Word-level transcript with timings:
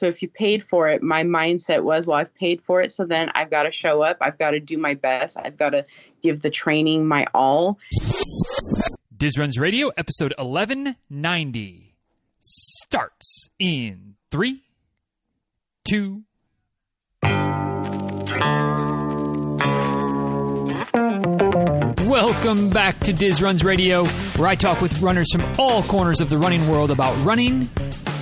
So 0.00 0.06
if 0.06 0.22
you 0.22 0.30
paid 0.30 0.64
for 0.64 0.88
it, 0.88 1.02
my 1.02 1.24
mindset 1.24 1.82
was, 1.82 2.06
well, 2.06 2.16
I've 2.16 2.34
paid 2.34 2.62
for 2.66 2.80
it, 2.80 2.90
so 2.90 3.04
then 3.04 3.28
I've 3.34 3.50
got 3.50 3.64
to 3.64 3.70
show 3.70 4.00
up. 4.00 4.16
I've 4.22 4.38
got 4.38 4.52
to 4.52 4.60
do 4.60 4.78
my 4.78 4.94
best. 4.94 5.36
I've 5.36 5.58
got 5.58 5.70
to 5.70 5.84
give 6.22 6.40
the 6.40 6.48
training 6.48 7.06
my 7.06 7.26
all. 7.34 7.78
Diz 9.14 9.36
Runs 9.36 9.58
Radio, 9.58 9.88
episode 9.98 10.32
1190, 10.38 11.94
starts 12.40 13.50
in 13.58 14.14
three, 14.30 14.62
two, 15.86 16.22
Welcome 22.06 22.70
back 22.70 22.98
to 23.00 23.12
Diz 23.12 23.42
Runs 23.42 23.62
Radio, 23.62 24.06
where 24.06 24.48
I 24.48 24.54
talk 24.54 24.80
with 24.80 25.02
runners 25.02 25.28
from 25.30 25.44
all 25.58 25.82
corners 25.82 26.22
of 26.22 26.30
the 26.30 26.38
running 26.38 26.66
world 26.68 26.90
about 26.90 27.22
running, 27.22 27.68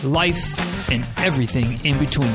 life, 0.02 0.67
and 0.90 1.06
everything 1.18 1.84
in 1.84 1.98
between. 1.98 2.32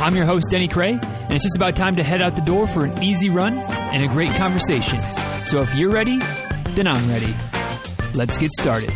I'm 0.00 0.14
your 0.14 0.26
host, 0.26 0.46
Denny 0.50 0.68
Krahe, 0.68 1.02
and 1.02 1.32
it's 1.32 1.44
just 1.44 1.56
about 1.56 1.76
time 1.76 1.96
to 1.96 2.04
head 2.04 2.22
out 2.22 2.36
the 2.36 2.42
door 2.42 2.66
for 2.66 2.84
an 2.84 3.02
easy 3.02 3.30
run 3.30 3.58
and 3.58 4.02
a 4.02 4.08
great 4.08 4.34
conversation. 4.34 4.98
So 5.44 5.62
if 5.62 5.74
you're 5.74 5.90
ready, 5.90 6.18
then 6.74 6.86
I'm 6.86 7.08
ready. 7.08 7.34
Let's 8.14 8.38
get 8.38 8.52
started. 8.52 8.90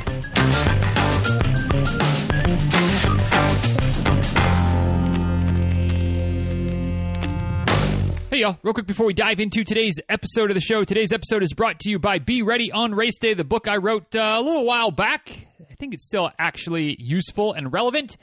Hey, 8.30 8.42
y'all. 8.42 8.58
Real 8.62 8.74
quick 8.74 8.86
before 8.86 9.06
we 9.06 9.14
dive 9.14 9.40
into 9.40 9.64
today's 9.64 9.98
episode 10.08 10.50
of 10.50 10.54
the 10.54 10.60
show, 10.60 10.84
today's 10.84 11.12
episode 11.12 11.42
is 11.42 11.52
brought 11.52 11.80
to 11.80 11.90
you 11.90 11.98
by 11.98 12.20
Be 12.20 12.42
Ready 12.42 12.70
on 12.70 12.94
Race 12.94 13.18
Day, 13.18 13.34
the 13.34 13.42
book 13.42 13.66
I 13.66 13.78
wrote 13.78 14.14
uh, 14.14 14.36
a 14.38 14.40
little 14.40 14.64
while 14.64 14.92
back. 14.92 15.48
I 15.68 15.74
think 15.74 15.92
it's 15.92 16.06
still 16.06 16.30
actually 16.38 16.96
useful 17.00 17.52
and 17.52 17.72
relevant 17.72 18.16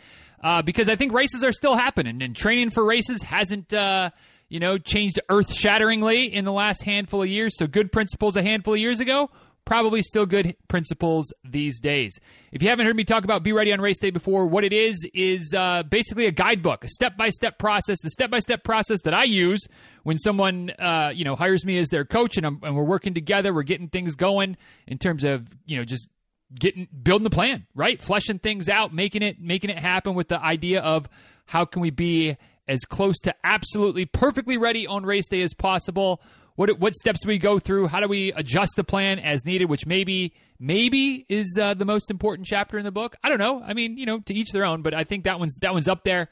uh, 0.46 0.62
because 0.62 0.88
I 0.88 0.96
think 0.96 1.12
races 1.12 1.44
are 1.44 1.52
still 1.52 1.76
happening 1.76 2.22
and 2.22 2.36
training 2.36 2.70
for 2.70 2.86
races 2.86 3.22
hasn't. 3.24 3.74
Uh, 3.74 4.12
you 4.48 4.60
know, 4.60 4.78
changed 4.78 5.20
earth 5.28 5.52
shatteringly 5.52 6.32
in 6.32 6.46
the 6.46 6.52
last 6.52 6.84
handful 6.84 7.24
of 7.24 7.28
years. 7.28 7.58
So, 7.58 7.66
good 7.66 7.92
principles 7.92 8.38
a 8.38 8.44
handful 8.44 8.76
of 8.76 8.80
years 8.80 9.00
ago 9.00 9.32
probably 9.66 10.04
still 10.04 10.26
good 10.26 10.56
principles 10.68 11.34
these 11.44 11.80
days. 11.80 12.18
If 12.52 12.62
you 12.62 12.70
haven't 12.70 12.86
heard 12.86 12.96
me 12.96 13.04
talk 13.04 13.24
about 13.24 13.44
Be 13.44 13.52
Ready 13.52 13.74
on 13.74 13.82
Race 13.82 13.98
Day 13.98 14.12
before, 14.12 14.46
what 14.46 14.64
it 14.64 14.72
is 14.72 15.06
is 15.14 15.54
uh, 15.58 15.84
basically 15.84 16.28
a 16.28 16.32
guidebook, 16.32 16.84
a 16.84 16.88
step 16.88 17.18
by 17.18 17.30
step 17.30 17.58
process, 17.58 17.98
the 18.02 18.12
step 18.12 18.30
by 18.30 18.40
step 18.40 18.64
process 18.64 19.02
that 19.02 19.14
I 19.14 19.24
use 19.24 19.68
when 20.04 20.18
someone 20.18 20.70
uh, 20.80 21.12
you 21.14 21.26
know 21.26 21.36
hires 21.36 21.66
me 21.66 21.78
as 21.80 21.90
their 21.90 22.06
coach 22.06 22.38
and, 22.38 22.46
and, 22.46 22.76
we're 22.76 22.84
working 22.84 23.14
together, 23.14 23.54
we're 23.54 23.64
getting 23.64 23.90
things 23.90 24.16
going 24.16 24.56
in 24.88 24.98
terms 24.98 25.24
of 25.24 25.48
you 25.66 25.78
know 25.78 25.84
just 25.84 26.10
getting 26.54 26.88
building 27.04 27.24
the 27.24 27.30
plan, 27.30 27.66
right? 27.74 28.02
Fleshing 28.02 28.40
things 28.40 28.70
out, 28.70 28.94
making 28.94 29.22
it 29.22 29.40
making 29.40 29.70
it 29.70 29.80
happen 29.80 30.14
with 30.14 30.28
the 30.28 30.42
idea 30.42 30.82
of 30.82 31.08
how 31.46 31.66
can 31.66 31.82
we 31.82 31.90
be 31.90 32.38
as 32.68 32.82
close 32.86 33.20
to 33.22 33.36
absolutely 33.44 34.06
perfectly 34.06 34.58
ready 34.58 34.88
on 34.88 35.06
race 35.06 35.28
day 35.28 35.42
as 35.42 35.54
possible 35.54 36.22
what 36.56 36.80
what 36.80 36.96
steps 36.96 37.22
do 37.22 37.28
we 37.28 37.38
go 37.38 37.60
through? 37.60 37.88
How 37.88 38.00
do 38.00 38.08
we 38.08 38.32
adjust 38.32 38.74
the 38.76 38.84
plan 38.84 39.20
as 39.20 39.46
needed? 39.46 39.70
Which 39.70 39.86
maybe 39.86 40.34
maybe 40.60 41.26
is 41.28 41.58
uh, 41.62 41.74
the 41.74 41.86
most 41.86 42.10
important 42.10 42.48
chapter 42.48 42.78
in 42.78 42.86
the 42.86 42.92
book. 42.92 43.16
I 43.24 43.30
don't 43.30 43.40
know. 43.40 43.62
I 43.62 43.74
mean, 43.74 43.98
you 43.98 44.06
know, 44.06 44.20
to 44.20 44.34
each 44.34 44.52
their 44.52 44.66
own. 44.66 44.82
But 44.82 44.94
I 44.94 45.04
think 45.04 45.26
that 45.26 45.40
one's 45.40 45.58
that 45.62 45.74
one's 45.74 45.88
up 45.88 46.04
there. 46.04 46.30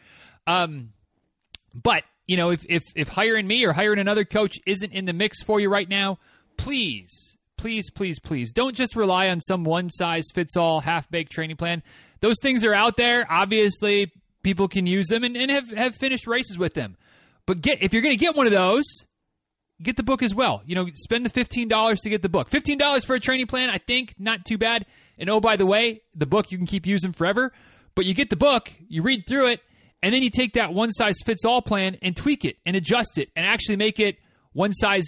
Um, 0.47 0.93
but 1.73 2.03
you 2.25 2.37
know, 2.37 2.51
if 2.51 2.65
if 2.69 2.83
if 2.95 3.09
hiring 3.09 3.47
me 3.47 3.65
or 3.65 3.73
hiring 3.73 3.99
another 3.99 4.23
coach 4.23 4.59
isn't 4.65 4.93
in 4.93 5.05
the 5.05 5.13
mix 5.13 5.43
for 5.43 5.59
you 5.59 5.69
right 5.69 5.89
now, 5.89 6.19
please, 6.57 7.37
please, 7.63 7.89
please, 7.89 8.19
please 8.19 8.51
don't 8.51 8.75
just 8.75 8.93
rely 8.93 9.29
on 9.29 9.39
some 9.39 9.63
one 9.63 9.89
size 9.89 10.25
fits 10.33 10.57
all 10.57 10.81
half 10.81 11.09
baked 11.09 11.31
training 11.31 11.55
plan. 11.55 11.81
Those 12.19 12.35
things 12.41 12.65
are 12.65 12.73
out 12.73 12.97
there. 12.97 13.25
Obviously, 13.31 14.11
people 14.43 14.67
can 14.67 14.85
use 14.85 15.07
them 15.07 15.23
and, 15.23 15.37
and 15.37 15.49
have 15.49 15.71
have 15.71 15.95
finished 15.95 16.27
races 16.27 16.57
with 16.57 16.73
them. 16.73 16.97
But 17.45 17.61
get 17.61 17.81
if 17.81 17.93
you're 17.93 18.01
going 18.01 18.17
to 18.17 18.19
get 18.19 18.35
one 18.35 18.47
of 18.47 18.51
those 18.51 18.83
get 19.81 19.95
the 19.95 20.03
book 20.03 20.21
as 20.21 20.35
well. 20.35 20.61
You 20.65 20.75
know, 20.75 20.87
spend 20.93 21.25
the 21.25 21.29
$15 21.29 22.01
to 22.01 22.09
get 22.09 22.21
the 22.21 22.29
book. 22.29 22.49
$15 22.49 23.05
for 23.05 23.15
a 23.15 23.19
training 23.19 23.47
plan, 23.47 23.69
I 23.69 23.77
think, 23.77 24.13
not 24.19 24.43
too 24.43 24.57
bad. 24.57 24.85
And 25.17 25.29
oh, 25.29 25.39
by 25.39 25.55
the 25.55 25.65
way, 25.65 26.01
the 26.13 26.25
book 26.25 26.51
you 26.51 26.57
can 26.57 26.67
keep 26.67 26.85
using 26.85 27.13
forever. 27.13 27.53
But 27.95 28.05
you 28.05 28.13
get 28.13 28.29
the 28.29 28.35
book, 28.35 28.73
you 28.89 29.03
read 29.03 29.25
through 29.25 29.47
it, 29.47 29.61
and 30.01 30.13
then 30.13 30.21
you 30.21 30.29
take 30.29 30.53
that 30.53 30.73
one 30.73 30.91
size 30.91 31.15
fits 31.25 31.45
all 31.45 31.61
plan 31.61 31.97
and 32.01 32.15
tweak 32.15 32.43
it 32.43 32.57
and 32.65 32.75
adjust 32.75 33.17
it 33.17 33.29
and 33.37 33.45
actually 33.45 33.77
make 33.77 33.99
it 33.99 34.17
one 34.51 34.73
size, 34.73 35.05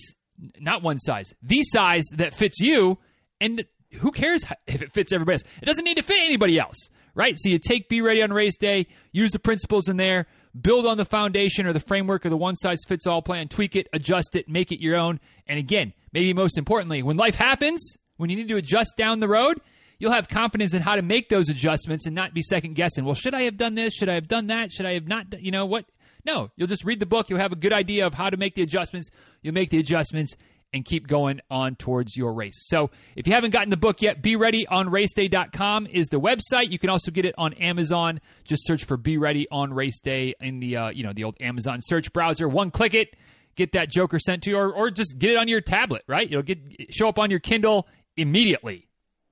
not 0.60 0.84
one 0.84 1.00
size, 1.00 1.34
the 1.42 1.64
size 1.64 2.06
that 2.16 2.34
fits 2.34 2.60
you. 2.60 2.98
And 3.40 3.66
who 3.94 4.12
cares 4.12 4.44
if 4.68 4.82
it 4.82 4.94
fits 4.94 5.12
everybody 5.12 5.36
else? 5.36 5.44
It 5.62 5.66
doesn't 5.66 5.84
need 5.84 5.98
to 5.98 6.04
fit 6.04 6.20
anybody 6.22 6.60
else, 6.60 6.90
right? 7.14 7.36
So 7.38 7.50
you 7.50 7.60
take 7.60 7.90
Be 7.90 8.02
Ready 8.02 8.22
on 8.22 8.32
Race 8.32 8.58
Day, 8.58 8.88
use 9.12 9.32
the 9.32 9.40
principles 9.40 9.88
in 9.88 9.98
there, 9.98 10.28
build 10.60 10.86
on 10.86 10.98
the 10.98 11.06
foundation 11.06 11.66
or 11.66 11.74
the 11.74 11.80
framework 11.80 12.26
of 12.26 12.32
the 12.32 12.38
one 12.38 12.56
size 12.56 12.80
fits 12.88 13.08
all 13.08 13.22
plan, 13.22 13.48
tweak 13.48 13.76
it, 13.76 13.88
adjust 13.94 14.36
it, 14.36 14.48
make 14.48 14.72
it 14.72 14.82
your 14.82 14.96
own. 14.96 15.20
And 15.48 15.60
again, 15.60 15.94
maybe 16.14 16.34
most 16.34 16.58
importantly, 16.58 17.04
when 17.04 17.18
life 17.18 17.36
happens, 17.36 17.98
when 18.18 18.30
you 18.30 18.36
need 18.36 18.48
to 18.48 18.58
adjust 18.58 18.94
down 18.98 19.20
the 19.20 19.28
road, 19.28 19.60
you'll 20.00 20.14
have 20.14 20.28
confidence 20.28 20.74
in 20.74 20.82
how 20.82 20.96
to 20.96 21.02
make 21.02 21.30
those 21.30 21.50
adjustments 21.50 22.06
and 22.06 22.16
not 22.16 22.34
be 22.34 22.42
second 22.42 22.76
guessing. 22.76 23.06
Well, 23.06 23.16
should 23.16 23.34
I 23.34 23.44
have 23.44 23.58
done 23.58 23.76
this? 23.76 23.94
Should 23.94 24.10
I 24.10 24.16
have 24.16 24.28
done 24.28 24.48
that? 24.48 24.72
Should 24.72 24.86
I 24.86 24.94
have 24.94 25.08
not? 25.08 25.42
You 25.42 25.52
know 25.52 25.66
what? 25.66 25.86
No, 26.26 26.50
you'll 26.56 26.68
just 26.68 26.84
read 26.84 27.00
the 27.00 27.06
book. 27.06 27.30
You'll 27.30 27.40
have 27.40 27.52
a 27.52 27.58
good 27.58 27.74
idea 27.74 28.06
of 28.06 28.16
how 28.16 28.30
to 28.30 28.38
make 28.38 28.56
the 28.56 28.64
adjustments. 28.64 29.10
You'll 29.42 29.54
make 29.54 29.70
the 29.70 29.78
adjustments 29.78 30.36
and 30.74 30.84
keep 30.84 31.08
going 31.08 31.40
on 31.50 31.76
towards 31.76 32.18
your 32.18 32.34
race. 32.34 32.68
So 32.68 32.90
if 33.16 33.28
you 33.28 33.34
haven't 33.34 33.52
gotten 33.52 33.70
the 33.70 33.78
book 33.78 34.02
yet, 34.02 34.22
Be 34.22 34.36
Ready 34.36 34.68
on 34.68 34.90
RaceDay.com 34.90 35.88
is 35.88 36.08
the 36.08 36.20
website. 36.20 36.72
You 36.72 36.80
can 36.80 36.90
also 36.90 37.12
get 37.12 37.26
it 37.26 37.36
on 37.38 37.54
Amazon. 37.54 38.20
Just 38.44 38.66
search 38.66 38.84
for 38.84 38.98
Be 38.98 39.18
Ready 39.18 39.48
on 39.50 39.74
Race 39.74 40.00
Day 40.00 40.34
in 40.42 40.60
the 40.60 40.76
uh, 40.76 40.90
you 40.90 41.04
know 41.04 41.14
the 41.14 41.24
old 41.24 41.38
Amazon 41.40 41.80
search 41.82 42.12
browser. 42.12 42.50
One 42.50 42.72
click 42.72 42.94
it, 42.94 43.16
get 43.56 43.72
that 43.72 43.90
Joker 43.90 44.20
sent 44.20 44.44
to 44.44 44.50
you, 44.50 44.58
or, 44.58 44.74
or 44.74 44.92
just 44.92 45.18
get 45.18 45.30
it 45.30 45.38
on 45.38 45.48
your 45.48 45.62
tablet. 45.62 46.04
Right, 46.08 46.28
it'll 46.28 46.44
get 46.44 46.60
show 46.90 47.08
up 47.08 47.20
on 47.20 47.30
your 47.30 47.40
Kindle 47.40 47.88
immediately. 48.18 48.88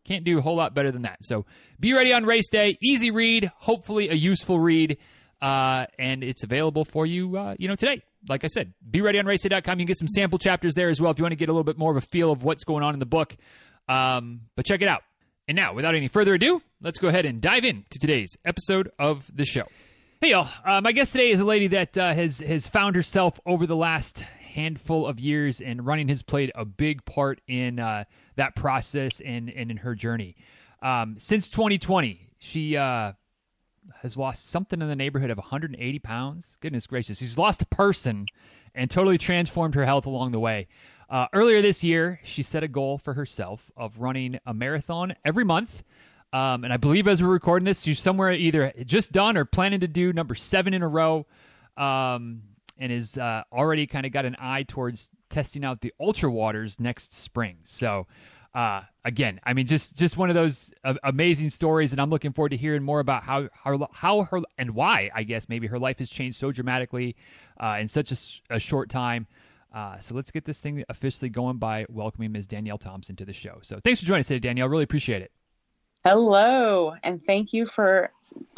Can't 0.06 0.24
do 0.24 0.38
a 0.38 0.42
whole 0.42 0.56
lot 0.56 0.74
better 0.74 0.92
than 0.92 1.04
that. 1.04 1.20
So 1.24 1.46
be 1.80 1.94
ready 1.94 2.14
on 2.14 2.26
race 2.26 2.50
day. 2.50 2.78
Easy 2.82 3.10
read, 3.12 3.52
hopefully 3.58 4.10
a 4.10 4.14
useful 4.14 4.60
read, 4.60 4.98
uh, 5.44 5.86
and 6.00 6.24
it's 6.24 6.44
available 6.44 6.86
for 6.86 7.06
you. 7.06 7.38
Uh, 7.38 7.56
you 7.60 7.68
know 7.68 7.76
today 7.76 8.02
like 8.30 8.44
I 8.44 8.48
said, 8.48 8.74
be 8.90 9.02
ready 9.02 9.20
on 9.20 9.26
raceday.com. 9.26 9.80
You 9.80 9.86
can 9.86 9.88
get 9.88 9.98
some 9.98 10.08
sample 10.08 10.40
chapters 10.40 10.74
there 10.76 10.90
as 10.90 11.02
well 11.02 11.12
if 11.12 11.18
you 11.18 11.24
want 11.24 11.34
to 11.34 11.38
get 11.38 11.50
a 11.50 11.52
little 11.52 11.64
bit 11.64 11.78
more 11.78 11.92
of 11.92 11.98
a 11.98 12.06
feel 12.08 12.32
of 12.32 12.44
what's 12.44 12.64
going 12.64 12.84
on 12.84 12.94
in 12.94 13.00
the 13.00 13.06
book. 13.06 13.36
Um, 13.88 14.42
but 14.56 14.66
check 14.66 14.82
it 14.82 14.88
out. 14.88 15.02
And 15.48 15.56
now, 15.58 15.74
without 15.74 15.94
any 15.94 16.08
further 16.08 16.34
ado, 16.36 16.62
let's 16.82 17.00
go 17.00 17.10
ahead 17.10 17.26
and 17.26 17.42
dive 17.42 17.66
into 17.66 18.00
today's 18.00 18.38
episode 18.46 18.90
of 18.98 19.30
the 19.36 19.44
show. 19.44 19.64
Hey, 20.22 20.30
y'all. 20.30 20.50
Uh, 20.66 20.80
my 20.80 20.94
guest 20.94 21.12
today 21.12 21.32
is 21.32 21.42
a 21.42 21.44
lady 21.44 21.68
that 21.70 21.98
uh, 21.98 22.14
has, 22.14 22.38
has 22.38 22.66
found 22.72 22.96
herself 22.96 23.34
over 23.46 23.68
the 23.68 23.76
last 23.76 24.18
handful 24.56 25.06
of 25.06 25.20
years, 25.20 25.60
and 25.64 25.86
running 25.86 26.08
has 26.08 26.24
played 26.24 26.52
a 26.56 26.64
big 26.64 27.04
part 27.04 27.42
in 27.48 27.78
uh, 27.78 28.06
that 28.38 28.56
process 28.56 29.12
and, 29.26 29.50
and 29.50 29.70
in 29.70 29.78
her 29.78 29.96
journey. 29.96 30.38
Um, 30.82 31.18
since 31.28 31.50
2020, 31.50 32.22
she 32.40 32.78
uh, 32.78 33.12
has 34.02 34.18
lost 34.18 34.52
something 34.52 34.82
in 34.82 34.88
the 34.88 34.96
neighborhood 34.96 35.30
of 35.30 35.38
180 35.38 36.00
pounds. 36.00 36.46
Goodness 36.62 36.88
gracious, 36.88 37.18
she's 37.18 37.38
lost 37.38 37.62
a 37.62 37.76
person 37.76 38.26
and 38.76 38.90
totally 38.90 39.18
transformed 39.18 39.76
her 39.76 39.86
health 39.86 40.06
along 40.06 40.32
the 40.32 40.40
way. 40.40 40.68
Uh, 41.10 41.28
earlier 41.34 41.62
this 41.62 41.84
year, 41.84 42.20
she 42.36 42.44
set 42.44 42.64
a 42.64 42.68
goal 42.68 43.00
for 43.04 43.14
herself 43.14 43.60
of 43.78 43.92
running 43.98 44.40
a 44.46 44.54
marathon 44.54 45.14
every 45.24 45.44
month. 45.44 45.70
Um, 46.32 46.64
and 46.64 46.74
I 46.74 46.78
believe 46.78 47.08
as 47.08 47.22
we're 47.22 47.28
recording 47.28 47.66
this, 47.66 47.80
she's 47.84 48.02
somewhere 48.02 48.34
either 48.34 48.74
just 48.88 49.12
done 49.12 49.38
or 49.38 49.46
planning 49.46 49.82
to 49.82 49.88
do 49.88 50.12
number 50.12 50.36
seven 50.36 50.74
in 50.74 50.82
a 50.82 50.88
row, 50.88 51.28
um, 51.78 52.42
and 52.80 52.92
is 52.92 53.16
uh, 53.16 53.44
already 53.52 53.86
kind 53.86 54.08
of 54.08 54.12
got 54.12 54.26
an 54.26 54.36
eye 54.40 54.66
towards 54.68 55.08
testing 55.32 55.64
out 55.64 55.82
the 55.82 55.94
ultra 56.00 56.32
waters 56.32 56.76
next 56.80 57.10
spring. 57.26 57.58
So 57.78 58.08
uh, 58.54 58.82
again, 59.04 59.40
I 59.44 59.54
mean, 59.54 59.68
just 59.68 59.96
just 59.96 60.16
one 60.18 60.30
of 60.30 60.36
those 60.36 60.56
uh, 60.84 60.94
amazing 61.04 61.50
stories, 61.50 61.92
and 61.92 62.00
I'm 62.00 62.10
looking 62.10 62.34
forward 62.34 62.50
to 62.50 62.58
hearing 62.58 62.84
more 62.84 63.00
about 63.00 63.24
how 63.24 63.50
how 63.54 63.88
how 63.92 64.24
her 64.24 64.42
and 64.58 64.76
why 64.76 65.10
I 65.14 65.24
guess 65.24 65.46
maybe 65.50 65.68
her 65.68 65.80
life 65.80 65.98
has 66.00 66.10
changed 66.10 66.38
so 66.38 66.52
dramatically 66.52 67.16
uh, 67.60 67.78
in 67.80 67.90
such 67.90 68.12
a, 68.12 68.56
a 68.56 68.60
short 68.60 68.90
time. 68.90 69.28
Uh, 69.74 69.98
so 70.08 70.14
let's 70.14 70.30
get 70.30 70.46
this 70.46 70.60
thing 70.60 70.84
officially 70.90 71.30
going 71.30 71.58
by 71.58 71.84
welcoming 71.90 72.32
Ms. 72.32 72.46
Danielle 72.46 72.78
Thompson 72.78 73.16
to 73.16 73.26
the 73.26 73.34
show. 73.34 73.60
So 73.64 73.80
thanks 73.84 74.02
for 74.02 74.06
joining 74.06 74.22
us 74.22 74.28
today, 74.28 74.48
Danielle. 74.48 74.70
Really 74.70 74.84
appreciate 74.84 75.24
it. 75.24 75.32
Hello, 76.06 76.94
and 77.02 77.22
thank 77.26 77.54
you 77.54 77.66
for 77.66 78.12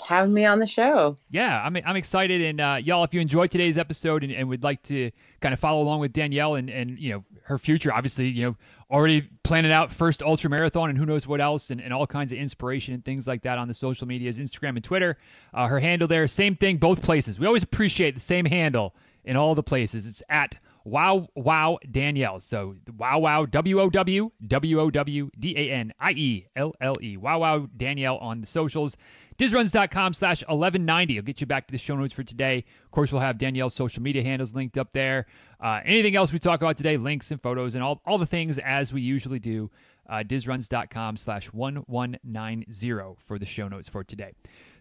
having 0.03 0.33
me 0.33 0.45
on 0.45 0.59
the 0.59 0.65
show. 0.65 1.15
Yeah, 1.30 1.62
I'm 1.63 1.77
I'm 1.86 1.95
excited, 1.95 2.42
and 2.42 2.59
uh, 2.59 2.77
y'all, 2.83 3.03
if 3.03 3.13
you 3.13 3.21
enjoyed 3.21 3.51
today's 3.51 3.77
episode 3.77 4.24
and, 4.24 4.31
and 4.31 4.50
would 4.50 4.63
like 4.63 4.81
to 4.83 5.12
kind 5.42 5.53
of 5.53 5.59
follow 5.59 5.83
along 5.83 6.00
with 6.00 6.12
Danielle 6.12 6.56
and 6.56 6.71
and 6.71 6.97
you 6.97 7.13
know 7.13 7.24
her 7.44 7.59
future, 7.59 7.94
obviously, 7.94 8.30
you 8.30 8.45
know, 8.45 8.56
already 8.89 9.30
planning 9.44 9.71
out 9.71 9.92
first 10.00 10.24
ultra 10.24 10.50
marathon 10.50 10.89
and 10.89 10.97
who 10.97 11.06
knows 11.06 11.27
what 11.27 11.39
else, 11.39 11.69
and, 11.69 11.81
and 11.81 11.94
all 11.94 12.07
kinds 12.07 12.31
of 12.31 12.39
inspiration 12.39 12.95
and 12.95 13.06
things 13.06 13.27
like 13.27 13.44
that 13.44 13.59
on 13.59 13.68
the 13.68 13.75
social 13.75 14.07
medias, 14.07 14.38
Instagram 14.38 14.69
and 14.69 14.83
Twitter. 14.83 15.15
Uh, 15.53 15.68
her 15.68 15.80
handle 15.80 16.07
there, 16.07 16.27
same 16.27 16.56
thing, 16.56 16.77
both 16.77 17.00
places. 17.03 17.38
We 17.38 17.45
always 17.45 17.62
appreciate 17.62 18.15
the 18.15 18.21
same 18.21 18.45
handle 18.45 18.95
in 19.24 19.38
all 19.38 19.53
the 19.53 19.62
places. 19.62 20.07
It's 20.07 20.24
at 20.30 20.56
Wow 20.85 21.27
Wow 21.35 21.79
Danielle. 21.91 22.41
So 22.49 22.75
Wow 22.97 23.19
Wow 23.19 23.45
W 23.45 23.81
O 23.81 23.89
W 23.89 24.31
W 24.47 24.79
O 24.79 24.89
W 24.91 25.29
D 25.37 25.55
A 25.57 25.73
N 25.73 25.93
I 25.99 26.11
E 26.11 26.47
L 26.55 26.73
L 26.79 26.95
E. 27.01 27.17
Wow 27.17 27.39
Wow 27.39 27.67
Danielle 27.75 28.17
on 28.17 28.41
the 28.41 28.47
socials. 28.47 28.95
DizRuns.com 29.39 30.13
slash 30.13 30.41
1190 30.47 31.17
I'll 31.17 31.23
get 31.23 31.41
you 31.41 31.47
back 31.47 31.67
to 31.67 31.71
the 31.73 31.77
show 31.77 31.95
notes 31.95 32.13
for 32.13 32.23
today. 32.23 32.63
Of 32.85 32.91
course, 32.91 33.11
we'll 33.11 33.21
have 33.21 33.37
Danielle's 33.37 33.75
social 33.75 34.01
media 34.01 34.23
handles 34.23 34.53
linked 34.53 34.77
up 34.77 34.93
there. 34.93 35.25
Uh, 35.61 35.81
anything 35.85 36.15
else 36.15 36.31
we 36.31 36.39
talk 36.39 36.61
about 36.61 36.77
today, 36.77 36.95
links 36.95 37.31
and 37.31 37.41
photos 37.41 37.73
and 37.73 37.83
all, 37.83 38.01
all 38.05 38.17
the 38.17 38.25
things 38.25 38.57
as 38.63 38.93
we 38.93 39.01
usually 39.01 39.39
do. 39.39 39.69
Uh, 40.09 40.23
DizRuns.com 40.23 41.17
slash 41.17 41.47
1190 41.51 43.15
for 43.27 43.37
the 43.37 43.45
show 43.45 43.67
notes 43.67 43.89
for 43.89 44.03
today. 44.03 44.31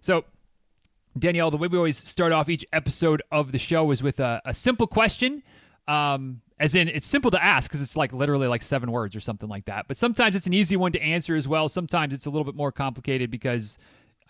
So, 0.03 0.23
Danielle, 1.19 1.51
the 1.51 1.57
way 1.57 1.67
we 1.67 1.79
always 1.79 2.01
start 2.07 2.33
off 2.33 2.49
each 2.49 2.65
episode 2.73 3.23
of 3.33 3.51
the 3.51 3.59
show 3.59 3.91
is 3.91 4.03
with 4.03 4.19
a, 4.19 4.41
a 4.45 4.55
simple 4.55 4.87
question. 4.87 5.43
Um, 5.87 6.41
as 6.59 6.75
in, 6.75 6.89
it's 6.89 7.11
simple 7.11 7.31
to 7.33 7.43
ask 7.43 7.69
because 7.69 7.83
it's 7.83 7.97
like 7.97 8.13
literally 8.13 8.47
like 8.47 8.63
seven 8.63 8.91
words 8.91 9.17
or 9.17 9.21
something 9.21 9.49
like 9.49 9.67
that. 9.67 9.87
But 9.89 9.97
sometimes 9.97 10.37
it's 10.37 10.47
an 10.47 10.55
easy 10.55 10.77
one 10.77 10.93
to 10.93 11.03
answer 11.03 11.35
as 11.37 11.47
well. 11.47 11.69
Sometimes 11.69 12.15
it's 12.15 12.27
a 12.27 12.31
little 12.31 12.45
bit 12.45 12.55
more 12.55 12.73
complicated 12.73 13.31
because, 13.31 13.77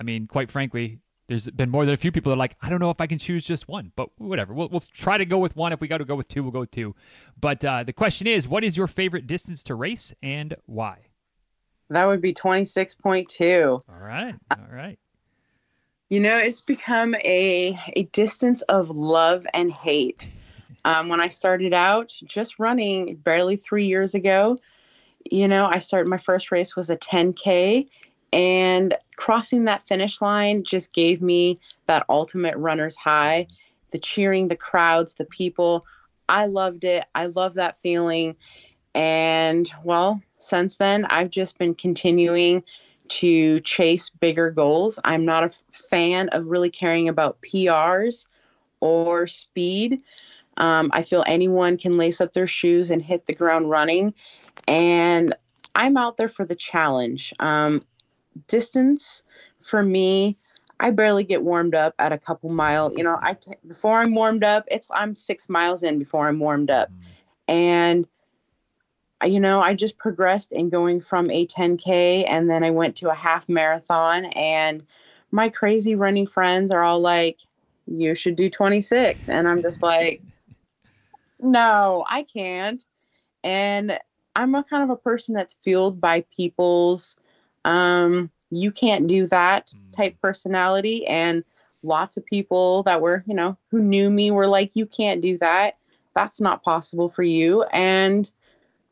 I 0.00 0.02
mean, 0.02 0.26
quite 0.26 0.50
frankly, 0.50 0.98
there's 1.28 1.48
been 1.50 1.70
more 1.70 1.84
than 1.84 1.94
a 1.94 1.98
few 1.98 2.12
people 2.12 2.30
that 2.30 2.34
are 2.34 2.38
like, 2.38 2.56
I 2.60 2.68
don't 2.68 2.80
know 2.80 2.90
if 2.90 3.00
I 3.00 3.06
can 3.06 3.18
choose 3.18 3.44
just 3.44 3.68
one, 3.68 3.92
but 3.96 4.08
whatever. 4.18 4.52
We'll, 4.52 4.68
we'll 4.68 4.82
try 5.02 5.18
to 5.18 5.24
go 5.24 5.38
with 5.38 5.54
one. 5.56 5.72
If 5.72 5.80
we 5.80 5.88
got 5.88 5.98
to 5.98 6.04
go 6.04 6.16
with 6.16 6.28
two, 6.28 6.42
we'll 6.42 6.52
go 6.52 6.60
with 6.60 6.70
two. 6.70 6.94
But 7.40 7.64
uh, 7.64 7.84
the 7.84 7.92
question 7.92 8.26
is, 8.26 8.46
what 8.48 8.64
is 8.64 8.76
your 8.76 8.88
favorite 8.88 9.26
distance 9.26 9.62
to 9.64 9.74
race 9.74 10.12
and 10.22 10.54
why? 10.66 10.98
That 11.90 12.06
would 12.06 12.20
be 12.20 12.34
26.2. 12.34 13.64
All 13.64 13.82
right. 13.88 14.34
All 14.50 14.58
right. 14.72 14.98
You 16.08 16.20
know, 16.20 16.36
it's 16.36 16.60
become 16.60 17.14
a 17.14 17.78
a 17.96 18.08
distance 18.12 18.62
of 18.68 18.90
love 18.90 19.44
and 19.54 19.72
hate. 19.72 20.22
Um, 20.84 21.08
when 21.08 21.20
I 21.20 21.28
started 21.28 21.72
out 21.72 22.12
just 22.26 22.58
running 22.58 23.16
barely 23.16 23.56
three 23.56 23.86
years 23.86 24.14
ago, 24.14 24.58
you 25.24 25.48
know, 25.48 25.64
I 25.64 25.80
started 25.80 26.08
my 26.08 26.20
first 26.24 26.50
race 26.50 26.76
was 26.76 26.90
a 26.90 26.96
10K, 26.96 27.88
and 28.32 28.94
crossing 29.16 29.64
that 29.64 29.84
finish 29.88 30.20
line 30.20 30.64
just 30.68 30.92
gave 30.92 31.22
me 31.22 31.58
that 31.86 32.04
ultimate 32.08 32.56
runner's 32.56 32.96
high. 32.96 33.46
The 33.92 34.00
cheering, 34.00 34.48
the 34.48 34.56
crowds, 34.56 35.14
the 35.16 35.24
people. 35.26 35.84
I 36.28 36.46
loved 36.46 36.84
it. 36.84 37.04
I 37.14 37.26
love 37.26 37.54
that 37.54 37.78
feeling. 37.82 38.34
And 38.94 39.70
well, 39.84 40.20
since 40.40 40.76
then, 40.78 41.04
I've 41.06 41.30
just 41.30 41.56
been 41.58 41.74
continuing 41.74 42.62
to 43.20 43.60
chase 43.60 44.10
bigger 44.20 44.50
goals. 44.50 44.98
I'm 45.04 45.24
not 45.24 45.44
a 45.44 45.50
fan 45.90 46.28
of 46.30 46.46
really 46.46 46.70
caring 46.70 47.08
about 47.08 47.38
PRs 47.42 48.24
or 48.80 49.26
speed. 49.26 50.00
Um, 50.56 50.90
I 50.92 51.02
feel 51.02 51.24
anyone 51.26 51.78
can 51.78 51.96
lace 51.96 52.20
up 52.20 52.32
their 52.32 52.48
shoes 52.48 52.90
and 52.90 53.02
hit 53.02 53.26
the 53.26 53.34
ground 53.34 53.70
running. 53.70 54.14
And 54.68 55.34
I'm 55.74 55.96
out 55.96 56.16
there 56.16 56.28
for 56.28 56.44
the 56.44 56.56
challenge. 56.56 57.32
Um, 57.40 57.82
distance 58.48 59.22
for 59.70 59.82
me, 59.82 60.36
I 60.80 60.90
barely 60.90 61.24
get 61.24 61.42
warmed 61.42 61.74
up 61.74 61.94
at 61.98 62.12
a 62.12 62.18
couple 62.18 62.50
mile. 62.50 62.92
You 62.96 63.04
know, 63.04 63.18
I 63.22 63.34
t- 63.34 63.52
before 63.66 64.00
I'm 64.00 64.14
warmed 64.14 64.44
up, 64.44 64.64
it's 64.68 64.86
I'm 64.90 65.14
six 65.14 65.48
miles 65.48 65.82
in 65.82 65.98
before 65.98 66.28
I'm 66.28 66.38
warmed 66.38 66.70
up, 66.70 66.90
mm-hmm. 66.90 67.52
and 67.52 68.08
you 69.26 69.40
know, 69.40 69.60
I 69.60 69.74
just 69.74 69.96
progressed 69.98 70.52
in 70.52 70.68
going 70.68 71.00
from 71.00 71.30
a 71.30 71.46
10K 71.46 72.24
and 72.28 72.48
then 72.48 72.62
I 72.62 72.70
went 72.70 72.96
to 72.96 73.10
a 73.10 73.14
half 73.14 73.48
marathon. 73.48 74.26
And 74.26 74.84
my 75.30 75.48
crazy 75.48 75.94
running 75.94 76.26
friends 76.26 76.70
are 76.70 76.82
all 76.82 77.00
like, 77.00 77.38
you 77.86 78.14
should 78.14 78.36
do 78.36 78.50
26. 78.50 79.28
And 79.28 79.48
I'm 79.48 79.62
just 79.62 79.82
like, 79.82 80.20
no, 81.40 82.04
I 82.08 82.24
can't. 82.24 82.82
And 83.42 83.98
I'm 84.36 84.54
a 84.54 84.64
kind 84.64 84.82
of 84.82 84.90
a 84.90 85.00
person 85.00 85.34
that's 85.34 85.56
fueled 85.62 86.00
by 86.00 86.24
people's, 86.34 87.14
um, 87.64 88.30
you 88.50 88.72
can't 88.72 89.06
do 89.06 89.26
that 89.28 89.66
mm. 89.74 89.96
type 89.96 90.16
personality. 90.20 91.06
And 91.06 91.44
lots 91.82 92.16
of 92.16 92.24
people 92.26 92.82
that 92.84 93.00
were, 93.00 93.22
you 93.26 93.34
know, 93.34 93.56
who 93.70 93.80
knew 93.80 94.10
me 94.10 94.30
were 94.30 94.46
like, 94.46 94.70
you 94.74 94.86
can't 94.86 95.20
do 95.20 95.38
that. 95.38 95.74
That's 96.14 96.40
not 96.40 96.62
possible 96.62 97.12
for 97.14 97.22
you. 97.22 97.64
And, 97.64 98.30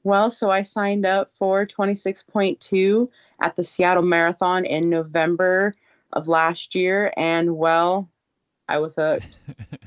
well, 0.05 0.31
so 0.31 0.50
I 0.50 0.65
signed 0.65 1.06
up 1.06 1.31
for 1.39 1.67
26.2 1.67 3.09
at 3.41 3.56
the 3.56 3.65
Seattle 3.65 4.03
Marathon 4.03 4.65
in 4.65 4.91
November 4.91 5.75
of 6.12 6.29
last 6.29 6.75
year, 6.75 7.12
and 7.17 7.56
well, 7.56 8.09
I 8.69 8.79
was 8.79 8.94
hooked. 8.97 9.39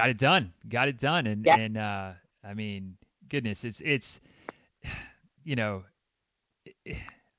Got 0.00 0.08
it 0.08 0.18
done. 0.18 0.52
Got 0.68 0.88
it 0.88 0.98
done. 0.98 1.26
And 1.26 1.44
yeah. 1.44 1.56
and 1.56 1.76
uh, 1.76 2.12
I 2.44 2.54
mean, 2.54 2.96
goodness, 3.28 3.58
it's 3.62 3.78
it's 3.80 4.06
you 5.44 5.56
know. 5.56 5.84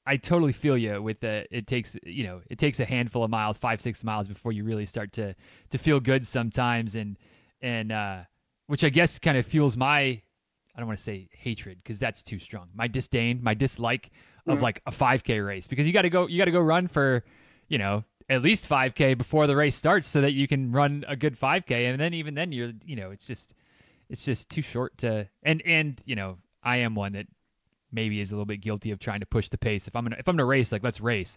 I 0.05 0.17
totally 0.17 0.53
feel 0.53 0.77
you 0.77 1.01
with 1.01 1.19
the. 1.19 1.45
It 1.51 1.67
takes 1.67 1.89
you 2.03 2.23
know 2.25 2.41
it 2.49 2.59
takes 2.59 2.79
a 2.79 2.85
handful 2.85 3.23
of 3.23 3.29
miles, 3.29 3.57
five 3.61 3.81
six 3.81 4.03
miles 4.03 4.27
before 4.27 4.51
you 4.51 4.63
really 4.63 4.85
start 4.85 5.13
to 5.13 5.35
to 5.71 5.77
feel 5.79 5.99
good 5.99 6.27
sometimes, 6.27 6.95
and 6.95 7.17
and 7.61 7.91
uh, 7.91 8.19
which 8.67 8.83
I 8.83 8.89
guess 8.89 9.17
kind 9.23 9.37
of 9.37 9.45
fuels 9.45 9.75
my 9.75 10.21
I 10.75 10.79
don't 10.79 10.87
want 10.87 10.99
to 10.99 11.05
say 11.05 11.29
hatred 11.33 11.79
because 11.83 11.99
that's 11.99 12.21
too 12.23 12.39
strong. 12.39 12.67
My 12.73 12.87
disdain, 12.87 13.39
my 13.41 13.53
dislike 13.53 14.09
of 14.47 14.55
mm-hmm. 14.55 14.63
like 14.63 14.81
a 14.85 14.91
5K 14.91 15.45
race 15.45 15.67
because 15.67 15.85
you 15.85 15.93
got 15.93 16.03
to 16.03 16.09
go 16.09 16.27
you 16.27 16.37
got 16.37 16.45
to 16.45 16.51
go 16.51 16.61
run 16.61 16.87
for, 16.87 17.23
you 17.67 17.77
know, 17.77 18.03
at 18.31 18.41
least 18.41 18.63
5K 18.69 19.17
before 19.17 19.45
the 19.45 19.55
race 19.55 19.77
starts 19.77 20.07
so 20.11 20.21
that 20.21 20.31
you 20.31 20.47
can 20.47 20.71
run 20.71 21.03
a 21.07 21.15
good 21.15 21.37
5K 21.39 21.91
and 21.91 21.99
then 21.99 22.13
even 22.13 22.33
then 22.33 22.51
you're 22.51 22.71
you 22.85 22.95
know 22.95 23.11
it's 23.11 23.27
just 23.27 23.41
it's 24.09 24.23
just 24.23 24.49
too 24.49 24.61
short 24.71 24.97
to 24.99 25.27
and 25.43 25.61
and 25.65 26.01
you 26.05 26.15
know 26.15 26.37
I 26.63 26.77
am 26.77 26.95
one 26.95 27.13
that 27.13 27.25
maybe 27.91 28.21
is 28.21 28.29
a 28.29 28.33
little 28.33 28.45
bit 28.45 28.61
guilty 28.61 28.91
of 28.91 28.99
trying 28.99 29.19
to 29.19 29.25
push 29.25 29.49
the 29.49 29.57
pace. 29.57 29.83
If 29.85 29.95
I'm 29.95 30.03
gonna 30.03 30.15
if 30.17 30.27
I'm 30.27 30.35
gonna 30.35 30.45
race 30.45 30.71
like 30.71 30.83
let's 30.83 31.01
race, 31.01 31.31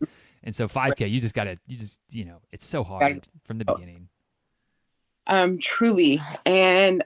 and 0.44 0.54
so 0.54 0.68
5K 0.68 1.10
you 1.10 1.20
just 1.20 1.34
gotta 1.34 1.58
you 1.66 1.78
just 1.78 1.96
you 2.10 2.24
know 2.24 2.36
it's 2.52 2.70
so 2.70 2.84
hard 2.84 3.26
from 3.46 3.58
the 3.58 3.64
beginning. 3.64 4.08
Um, 5.26 5.58
truly, 5.60 6.20
and 6.44 7.02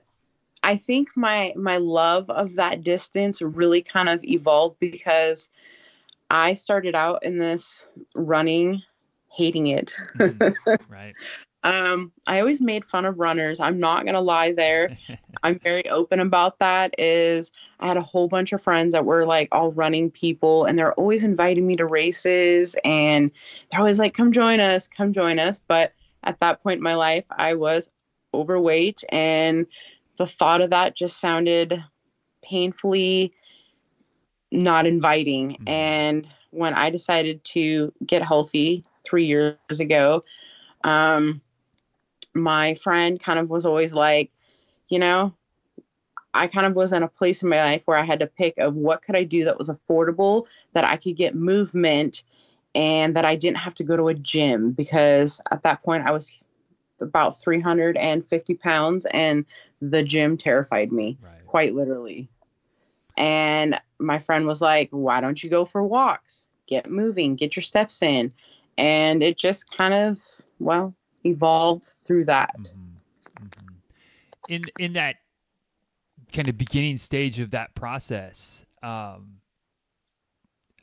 I 0.63 0.81
think 0.85 1.09
my 1.17 1.53
my 1.57 1.79
love 1.79 2.29
of 2.29 2.57
that 2.57 2.83
distance 2.83 3.41
really 3.41 3.83
kind 3.83 4.09
of 4.09 4.21
evolved 4.25 4.77
because 4.81 5.47
I 6.29 6.55
started 6.55 6.95
out 6.95 7.25
in 7.25 7.39
this 7.39 7.65
running 8.15 8.83
hating 9.39 9.69
it. 9.69 9.91
Mm-hmm. 10.19 10.71
right. 10.93 11.15
Um, 11.65 12.13
I 12.27 12.39
always 12.41 12.61
made 12.61 12.85
fun 12.85 13.05
of 13.05 13.19
runners. 13.19 13.59
I'm 13.61 13.81
not 13.81 14.05
gonna 14.05 14.21
lie 14.21 14.53
there. 14.53 14.97
I'm 15.43 15.59
very 15.61 15.89
open 15.89 16.21
about 16.21 16.59
that. 16.59 16.95
Is 16.99 17.51
I 17.81 17.89
had 17.89 17.97
a 17.97 18.03
whole 18.03 18.29
bunch 18.29 18.53
of 18.53 18.63
friends 18.63 18.93
that 18.93 19.05
were 19.05 19.25
like 19.25 19.49
all 19.53 19.73
running 19.73 20.11
people, 20.11 20.67
and 20.67 20.79
they're 20.79 20.95
always 20.95 21.25
inviting 21.25 21.67
me 21.67 21.77
to 21.77 21.87
races, 21.87 22.75
and 22.85 23.31
they're 23.71 23.81
always 23.81 23.99
like, 23.99 24.15
"Come 24.15 24.33
join 24.33 24.61
us, 24.61 24.89
come 24.97 25.13
join 25.13 25.39
us." 25.39 25.59
But 25.67 25.93
at 26.25 26.39
that 26.41 26.63
point 26.63 26.79
in 26.79 26.83
my 26.83 26.95
life, 26.95 27.25
I 27.31 27.55
was 27.55 27.89
overweight 28.35 29.03
and 29.09 29.67
the 30.19 30.29
thought 30.39 30.61
of 30.61 30.71
that 30.71 30.97
just 30.97 31.21
sounded 31.21 31.73
painfully 32.43 33.33
not 34.51 34.87
inviting. 34.87 35.51
Mm-hmm. 35.51 35.69
And 35.69 36.29
when 36.51 36.75
I 36.75 36.91
decided 36.91 37.41
to 37.55 37.93
get 38.07 38.23
healthy 38.23 38.85
three 39.09 39.27
years 39.27 39.57
ago, 39.79 40.23
um, 40.85 41.41
my 42.35 42.77
friend 42.83 43.23
kind 43.23 43.39
of 43.39 43.49
was 43.49 43.67
always 43.67 43.93
like, 43.93 44.31
you 44.89 44.99
know, 44.99 45.35
I 46.35 46.47
kind 46.47 46.67
of 46.67 46.75
was 46.75 46.93
in 46.93 47.03
a 47.03 47.09
place 47.09 47.43
in 47.43 47.49
my 47.49 47.57
life 47.57 47.83
where 47.85 47.97
I 47.97 48.05
had 48.05 48.21
to 48.21 48.27
pick 48.27 48.55
of 48.59 48.75
what 48.75 49.03
could 49.03 49.17
I 49.17 49.25
do 49.25 49.45
that 49.45 49.59
was 49.59 49.69
affordable, 49.69 50.45
that 50.75 50.85
I 50.85 50.97
could 50.97 51.17
get 51.17 51.35
movement, 51.35 52.23
and 52.75 53.17
that 53.17 53.25
I 53.25 53.35
didn't 53.35 53.57
have 53.59 53.75
to 53.77 53.85
go 53.85 53.97
to 53.97 54.09
a 54.09 54.15
gym 54.15 54.73
because 54.73 55.41
at 55.51 55.63
that 55.63 55.83
point 55.83 56.07
I 56.07 56.13
was 56.13 56.29
about 57.01 57.41
350 57.43 58.55
pounds, 58.55 59.07
and 59.13 59.45
the 59.81 60.03
gym 60.03 60.37
terrified 60.37 60.93
me, 60.93 61.19
right. 61.23 61.47
quite 61.47 61.75
literally. 61.75 62.29
And 63.17 63.81
my 63.99 64.21
friend 64.21 64.47
was 64.47 64.61
like, 64.61 64.89
Why 64.91 65.21
don't 65.21 65.43
you 65.43 65.51
go 65.51 65.65
for 65.65 65.83
walks? 65.83 66.43
Get 66.67 66.91
moving, 66.91 67.37
get 67.37 67.57
your 67.57 67.63
steps 67.63 67.99
in. 68.03 68.33
And 68.79 69.23
it 69.23 69.37
just 69.37 69.65
kind 69.77 69.93
of, 69.93 70.17
well, 70.59 70.95
evolved 71.25 71.85
through 72.07 72.25
that. 72.27 72.55
Mm-hmm. 72.59 73.45
Mm-hmm. 73.45 73.75
In 74.49 74.63
in 74.79 74.93
that 74.95 75.17
kind 76.35 76.49
of 76.49 76.57
beginning 76.57 76.99
stage 76.99 77.39
of 77.39 77.51
that 77.51 77.75
process, 77.75 78.37
um, 78.83 79.41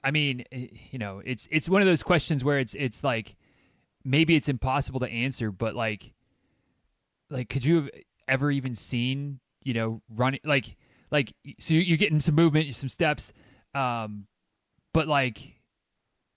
I 0.03 0.11
mean, 0.11 0.43
eh, 0.51 0.67
you 0.91 0.99
know, 0.99 1.21
it's 1.25 1.47
it's 1.49 1.67
one 1.67 1.81
of 1.81 1.87
those 1.87 2.03
questions 2.03 2.43
where 2.43 2.59
it's 2.59 2.73
it's 2.75 2.97
like 3.01 3.35
maybe 4.03 4.35
it's 4.35 4.47
impossible 4.47 4.99
to 4.99 5.07
answer, 5.07 5.51
but 5.51 5.75
like, 5.75 6.11
like, 7.29 7.49
could 7.49 7.63
you 7.63 7.75
have 7.77 7.89
ever 8.27 8.51
even 8.51 8.75
seen, 8.75 9.39
you 9.63 9.73
know, 9.73 10.01
running 10.15 10.39
like, 10.43 10.65
like, 11.11 11.33
so 11.59 11.73
you're 11.73 11.97
getting 11.97 12.21
some 12.21 12.35
movement, 12.35 12.75
some 12.79 12.89
steps, 12.89 13.23
um, 13.73 14.27
but 14.93 15.07
like, 15.07 15.37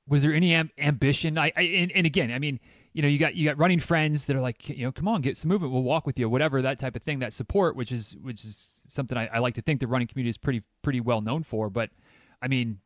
was 0.09 0.23
there 0.23 0.35
any 0.35 0.55
am- 0.55 0.71
ambition? 0.79 1.39
I, 1.39 1.53
I 1.57 1.63
and, 1.63 1.93
and 1.93 2.07
again, 2.07 2.31
I 2.31 2.39
mean, 2.39 2.61
you 2.93 3.03
know, 3.03 3.09
you 3.09 3.19
got 3.19 3.35
you 3.35 3.49
got 3.49 3.59
running 3.59 3.81
friends 3.81 4.25
that 4.27 4.37
are 4.37 4.41
like, 4.41 4.69
you 4.69 4.85
know, 4.85 4.93
come 4.93 5.09
on, 5.09 5.23
get 5.23 5.37
some 5.37 5.49
movement, 5.49 5.73
we'll 5.73 5.83
walk 5.83 6.07
with 6.07 6.19
you, 6.19 6.29
whatever 6.29 6.63
that 6.63 6.81
type 6.81 6.97
of 6.97 7.03
thing, 7.03 7.19
that 7.21 7.33
support, 7.33 7.77
which 7.77 7.93
is 7.93 8.17
which 8.23 8.45
is 8.45 8.67
something 8.89 9.17
I, 9.17 9.27
I 9.27 9.39
like 9.39 9.55
to 9.57 9.63
think 9.63 9.81
the 9.81 9.87
running 9.87 10.09
community 10.09 10.31
is 10.31 10.39
pretty 10.39 10.63
pretty 10.83 11.01
well 11.01 11.21
known 11.21 11.45
for. 11.51 11.71
But 11.71 11.91
I 12.43 12.49
mean, 12.49 12.79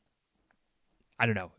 I 1.18 1.26
don't 1.26 1.36
know 1.36 1.52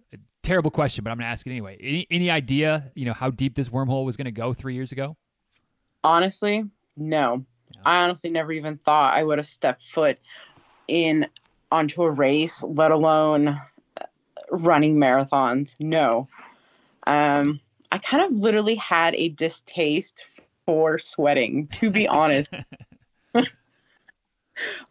terrible 0.44 0.72
question, 0.72 1.04
but 1.04 1.10
I'm 1.10 1.18
going 1.18 1.26
to 1.26 1.32
ask 1.32 1.46
it 1.46 1.50
anyway. 1.50 1.78
Any, 1.80 2.08
any 2.12 2.30
idea, 2.30 2.92
you 2.96 3.06
know, 3.06 3.14
how 3.14 3.32
deep 3.32 3.56
this 3.56 3.70
wormhole 3.70 4.06
was 4.06 4.16
going 4.16 4.26
to 4.26 4.32
go 4.32 4.54
three 4.54 4.76
years 4.76 4.92
ago? 4.92 5.16
Honestly, 6.04 6.66
no. 6.98 7.44
Yeah. 7.74 7.82
I 7.86 7.96
honestly 8.04 8.30
never 8.30 8.52
even 8.52 8.78
thought 8.86 9.16
I 9.16 9.24
would 9.24 9.38
have 9.38 9.48
stepped 9.48 9.82
foot 9.96 10.20
in 10.88 11.26
onto 11.72 12.04
a 12.04 12.12
race, 12.12 12.54
let 12.62 12.92
alone 12.92 13.60
running 14.54 14.96
marathons. 14.96 15.70
No. 15.80 16.28
Um, 17.08 17.60
I 17.92 17.98
kind 17.98 18.24
of 18.24 18.32
literally 18.32 18.76
had 18.76 19.16
a 19.16 19.30
distaste 19.30 20.22
for 20.66 21.00
sweating, 21.00 21.68
to 21.80 21.90
be 21.92 22.08
honest. 22.08 22.50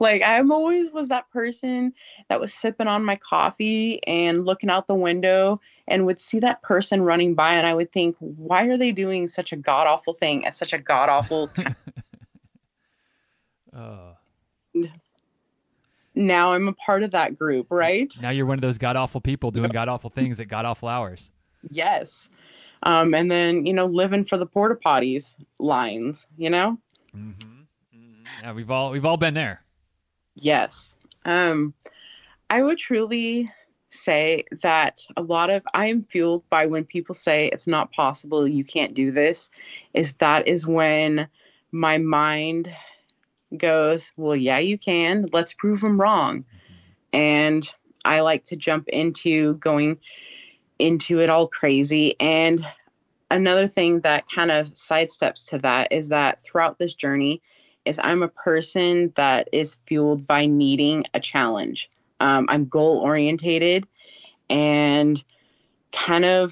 like 0.01 0.23
I'm 0.25 0.53
always 0.53 0.91
was 0.93 1.09
that 1.09 1.31
person 1.31 1.93
that 2.29 2.41
was 2.41 2.53
sipping 2.61 2.87
on 2.89 3.05
my 3.05 3.19
coffee 3.29 4.01
and 4.07 4.45
looking 4.45 4.71
out 4.71 4.87
the 4.87 4.95
window 4.95 5.59
and 5.89 6.07
would 6.07 6.21
see 6.21 6.41
that 6.41 6.63
person 6.63 7.03
running 7.03 7.35
by 7.35 7.55
and 7.55 7.67
I 7.67 7.75
would 7.75 7.93
think, 7.93 8.17
why 8.19 8.65
are 8.67 8.79
they 8.79 8.93
doing 8.93 9.29
such 9.29 9.53
a 9.53 9.57
god 9.57 9.87
awful 9.87 10.15
thing 10.15 10.45
at 10.45 10.55
such 10.57 10.73
a 10.73 10.79
god 10.79 11.09
awful 11.09 11.49
time? 11.57 11.77
uh. 13.77 14.13
Now 16.15 16.53
I'm 16.53 16.69
a 16.69 16.75
part 16.75 17.03
of 17.03 17.13
that 17.13 17.39
group, 17.39 17.69
right? 17.71 18.13
Now 18.21 18.31
you're 18.31 18.47
one 18.47 18.59
of 18.59 18.63
those 18.63 18.79
god 18.79 18.97
awful 18.97 19.21
people 19.21 19.51
doing 19.51 19.71
god 19.71 19.89
awful 19.89 20.11
things 20.11 20.39
at 20.41 20.49
god 20.49 20.65
awful 20.65 20.89
hours. 20.89 21.31
Yes. 21.71 22.29
Um, 22.83 23.15
and 23.15 23.31
then, 23.31 23.65
you 23.65 23.73
know, 23.73 23.87
living 23.87 24.25
for 24.25 24.37
the 24.37 24.47
porta 24.47 24.75
potties 24.85 25.25
lines, 25.59 26.27
you 26.37 26.51
know? 26.51 26.79
Mm-hmm. 27.17 27.63
Yeah, 28.43 28.53
we've 28.53 28.71
all 28.71 28.91
we've 28.91 29.05
all 29.05 29.17
been 29.17 29.35
there. 29.35 29.63
Yes. 30.35 30.95
Um, 31.25 31.75
I 32.51 32.63
would 32.63 32.79
truly 32.79 33.49
say 34.05 34.45
that 34.63 35.01
a 35.17 35.23
lot 35.23 35.51
of 35.51 35.63
I 35.75 35.87
am 35.87 36.07
fueled 36.11 36.49
by 36.51 36.67
when 36.67 36.85
people 36.85 37.15
say 37.15 37.49
it's 37.49 37.67
not 37.67 37.93
possible, 37.93 38.49
you 38.49 38.65
can't 38.65 38.95
do 38.95 39.13
this, 39.13 39.49
is 39.95 40.13
that 40.21 40.49
is 40.49 40.67
when 40.67 41.29
my 41.71 41.99
mind 41.99 42.69
goes, 43.57 44.03
well, 44.17 44.37
yeah, 44.37 44.59
you 44.59 44.79
can. 44.79 45.27
Let's 45.33 45.55
prove 45.59 45.81
them 45.81 46.01
wrong. 46.01 46.45
And 47.13 47.67
I 48.05 48.21
like 48.21 48.45
to 48.47 48.57
jump 48.57 48.89
into 48.89 49.55
going 49.55 49.99
into 50.79 51.21
it 51.21 51.31
all 51.31 51.49
crazy. 51.49 52.17
And 52.19 52.61
another 53.31 53.69
thing 53.69 54.01
that 54.01 54.25
kind 54.35 54.51
of 54.51 54.67
sidesteps 54.91 55.47
to 55.51 55.59
that 55.59 55.93
is 55.93 56.09
that 56.09 56.41
throughout 56.45 56.79
this 56.79 56.95
journey, 56.95 57.43
is 57.85 57.97
I'm 58.01 58.23
a 58.23 58.29
person 58.29 59.13
that 59.17 59.49
is 59.53 59.77
fueled 59.87 60.27
by 60.27 60.47
needing 60.47 61.05
a 61.15 61.21
challenge. 61.21 61.89
Um, 62.21 62.47
I'm 62.49 62.67
goal 62.67 62.99
orientated 62.99 63.87
and 64.49 65.23
kind 66.07 66.25
of 66.25 66.51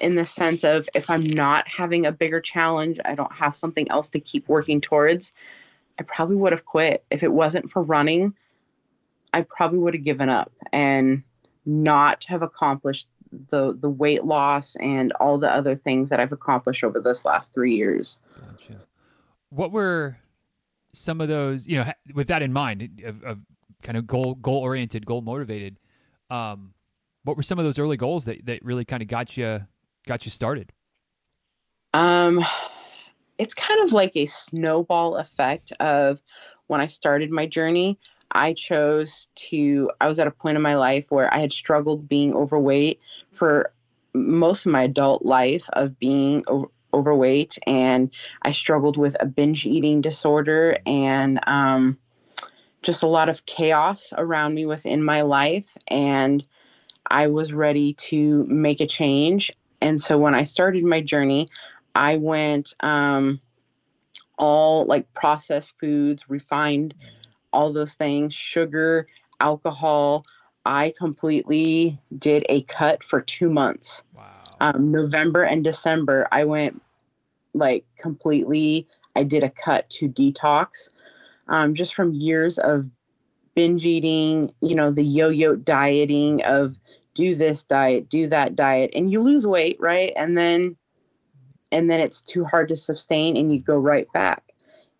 in 0.00 0.16
the 0.16 0.26
sense 0.26 0.64
of 0.64 0.86
if 0.94 1.04
I'm 1.08 1.22
not 1.22 1.66
having 1.68 2.06
a 2.06 2.12
bigger 2.12 2.40
challenge, 2.40 2.98
I 3.04 3.14
don't 3.14 3.32
have 3.32 3.54
something 3.54 3.90
else 3.90 4.08
to 4.10 4.20
keep 4.20 4.48
working 4.48 4.80
towards, 4.80 5.32
I 5.98 6.02
probably 6.02 6.36
would 6.36 6.52
have 6.52 6.64
quit. 6.64 7.04
If 7.10 7.22
it 7.22 7.32
wasn't 7.32 7.70
for 7.70 7.82
running, 7.82 8.34
I 9.32 9.42
probably 9.42 9.78
would 9.78 9.94
have 9.94 10.04
given 10.04 10.28
up 10.28 10.52
and 10.72 11.22
not 11.64 12.24
have 12.28 12.42
accomplished 12.42 13.06
the 13.50 13.76
the 13.80 13.88
weight 13.88 14.24
loss 14.24 14.76
and 14.78 15.12
all 15.18 15.38
the 15.38 15.48
other 15.48 15.76
things 15.76 16.10
that 16.10 16.20
I've 16.20 16.32
accomplished 16.32 16.84
over 16.84 17.00
this 17.00 17.20
last 17.24 17.50
three 17.52 17.74
years. 17.74 18.18
Gotcha. 18.38 18.80
What 19.50 19.72
were 19.72 20.16
some 20.92 21.20
of 21.20 21.28
those, 21.28 21.66
you 21.66 21.78
know, 21.78 21.92
with 22.14 22.28
that 22.28 22.42
in 22.42 22.52
mind, 22.52 23.02
of, 23.04 23.22
of 23.24 23.38
kind 23.82 23.98
of 23.98 24.06
goal 24.06 24.34
goal 24.36 24.58
oriented, 24.58 25.04
goal 25.04 25.20
motivated, 25.20 25.76
um, 26.30 26.72
what 27.24 27.36
were 27.36 27.42
some 27.42 27.58
of 27.58 27.64
those 27.64 27.78
early 27.78 27.96
goals 27.96 28.24
that, 28.26 28.44
that 28.46 28.64
really 28.64 28.84
kind 28.84 29.02
of 29.02 29.08
got 29.08 29.36
you 29.36 29.60
got 30.06 30.24
you 30.24 30.30
started? 30.30 30.72
Um, 31.92 32.40
it's 33.38 33.54
kind 33.54 33.82
of 33.84 33.92
like 33.92 34.12
a 34.16 34.28
snowball 34.48 35.16
effect 35.16 35.72
of 35.80 36.18
when 36.66 36.80
I 36.80 36.86
started 36.86 37.30
my 37.30 37.46
journey. 37.46 37.98
I 38.32 38.54
chose 38.54 39.28
to. 39.50 39.90
I 40.00 40.08
was 40.08 40.18
at 40.18 40.26
a 40.26 40.32
point 40.32 40.56
in 40.56 40.62
my 40.62 40.76
life 40.76 41.04
where 41.08 41.32
I 41.32 41.40
had 41.40 41.52
struggled 41.52 42.08
being 42.08 42.34
overweight 42.34 43.00
for 43.38 43.72
most 44.14 44.66
of 44.66 44.72
my 44.72 44.84
adult 44.84 45.24
life 45.24 45.62
of 45.72 45.98
being 45.98 46.42
overweight 46.94 47.52
and 47.66 48.10
I 48.42 48.52
struggled 48.52 48.96
with 48.96 49.16
a 49.18 49.26
binge 49.26 49.64
eating 49.66 50.00
disorder 50.00 50.78
and 50.86 51.40
um, 51.46 51.98
just 52.82 53.02
a 53.02 53.08
lot 53.08 53.28
of 53.28 53.44
chaos 53.46 54.00
around 54.16 54.54
me 54.54 54.64
within 54.66 55.02
my 55.02 55.22
life. 55.22 55.64
And 55.88 56.44
I 57.06 57.26
was 57.26 57.52
ready 57.52 57.96
to 58.10 58.46
make 58.48 58.80
a 58.80 58.86
change. 58.86 59.50
And 59.82 60.00
so 60.00 60.16
when 60.16 60.34
I 60.34 60.44
started 60.44 60.84
my 60.84 61.02
journey, 61.02 61.50
I 61.94 62.16
went 62.16 62.74
um, 62.80 63.40
all 64.38 64.84
like 64.86 65.12
processed 65.14 65.72
foods, 65.80 66.22
refined, 66.28 66.94
all 67.52 67.72
those 67.72 67.94
things, 67.98 68.34
sugar, 68.34 69.06
alcohol. 69.40 70.24
I 70.66 70.92
completely 70.98 72.00
did 72.18 72.44
a 72.48 72.62
cut 72.62 73.00
for 73.08 73.24
two 73.38 73.50
months. 73.50 74.00
Wow. 74.16 74.24
Um, 74.60 74.90
November 74.90 75.42
and 75.42 75.62
December, 75.62 76.26
I 76.32 76.44
went 76.44 76.80
like 77.52 77.84
completely. 77.98 78.88
I 79.16 79.22
did 79.22 79.44
a 79.44 79.50
cut 79.50 79.88
to 80.00 80.08
detox, 80.08 80.68
um, 81.48 81.74
just 81.74 81.94
from 81.94 82.12
years 82.12 82.58
of 82.62 82.86
binge 83.54 83.84
eating. 83.84 84.52
You 84.60 84.74
know, 84.74 84.90
the 84.90 85.04
yo-yo 85.04 85.54
dieting 85.54 86.42
of 86.42 86.72
do 87.14 87.36
this 87.36 87.64
diet, 87.68 88.08
do 88.08 88.28
that 88.28 88.56
diet, 88.56 88.90
and 88.94 89.10
you 89.10 89.22
lose 89.22 89.46
weight, 89.46 89.76
right? 89.78 90.12
And 90.16 90.36
then, 90.36 90.76
and 91.74 91.90
then 91.90 92.00
it's 92.00 92.22
too 92.32 92.44
hard 92.44 92.68
to 92.68 92.76
sustain, 92.76 93.36
and 93.36 93.52
you 93.52 93.60
go 93.60 93.76
right 93.76 94.06
back. 94.14 94.44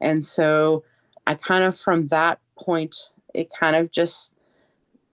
And 0.01 0.25
so, 0.25 0.85
I 1.27 1.37
kind 1.37 1.65
of 1.65 1.75
from 1.83 2.09
that 2.09 2.41
point, 2.59 2.95
it 3.33 3.49
kind 3.59 3.77
of 3.77 3.91
just 3.93 4.31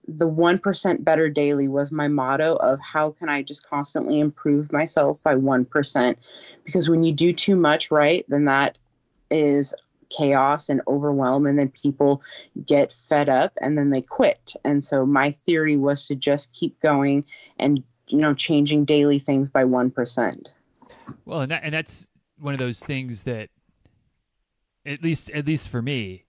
the 0.08 0.26
1% 0.26 1.04
better 1.04 1.30
daily 1.30 1.68
was 1.68 1.92
my 1.92 2.08
motto 2.08 2.56
of 2.56 2.80
how 2.80 3.12
can 3.12 3.28
I 3.28 3.42
just 3.42 3.64
constantly 3.68 4.18
improve 4.18 4.72
myself 4.72 5.18
by 5.22 5.36
1%. 5.36 6.16
Because 6.64 6.88
when 6.88 7.04
you 7.04 7.14
do 7.14 7.32
too 7.32 7.54
much 7.54 7.88
right, 7.90 8.24
then 8.28 8.44
that 8.46 8.78
is 9.30 9.72
chaos 10.16 10.68
and 10.68 10.82
overwhelm, 10.88 11.46
and 11.46 11.56
then 11.58 11.72
people 11.80 12.20
get 12.66 12.92
fed 13.08 13.28
up 13.28 13.52
and 13.60 13.78
then 13.78 13.90
they 13.90 14.02
quit. 14.02 14.52
And 14.64 14.82
so 14.82 15.06
my 15.06 15.36
theory 15.46 15.76
was 15.76 16.04
to 16.08 16.16
just 16.16 16.48
keep 16.52 16.78
going 16.80 17.24
and, 17.58 17.82
you 18.08 18.18
know, 18.18 18.34
changing 18.34 18.84
daily 18.84 19.20
things 19.20 19.48
by 19.48 19.62
1%. 19.62 20.48
Well, 21.24 21.40
and, 21.40 21.50
that, 21.50 21.62
and 21.64 21.74
that's 21.74 22.06
one 22.38 22.54
of 22.54 22.60
those 22.60 22.80
things 22.86 23.20
that, 23.24 23.48
at 24.86 25.02
least, 25.02 25.30
at 25.34 25.46
least 25.46 25.68
for 25.70 25.80
me, 25.80 26.24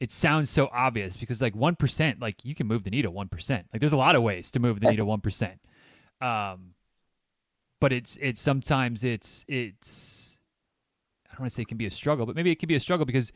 it 0.00 0.10
sounds 0.20 0.50
so 0.54 0.68
obvious 0.72 1.16
because 1.18 1.40
like 1.40 1.54
one 1.54 1.74
percent, 1.76 2.20
like 2.20 2.36
you 2.44 2.54
can 2.54 2.66
move 2.66 2.84
the 2.84 2.90
needle 2.90 3.12
one 3.12 3.28
percent. 3.28 3.66
Like 3.72 3.80
there's 3.80 3.92
a 3.92 3.96
lot 3.96 4.14
of 4.14 4.22
ways 4.22 4.48
to 4.52 4.60
move 4.60 4.80
the 4.80 4.90
needle 4.90 5.06
one 5.06 5.20
percent. 5.20 5.60
Um, 6.20 6.74
but 7.80 7.92
it's 7.92 8.16
it's 8.20 8.42
sometimes 8.42 9.00
it's 9.02 9.44
it's 9.48 9.88
I 11.26 11.32
don't 11.32 11.40
want 11.40 11.52
to 11.52 11.56
say 11.56 11.62
it 11.62 11.68
can 11.68 11.78
be 11.78 11.86
a 11.86 11.90
struggle, 11.90 12.26
but 12.26 12.36
maybe 12.36 12.52
it 12.52 12.60
can 12.60 12.68
be 12.68 12.76
a 12.76 12.80
struggle 12.80 13.06
because 13.06 13.30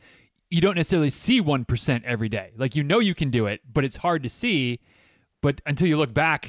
you 0.49 0.61
don't 0.61 0.75
necessarily 0.75 1.09
see 1.09 1.41
one 1.41 1.65
percent 1.65 2.05
every 2.05 2.29
day. 2.29 2.51
Like 2.57 2.75
you 2.75 2.83
know 2.83 2.99
you 2.99 3.15
can 3.15 3.29
do 3.29 3.47
it, 3.47 3.61
but 3.71 3.83
it's 3.83 3.97
hard 3.97 4.23
to 4.23 4.29
see. 4.29 4.79
But 5.41 5.59
until 5.65 5.87
you 5.87 5.97
look 5.97 6.13
back 6.13 6.47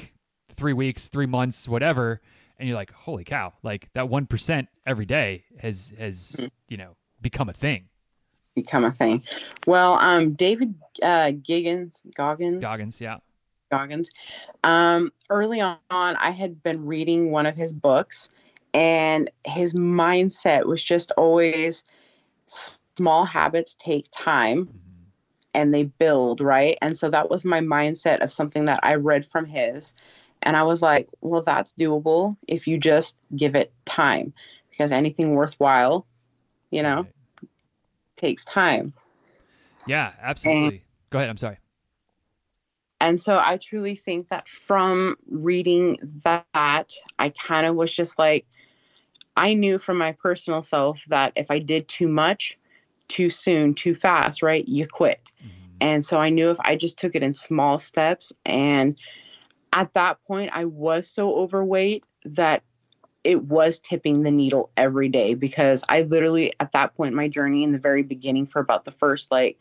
three 0.57 0.73
weeks, 0.73 1.09
three 1.11 1.25
months, 1.25 1.67
whatever, 1.67 2.21
and 2.59 2.67
you're 2.67 2.77
like, 2.77 2.91
holy 2.91 3.23
cow! 3.23 3.53
Like 3.63 3.89
that 3.93 4.09
one 4.09 4.25
percent 4.25 4.67
every 4.85 5.05
day 5.05 5.43
has 5.59 5.77
has 5.97 6.15
mm-hmm. 6.37 6.47
you 6.67 6.77
know 6.77 6.95
become 7.21 7.49
a 7.49 7.53
thing 7.53 7.87
become 8.55 8.85
a 8.85 8.93
thing. 8.93 9.21
Well, 9.67 9.95
um, 9.99 10.33
David 10.33 10.73
uh, 11.03 11.31
Giggins, 11.47 11.91
Goggins, 12.15 12.61
Goggins, 12.61 12.95
yeah, 12.99 13.17
Goggins. 13.69 14.09
Um, 14.63 15.11
early 15.29 15.61
on, 15.61 15.77
I 15.91 16.31
had 16.31 16.63
been 16.63 16.85
reading 16.85 17.31
one 17.31 17.45
of 17.45 17.55
his 17.55 17.73
books, 17.73 18.29
and 18.73 19.29
his 19.45 19.73
mindset 19.73 20.65
was 20.65 20.83
just 20.83 21.11
always 21.17 21.83
small 22.97 23.25
habits 23.25 23.75
take 23.83 24.07
time. 24.11 24.65
Mm-hmm. 24.65 24.79
And 25.53 25.73
they 25.73 25.83
build, 25.83 26.41
right? 26.41 26.77
And 26.81 26.97
so 26.97 27.09
that 27.09 27.29
was 27.29 27.45
my 27.45 27.61
mindset 27.61 28.21
of 28.21 28.29
something 28.29 28.65
that 28.65 28.81
I 28.83 28.95
read 28.95 29.25
from 29.31 29.45
his. 29.45 29.93
And 30.43 30.55
I 30.55 30.63
was 30.63 30.81
like, 30.81 31.07
well, 31.21 31.43
that's 31.45 31.73
doable 31.79 32.37
if 32.47 32.67
you 32.67 32.77
just 32.77 33.13
give 33.35 33.55
it 33.55 33.73
time. 33.85 34.33
Because 34.69 34.91
anything 34.91 35.33
worthwhile, 35.33 36.05
you 36.69 36.83
know, 36.83 36.97
right 36.97 37.07
takes 38.17 38.43
time. 38.45 38.93
Yeah, 39.87 40.13
absolutely. 40.21 40.67
And, 40.67 40.79
Go 41.11 41.19
ahead. 41.19 41.29
I'm 41.29 41.37
sorry. 41.37 41.57
And 43.01 43.21
so 43.21 43.33
I 43.33 43.59
truly 43.69 44.01
think 44.03 44.29
that 44.29 44.45
from 44.67 45.17
reading 45.29 45.97
that, 46.23 46.87
I 47.19 47.33
kind 47.47 47.67
of 47.67 47.75
was 47.75 47.93
just 47.93 48.17
like, 48.17 48.45
I 49.37 49.53
knew 49.53 49.77
from 49.77 49.97
my 49.97 50.13
personal 50.13 50.63
self 50.63 50.97
that 51.09 51.33
if 51.35 51.51
I 51.51 51.59
did 51.59 51.91
too 51.97 52.07
much, 52.07 52.57
too 53.09 53.29
soon, 53.29 53.75
too 53.75 53.95
fast, 53.95 54.41
right, 54.41 54.67
you 54.67 54.87
quit. 54.87 55.19
Mm-hmm. 55.39 55.77
And 55.81 56.05
so 56.05 56.17
I 56.17 56.29
knew 56.29 56.49
if 56.51 56.57
I 56.61 56.77
just 56.77 56.97
took 56.97 57.15
it 57.15 57.21
in 57.21 57.33
small 57.33 57.79
steps 57.79 58.31
and 58.45 58.97
at 59.75 59.93
that 59.93 60.23
point, 60.25 60.49
I 60.53 60.65
was 60.65 61.11
so 61.13 61.35
overweight 61.35 62.07
that 62.23 62.63
it 63.25 63.43
was 63.43 63.79
tipping 63.87 64.23
the 64.23 64.31
needle 64.31 64.71
every 64.77 65.09
day 65.09 65.33
because 65.33 65.83
I 65.89 66.03
literally, 66.03 66.53
at 66.59 66.71
that 66.71 66.95
point 66.95 67.09
in 67.09 67.15
my 67.15 67.27
journey, 67.27 67.63
in 67.63 67.73
the 67.73 67.77
very 67.77 68.01
beginning, 68.01 68.47
for 68.47 68.61
about 68.61 68.85
the 68.85 68.91
first 68.91 69.27
like 69.29 69.57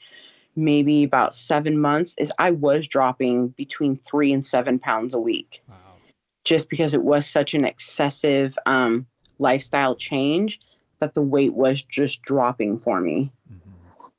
maybe 0.55 1.03
about 1.03 1.35
seven 1.35 1.77
months, 1.79 2.15
is 2.17 2.31
I 2.39 2.53
was 2.53 2.87
dropping 2.87 3.49
between 3.49 3.99
three 4.09 4.33
and 4.33 4.47
seven 4.47 4.79
pounds 4.79 5.15
a 5.15 5.19
week. 5.19 5.63
Wow. 5.69 5.77
Just 6.45 6.71
because 6.71 6.95
it 6.95 7.03
was 7.03 7.29
such 7.31 7.55
an 7.55 7.65
excessive 7.65 8.53
um, 8.67 9.07
lifestyle 9.39 9.97
change 9.97 10.61
that 11.01 11.15
the 11.15 11.23
weight 11.23 11.55
was 11.55 11.83
just 11.91 12.23
dropping 12.23 12.79
for 12.79 13.01
me. 13.01 13.33
Mm-hmm. 13.53 14.11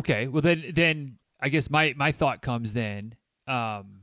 Okay, 0.00 0.28
well 0.28 0.42
then, 0.42 0.64
then 0.74 1.18
I 1.40 1.48
guess 1.48 1.70
my 1.70 1.94
my 1.96 2.12
thought 2.12 2.42
comes 2.42 2.74
then. 2.74 3.14
Um, 3.46 4.01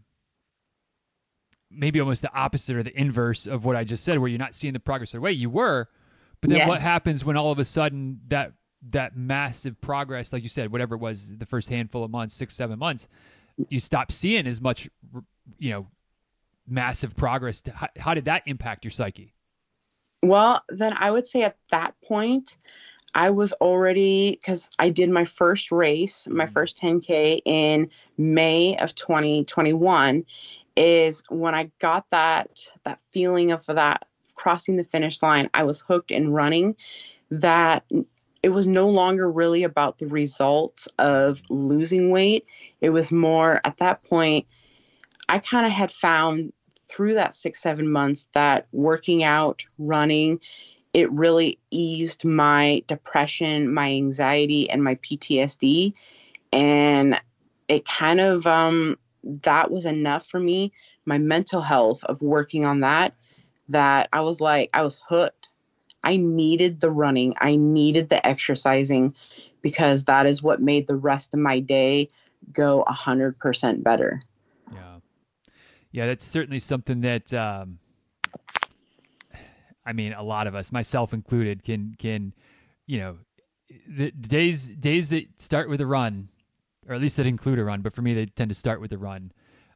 maybe 1.71 1.99
almost 1.99 2.21
the 2.21 2.33
opposite 2.33 2.75
or 2.75 2.83
the 2.83 2.99
inverse 2.99 3.47
of 3.49 3.65
what 3.65 3.75
I 3.75 3.83
just 3.83 4.03
said, 4.03 4.19
where 4.19 4.29
you're 4.29 4.39
not 4.39 4.53
seeing 4.53 4.73
the 4.73 4.79
progress 4.79 5.13
right 5.13 5.19
away. 5.19 5.31
You 5.31 5.49
were, 5.49 5.87
but 6.41 6.49
then 6.49 6.59
yes. 6.59 6.67
what 6.67 6.81
happens 6.81 7.23
when 7.23 7.37
all 7.37 7.51
of 7.51 7.59
a 7.59 7.65
sudden 7.65 8.21
that 8.29 8.53
that 8.91 9.17
massive 9.17 9.79
progress, 9.81 10.29
like 10.31 10.43
you 10.43 10.49
said, 10.49 10.71
whatever 10.71 10.95
it 10.95 10.99
was, 10.99 11.21
the 11.37 11.45
first 11.45 11.67
handful 11.67 12.03
of 12.03 12.11
months, 12.11 12.37
six, 12.37 12.55
seven 12.55 12.79
months, 12.79 13.05
you 13.67 13.79
stop 13.79 14.11
seeing 14.11 14.47
as 14.47 14.61
much, 14.61 14.87
you 15.57 15.71
know, 15.71 15.87
massive 16.67 17.15
progress. 17.17 17.59
To, 17.65 17.71
how, 17.71 17.87
how 17.97 18.13
did 18.13 18.25
that 18.25 18.43
impact 18.45 18.85
your 18.85 18.91
psyche? 18.91 19.33
Well, 20.23 20.63
then 20.69 20.93
I 20.97 21.11
would 21.11 21.25
say 21.25 21.43
at 21.43 21.57
that 21.71 21.93
point, 22.05 22.49
I 23.13 23.31
was 23.31 23.51
already 23.53 24.39
because 24.39 24.67
I 24.77 24.89
did 24.89 25.09
my 25.09 25.25
first 25.37 25.71
race, 25.71 26.27
my 26.27 26.45
mm-hmm. 26.45 26.53
first 26.53 26.79
10K 26.81 27.41
in 27.45 27.89
May 28.17 28.77
of 28.77 28.89
2021, 28.95 30.23
is 30.79 31.21
when 31.29 31.53
I 31.53 31.69
got 31.81 32.05
that 32.11 32.49
that 32.85 32.99
feeling 33.13 33.51
of 33.51 33.61
that 33.67 34.05
crossing 34.35 34.77
the 34.77 34.85
finish 34.85 35.21
line, 35.21 35.49
I 35.53 35.63
was 35.63 35.83
hooked 35.85 36.09
in 36.09 36.31
running. 36.31 36.75
That 37.29 37.83
it 38.41 38.49
was 38.49 38.65
no 38.65 38.87
longer 38.87 39.29
really 39.29 39.63
about 39.63 39.99
the 39.99 40.07
results 40.07 40.87
of 40.97 41.37
losing 41.49 42.09
weight. 42.09 42.45
It 42.79 42.89
was 42.89 43.11
more 43.11 43.59
at 43.65 43.77
that 43.79 44.03
point. 44.05 44.47
I 45.27 45.39
kind 45.39 45.65
of 45.65 45.73
had 45.73 45.91
found 46.01 46.53
through 46.89 47.15
that 47.15 47.35
six 47.35 47.61
seven 47.61 47.91
months 47.91 48.25
that 48.33 48.67
working 48.71 49.21
out, 49.23 49.61
running, 49.77 50.39
it 50.93 51.11
really 51.11 51.59
eased 51.69 52.23
my 52.23 52.81
depression, 52.87 53.71
my 53.71 53.89
anxiety, 53.89 54.69
and 54.69 54.83
my 54.83 54.95
PTSD, 54.95 55.93
and 56.51 57.19
it 57.67 57.83
kind 57.85 58.19
of 58.19 58.47
um 58.47 58.97
that 59.43 59.71
was 59.71 59.85
enough 59.85 60.25
for 60.31 60.39
me, 60.39 60.73
my 61.05 61.17
mental 61.17 61.61
health 61.61 61.99
of 62.03 62.21
working 62.21 62.65
on 62.65 62.81
that, 62.81 63.13
that 63.69 64.09
I 64.13 64.21
was 64.21 64.39
like, 64.39 64.69
I 64.73 64.81
was 64.81 64.97
hooked. 65.07 65.47
I 66.03 66.15
needed 66.15 66.79
the 66.79 66.89
running, 66.89 67.33
I 67.41 67.55
needed 67.57 68.09
the 68.09 68.25
exercising 68.25 69.13
because 69.61 70.05
that 70.05 70.25
is 70.25 70.41
what 70.41 70.61
made 70.61 70.87
the 70.87 70.95
rest 70.95 71.33
of 71.33 71.39
my 71.39 71.59
day 71.59 72.09
go 72.53 72.83
a 72.83 72.93
100% 72.93 73.83
better. 73.83 74.23
Yeah. 74.73 74.99
Yeah, 75.91 76.07
that's 76.07 76.23
certainly 76.31 76.61
something 76.61 77.01
that, 77.01 77.33
um, 77.33 77.79
I 79.85 79.91
mean, 79.91 80.13
a 80.13 80.23
lot 80.23 80.47
of 80.47 80.55
us, 80.55 80.67
myself 80.71 81.11
included, 81.11 81.65
can, 81.65 81.95
can, 81.99 82.33
you 82.85 82.99
know, 82.99 83.17
the 83.87 84.11
days 84.11 84.67
days 84.79 85.09
that 85.09 85.23
start 85.39 85.69
with 85.69 85.81
a 85.81 85.85
run 85.85 86.29
or 86.89 86.95
at 86.95 87.01
least 87.01 87.15
that 87.17 87.27
include 87.27 87.59
a 87.59 87.63
run. 87.63 87.81
But 87.81 87.95
for 87.95 88.01
me, 88.01 88.13
they 88.15 88.25
tend 88.25 88.49
to 88.49 88.55
start 88.55 88.81
with 88.81 88.91
a 88.91 88.97
run. 88.97 89.31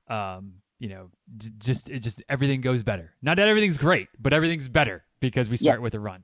Um, 0.10 0.56
you 0.80 0.90
know, 0.90 1.10
j- 1.38 1.52
just 1.60 1.88
it 1.88 2.02
just 2.02 2.22
everything 2.28 2.60
goes 2.60 2.84
better. 2.84 3.14
Not 3.22 3.38
that 3.38 3.48
everything's 3.48 3.78
great, 3.78 4.10
but 4.20 4.34
everything's 4.34 4.68
better 4.68 5.06
because 5.22 5.48
we 5.48 5.56
start 5.56 5.80
yeah. 5.80 5.84
with 5.84 5.94
a 5.94 6.00
run. 6.00 6.24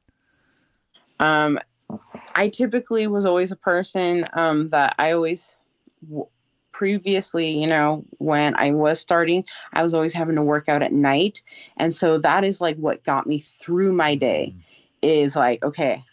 Um, 1.19 1.59
I 2.33 2.49
typically 2.49 3.07
was 3.07 3.25
always 3.25 3.51
a 3.51 3.55
person 3.55 4.25
um, 4.33 4.69
that 4.71 4.95
I 4.97 5.11
always 5.11 5.41
w- 6.07 6.27
previously, 6.71 7.49
you 7.51 7.67
know, 7.67 8.03
when 8.17 8.55
I 8.55 8.71
was 8.71 8.99
starting, 8.99 9.43
I 9.73 9.83
was 9.83 9.93
always 9.93 10.13
having 10.13 10.35
to 10.35 10.43
work 10.43 10.67
out 10.69 10.81
at 10.81 10.91
night, 10.91 11.39
and 11.77 11.95
so 11.95 12.17
that 12.19 12.43
is 12.43 12.59
like 12.59 12.77
what 12.77 13.05
got 13.05 13.27
me 13.27 13.45
through 13.63 13.93
my 13.93 14.15
day. 14.15 14.53
Mm. 14.55 14.63
Is 15.01 15.35
like 15.35 15.63
okay, 15.63 16.03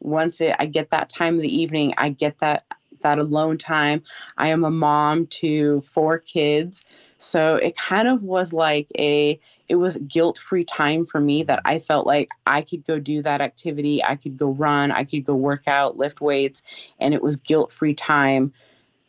once 0.00 0.36
it, 0.40 0.54
I 0.58 0.66
get 0.66 0.90
that 0.90 1.10
time 1.16 1.34
of 1.34 1.42
the 1.42 1.48
evening, 1.48 1.94
I 1.98 2.10
get 2.10 2.36
that 2.40 2.64
that 3.06 3.18
alone 3.18 3.56
time. 3.56 4.02
I 4.36 4.48
am 4.48 4.64
a 4.64 4.70
mom 4.70 5.28
to 5.40 5.82
four 5.94 6.18
kids. 6.18 6.82
So 7.18 7.56
it 7.56 7.74
kind 7.76 8.08
of 8.08 8.22
was 8.22 8.52
like 8.52 8.88
a 8.98 9.38
it 9.68 9.76
was 9.76 9.96
guilt 10.08 10.38
free 10.48 10.64
time 10.64 11.06
for 11.06 11.20
me 11.20 11.42
that 11.44 11.60
I 11.64 11.80
felt 11.80 12.06
like 12.06 12.28
I 12.46 12.62
could 12.62 12.86
go 12.86 13.00
do 13.00 13.20
that 13.22 13.40
activity, 13.40 14.02
I 14.02 14.14
could 14.14 14.38
go 14.38 14.50
run, 14.50 14.92
I 14.92 15.02
could 15.02 15.26
go 15.26 15.34
work 15.34 15.66
out, 15.66 15.96
lift 15.96 16.20
weights, 16.20 16.62
and 17.00 17.12
it 17.12 17.22
was 17.22 17.34
guilt 17.36 17.72
free 17.76 17.94
time 17.94 18.52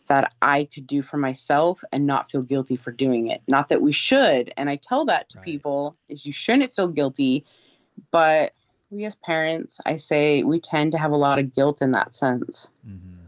that 0.10 0.32
I 0.42 0.68
could 0.74 0.88
do 0.88 1.04
for 1.04 1.18
myself 1.18 1.80
and 1.92 2.08
not 2.08 2.32
feel 2.32 2.42
guilty 2.42 2.78
for 2.78 2.92
doing 2.92 3.28
it. 3.28 3.42
Not 3.48 3.70
that 3.70 3.82
we 3.82 3.94
should, 3.94 4.52
and 4.58 4.70
I 4.70 4.80
tell 4.82 5.06
that 5.06 5.30
to 5.30 5.38
right. 5.38 5.46
people 5.46 5.96
is 6.10 6.26
you 6.26 6.34
shouldn't 6.36 6.74
feel 6.74 6.88
guilty, 6.88 7.46
but 8.12 8.54
we 8.90 9.06
as 9.06 9.16
parents, 9.24 9.78
I 9.86 9.98
say 9.98 10.44
we 10.44 10.60
tend 10.60 10.94
to 10.94 10.98
have 10.98 11.12
a 11.12 11.18
lot 11.18 11.40
of 11.40 11.54
guilt 11.54 11.82
in 11.82 11.92
that 11.92 12.16
sense. 12.16 12.68
Mm-hmm 12.88 13.27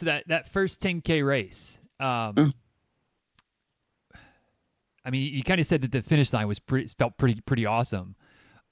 so 0.00 0.06
that 0.06 0.24
that 0.28 0.46
first 0.52 0.80
10k 0.80 1.24
race. 1.26 1.60
Um, 2.00 2.34
mm. 2.34 2.52
I 5.04 5.10
mean, 5.10 5.32
you 5.32 5.44
kind 5.44 5.60
of 5.60 5.66
said 5.66 5.82
that 5.82 5.92
the 5.92 6.02
finish 6.02 6.32
line 6.32 6.48
was 6.48 6.58
pretty 6.58 6.90
felt 6.98 7.16
pretty 7.18 7.40
pretty 7.46 7.66
awesome. 7.66 8.16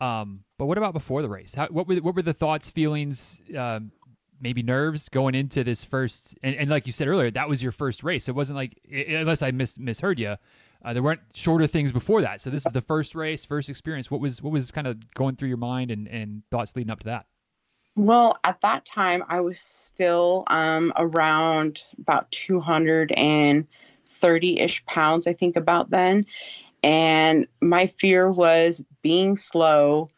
Um, 0.00 0.44
but 0.58 0.66
what 0.66 0.78
about 0.78 0.92
before 0.92 1.22
the 1.22 1.28
race? 1.28 1.52
How, 1.54 1.68
what 1.68 1.86
were 1.86 1.96
what 1.96 2.14
were 2.14 2.22
the 2.22 2.32
thoughts, 2.34 2.70
feelings, 2.74 3.20
um, 3.56 3.92
maybe 4.40 4.62
nerves 4.62 5.08
going 5.12 5.34
into 5.34 5.64
this 5.64 5.84
first? 5.90 6.36
And, 6.42 6.54
and, 6.54 6.70
like 6.70 6.86
you 6.86 6.92
said 6.92 7.08
earlier, 7.08 7.30
that 7.32 7.48
was 7.48 7.60
your 7.60 7.72
first 7.72 8.02
race. 8.02 8.28
It 8.28 8.34
wasn't 8.34 8.56
like 8.56 8.78
unless 8.90 9.42
I 9.42 9.50
mis- 9.50 9.76
misheard 9.78 10.18
you. 10.18 10.36
Uh, 10.84 10.92
there 10.92 11.02
weren't 11.02 11.20
shorter 11.34 11.66
things 11.66 11.90
before 11.90 12.22
that. 12.22 12.40
So 12.40 12.50
this 12.50 12.64
is 12.64 12.72
the 12.72 12.82
first 12.82 13.16
race, 13.16 13.44
first 13.48 13.68
experience. 13.68 14.10
What 14.10 14.20
was 14.20 14.40
what 14.40 14.52
was 14.52 14.70
kind 14.70 14.86
of 14.86 14.96
going 15.14 15.36
through 15.36 15.48
your 15.48 15.56
mind 15.56 15.90
and, 15.90 16.06
and 16.06 16.42
thoughts 16.50 16.72
leading 16.76 16.90
up 16.90 17.00
to 17.00 17.06
that? 17.06 17.26
Well, 17.98 18.38
at 18.44 18.60
that 18.62 18.86
time, 18.86 19.24
I 19.28 19.40
was 19.40 19.58
still 19.92 20.44
um, 20.46 20.92
around 20.94 21.80
about 22.00 22.32
230 22.46 24.60
ish 24.60 24.82
pounds, 24.86 25.26
I 25.26 25.34
think, 25.34 25.56
about 25.56 25.90
then. 25.90 26.24
And 26.84 27.48
my 27.60 27.92
fear 28.00 28.30
was 28.30 28.80
being 29.02 29.36
slow, 29.36 30.10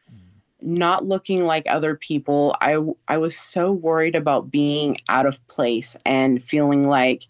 not 0.60 1.06
looking 1.06 1.44
like 1.44 1.64
other 1.70 1.96
people. 1.96 2.54
I, 2.60 2.76
I 3.08 3.16
was 3.16 3.34
so 3.50 3.72
worried 3.72 4.14
about 4.14 4.50
being 4.50 4.98
out 5.08 5.24
of 5.24 5.36
place 5.48 5.96
and 6.04 6.44
feeling 6.50 6.86
like 6.86 7.22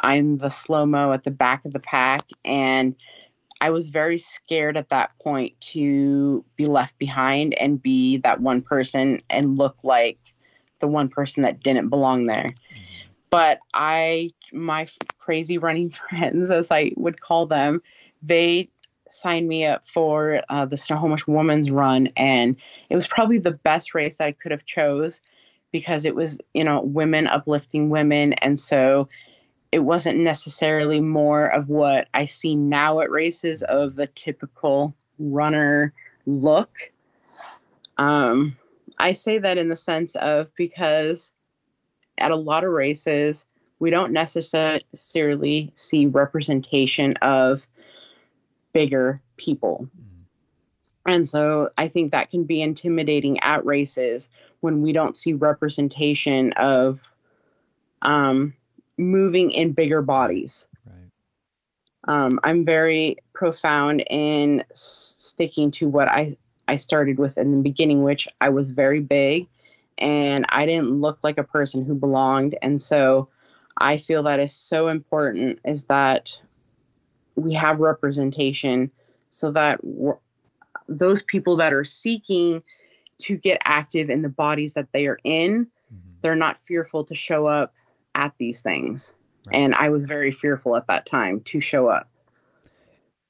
I'm 0.00 0.38
the 0.38 0.50
slow 0.64 0.86
mo 0.86 1.12
at 1.12 1.24
the 1.24 1.30
back 1.30 1.66
of 1.66 1.74
the 1.74 1.78
pack. 1.78 2.24
And 2.42 2.96
I 3.60 3.70
was 3.70 3.88
very 3.88 4.24
scared 4.34 4.76
at 4.76 4.88
that 4.88 5.10
point 5.22 5.54
to 5.72 6.44
be 6.56 6.66
left 6.66 6.98
behind 6.98 7.54
and 7.54 7.82
be 7.82 8.18
that 8.24 8.40
one 8.40 8.62
person 8.62 9.20
and 9.28 9.58
look 9.58 9.76
like 9.82 10.18
the 10.80 10.88
one 10.88 11.08
person 11.08 11.42
that 11.42 11.62
didn't 11.62 11.90
belong 11.90 12.26
there. 12.26 12.54
But 13.30 13.58
I, 13.74 14.30
my 14.52 14.88
crazy 15.18 15.58
running 15.58 15.92
friends, 16.10 16.50
as 16.50 16.68
I 16.70 16.92
would 16.96 17.20
call 17.20 17.46
them, 17.46 17.82
they 18.22 18.68
signed 19.22 19.48
me 19.48 19.66
up 19.66 19.82
for 19.92 20.40
uh, 20.48 20.66
the 20.66 20.76
Snohomish 20.76 21.26
Women's 21.26 21.70
Run, 21.70 22.08
and 22.16 22.56
it 22.88 22.94
was 22.94 23.08
probably 23.08 23.38
the 23.38 23.50
best 23.50 23.94
race 23.94 24.14
that 24.18 24.26
I 24.26 24.32
could 24.32 24.52
have 24.52 24.64
chose 24.64 25.20
because 25.72 26.04
it 26.04 26.14
was, 26.14 26.38
you 26.54 26.64
know, 26.64 26.82
women 26.82 27.26
uplifting 27.26 27.90
women, 27.90 28.32
and 28.34 28.58
so 28.58 29.08
it 29.72 29.80
wasn't 29.80 30.18
necessarily 30.18 31.00
more 31.00 31.46
of 31.46 31.68
what 31.68 32.08
I 32.12 32.26
see 32.26 32.56
now 32.56 33.00
at 33.00 33.10
races 33.10 33.62
of 33.68 33.94
the 33.94 34.08
typical 34.08 34.94
runner 35.18 35.92
look. 36.26 36.70
Um, 37.96 38.56
I 38.98 39.14
say 39.14 39.38
that 39.38 39.58
in 39.58 39.68
the 39.68 39.76
sense 39.76 40.14
of 40.16 40.48
because 40.56 41.30
at 42.18 42.30
a 42.30 42.36
lot 42.36 42.64
of 42.64 42.72
races, 42.72 43.44
we 43.78 43.90
don't 43.90 44.12
necessarily 44.12 45.72
see 45.74 46.06
representation 46.06 47.16
of 47.22 47.60
bigger 48.72 49.22
people. 49.36 49.88
Mm. 49.96 50.10
And 51.06 51.28
so 51.28 51.70
I 51.78 51.88
think 51.88 52.12
that 52.12 52.30
can 52.30 52.44
be 52.44 52.60
intimidating 52.60 53.38
at 53.40 53.64
races 53.64 54.26
when 54.60 54.82
we 54.82 54.92
don't 54.92 55.16
see 55.16 55.32
representation 55.32 56.52
of 56.54 56.98
um, 58.02 58.54
moving 59.00 59.50
in 59.50 59.72
bigger 59.72 60.02
bodies. 60.02 60.64
Right. 60.86 61.10
Um, 62.08 62.40
I'm 62.44 62.64
very 62.64 63.16
profound 63.32 64.04
in 64.10 64.62
sticking 64.72 65.70
to 65.72 65.88
what 65.88 66.08
I, 66.08 66.36
I 66.68 66.76
started 66.76 67.18
with 67.18 67.38
in 67.38 67.56
the 67.56 67.62
beginning, 67.62 68.02
which 68.02 68.28
I 68.40 68.50
was 68.50 68.68
very 68.68 69.00
big 69.00 69.48
and 69.98 70.46
I 70.48 70.66
didn't 70.66 71.00
look 71.00 71.18
like 71.22 71.38
a 71.38 71.44
person 71.44 71.84
who 71.84 71.94
belonged. 71.94 72.56
And 72.62 72.80
so 72.80 73.28
I 73.76 73.98
feel 73.98 74.22
that 74.24 74.40
is 74.40 74.56
so 74.68 74.88
important 74.88 75.60
is 75.64 75.84
that 75.88 76.28
we 77.36 77.54
have 77.54 77.80
representation 77.80 78.90
so 79.30 79.52
that 79.52 79.80
those 80.88 81.22
people 81.26 81.56
that 81.58 81.72
are 81.72 81.84
seeking 81.84 82.62
to 83.20 83.36
get 83.36 83.60
active 83.64 84.10
in 84.10 84.22
the 84.22 84.28
bodies 84.28 84.72
that 84.74 84.88
they 84.92 85.06
are 85.06 85.18
in, 85.24 85.66
mm-hmm. 85.66 86.10
they're 86.22 86.34
not 86.34 86.56
fearful 86.66 87.04
to 87.04 87.14
show 87.14 87.46
up 87.46 87.74
at 88.20 88.32
these 88.38 88.60
things. 88.62 89.10
Right. 89.46 89.56
And 89.56 89.74
I 89.74 89.88
was 89.88 90.04
very 90.06 90.32
fearful 90.32 90.76
at 90.76 90.86
that 90.88 91.06
time 91.10 91.42
to 91.46 91.60
show 91.60 91.88
up. 91.88 92.08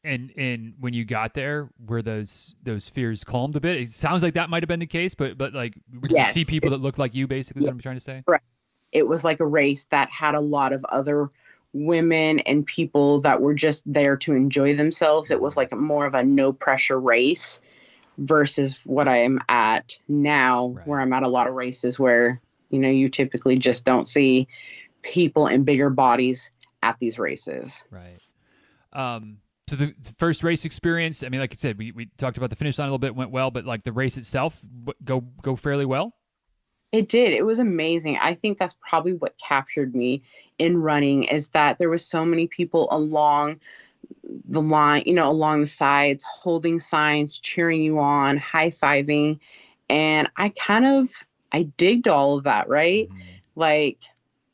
And 0.03 0.33
and 0.37 0.73
when 0.81 0.95
you 0.95 1.05
got 1.05 1.35
there, 1.35 1.69
were 1.87 2.01
those 2.01 2.55
those 2.65 2.91
fears 2.95 3.23
calmed 3.27 3.55
a 3.57 3.61
bit? 3.61 3.77
It 3.77 3.91
sounds 4.01 4.23
like 4.23 4.35
that 4.35 4.49
might 4.49 4.63
have 4.63 4.69
been 4.69 4.81
the 4.81 4.87
case, 4.87 5.15
but 5.17 5.37
but 5.37 5.53
like 5.53 5.75
yes. 6.09 6.35
you 6.35 6.43
see 6.43 6.51
people 6.51 6.71
that 6.71 6.81
look 6.81 6.97
like 6.97 7.15
you, 7.15 7.27
basically, 7.27 7.63
what 7.63 7.71
I'm 7.71 7.81
trying 7.81 7.99
to 7.99 8.05
say. 8.05 8.23
Right. 8.27 8.41
It 8.93 9.07
was 9.07 9.25
like 9.25 9.41
a 9.41 9.47
race 9.47 9.85
that 9.91 10.09
had 10.11 10.35
a 10.35 10.41
lot 10.41 10.73
of 10.73 10.83
other 10.87 11.29
women 11.73 12.41
and 12.41 12.67
people 12.67 13.21
that 13.21 13.41
were 13.41 13.55
just 13.55 13.83
there 13.85 14.17
to 14.17 14.33
enjoy 14.33 14.75
themselves. 14.75 15.31
It 15.31 15.41
was 15.41 15.57
like 15.57 15.71
more 15.73 16.07
of 16.07 16.15
a 16.15 16.25
no 16.25 16.53
pressure 16.53 16.99
race 16.99 17.59
versus 18.19 18.77
what 18.85 19.07
I 19.07 19.19
am 19.19 19.39
at 19.49 19.85
now, 20.09 20.75
right. 20.77 20.87
where 20.87 21.01
I'm 21.01 21.13
at 21.13 21.23
a 21.23 21.29
lot 21.29 21.47
of 21.47 21.55
races 21.55 21.99
where, 21.99 22.41
you 22.71 22.79
know, 22.79 22.89
you 22.89 23.09
typically 23.09 23.59
just 23.59 23.85
don't 23.85 24.09
see 24.09 24.49
people 25.03 25.47
in 25.47 25.65
bigger 25.65 25.91
bodies 25.91 26.41
at 26.83 26.97
these 26.99 27.19
races. 27.19 27.71
Right. 27.91 28.21
Um, 28.93 29.39
so 29.69 29.77
the, 29.77 29.95
first 30.19 30.43
race 30.43 30.65
experience, 30.65 31.23
I 31.25 31.29
mean, 31.29 31.41
like 31.41 31.53
I 31.53 31.61
said, 31.61 31.79
we, 31.79 31.93
we 31.93 32.09
talked 32.19 32.37
about 32.37 32.51
the 32.51 32.57
finish 32.57 32.79
line 32.79 32.89
a 32.89 32.91
little 32.91 32.99
bit, 32.99 33.15
went 33.15 33.31
well, 33.31 33.51
but 33.51 33.65
like 33.65 33.85
the 33.85 33.93
race 33.93 34.17
itself, 34.17 34.53
go 35.05 35.23
go 35.43 35.57
fairly 35.57 35.87
well. 35.87 36.13
It 36.93 37.09
did. 37.09 37.33
It 37.33 37.43
was 37.43 37.61
amazing. 37.61 38.19
I 38.21 38.35
think 38.35 38.59
that's 38.59 38.75
probably 38.89 39.13
what 39.13 39.35
captured 39.47 39.95
me 39.95 40.23
in 40.59 40.83
running 40.83 41.23
is 41.25 41.49
that 41.55 41.79
there 41.79 41.89
was 41.89 42.05
so 42.11 42.25
many 42.25 42.49
people 42.49 42.89
along 42.91 43.61
the 44.49 44.61
line, 44.61 45.05
you 45.07 45.15
know, 45.15 45.31
along 45.31 45.63
the 45.63 45.69
sides, 45.69 46.25
holding 46.43 46.81
signs, 46.81 47.39
cheering 47.43 47.83
you 47.83 48.01
on, 48.01 48.39
high 48.39 48.75
fiving. 48.83 49.39
And 49.89 50.29
I 50.37 50.53
kind 50.67 50.85
of 50.85 51.07
I 51.53 51.69
digged 51.79 52.09
all 52.09 52.39
of 52.39 52.45
that, 52.45 52.69
right? 52.69 53.09
Mm-hmm. 53.09 53.21
Like 53.55 53.99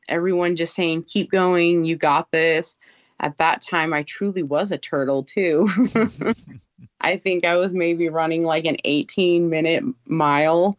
everyone 0.09 0.57
just 0.57 0.75
saying, 0.75 1.05
keep 1.05 1.31
going, 1.31 1.85
you 1.85 1.97
got 1.97 2.31
this. 2.31 2.75
At 3.21 3.39
that 3.39 3.63
time 3.69 3.93
I 3.93 4.05
truly 4.07 4.43
was 4.43 4.71
a 4.71 4.79
turtle 4.79 5.25
too. 5.25 5.69
I 7.01 7.19
think 7.19 7.45
I 7.45 7.57
was 7.57 7.73
maybe 7.73 8.09
running 8.09 8.43
like 8.43 8.65
an 8.65 8.77
18 8.85 9.49
minute 9.49 9.85
mile 10.07 10.77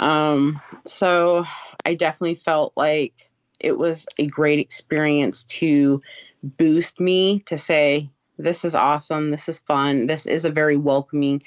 um, 0.00 0.60
so 0.86 1.44
I 1.84 1.94
definitely 1.94 2.40
felt 2.44 2.72
like 2.76 3.12
it 3.60 3.72
was 3.72 4.04
a 4.18 4.26
great 4.26 4.58
experience 4.58 5.44
to 5.60 6.00
boost 6.42 6.98
me 6.98 7.44
to 7.46 7.58
say, 7.58 8.10
this 8.38 8.64
is 8.64 8.74
awesome, 8.74 9.30
this 9.30 9.48
is 9.48 9.60
fun, 9.68 10.06
this 10.06 10.26
is 10.26 10.44
a 10.44 10.50
very 10.50 10.76
welcoming 10.76 11.40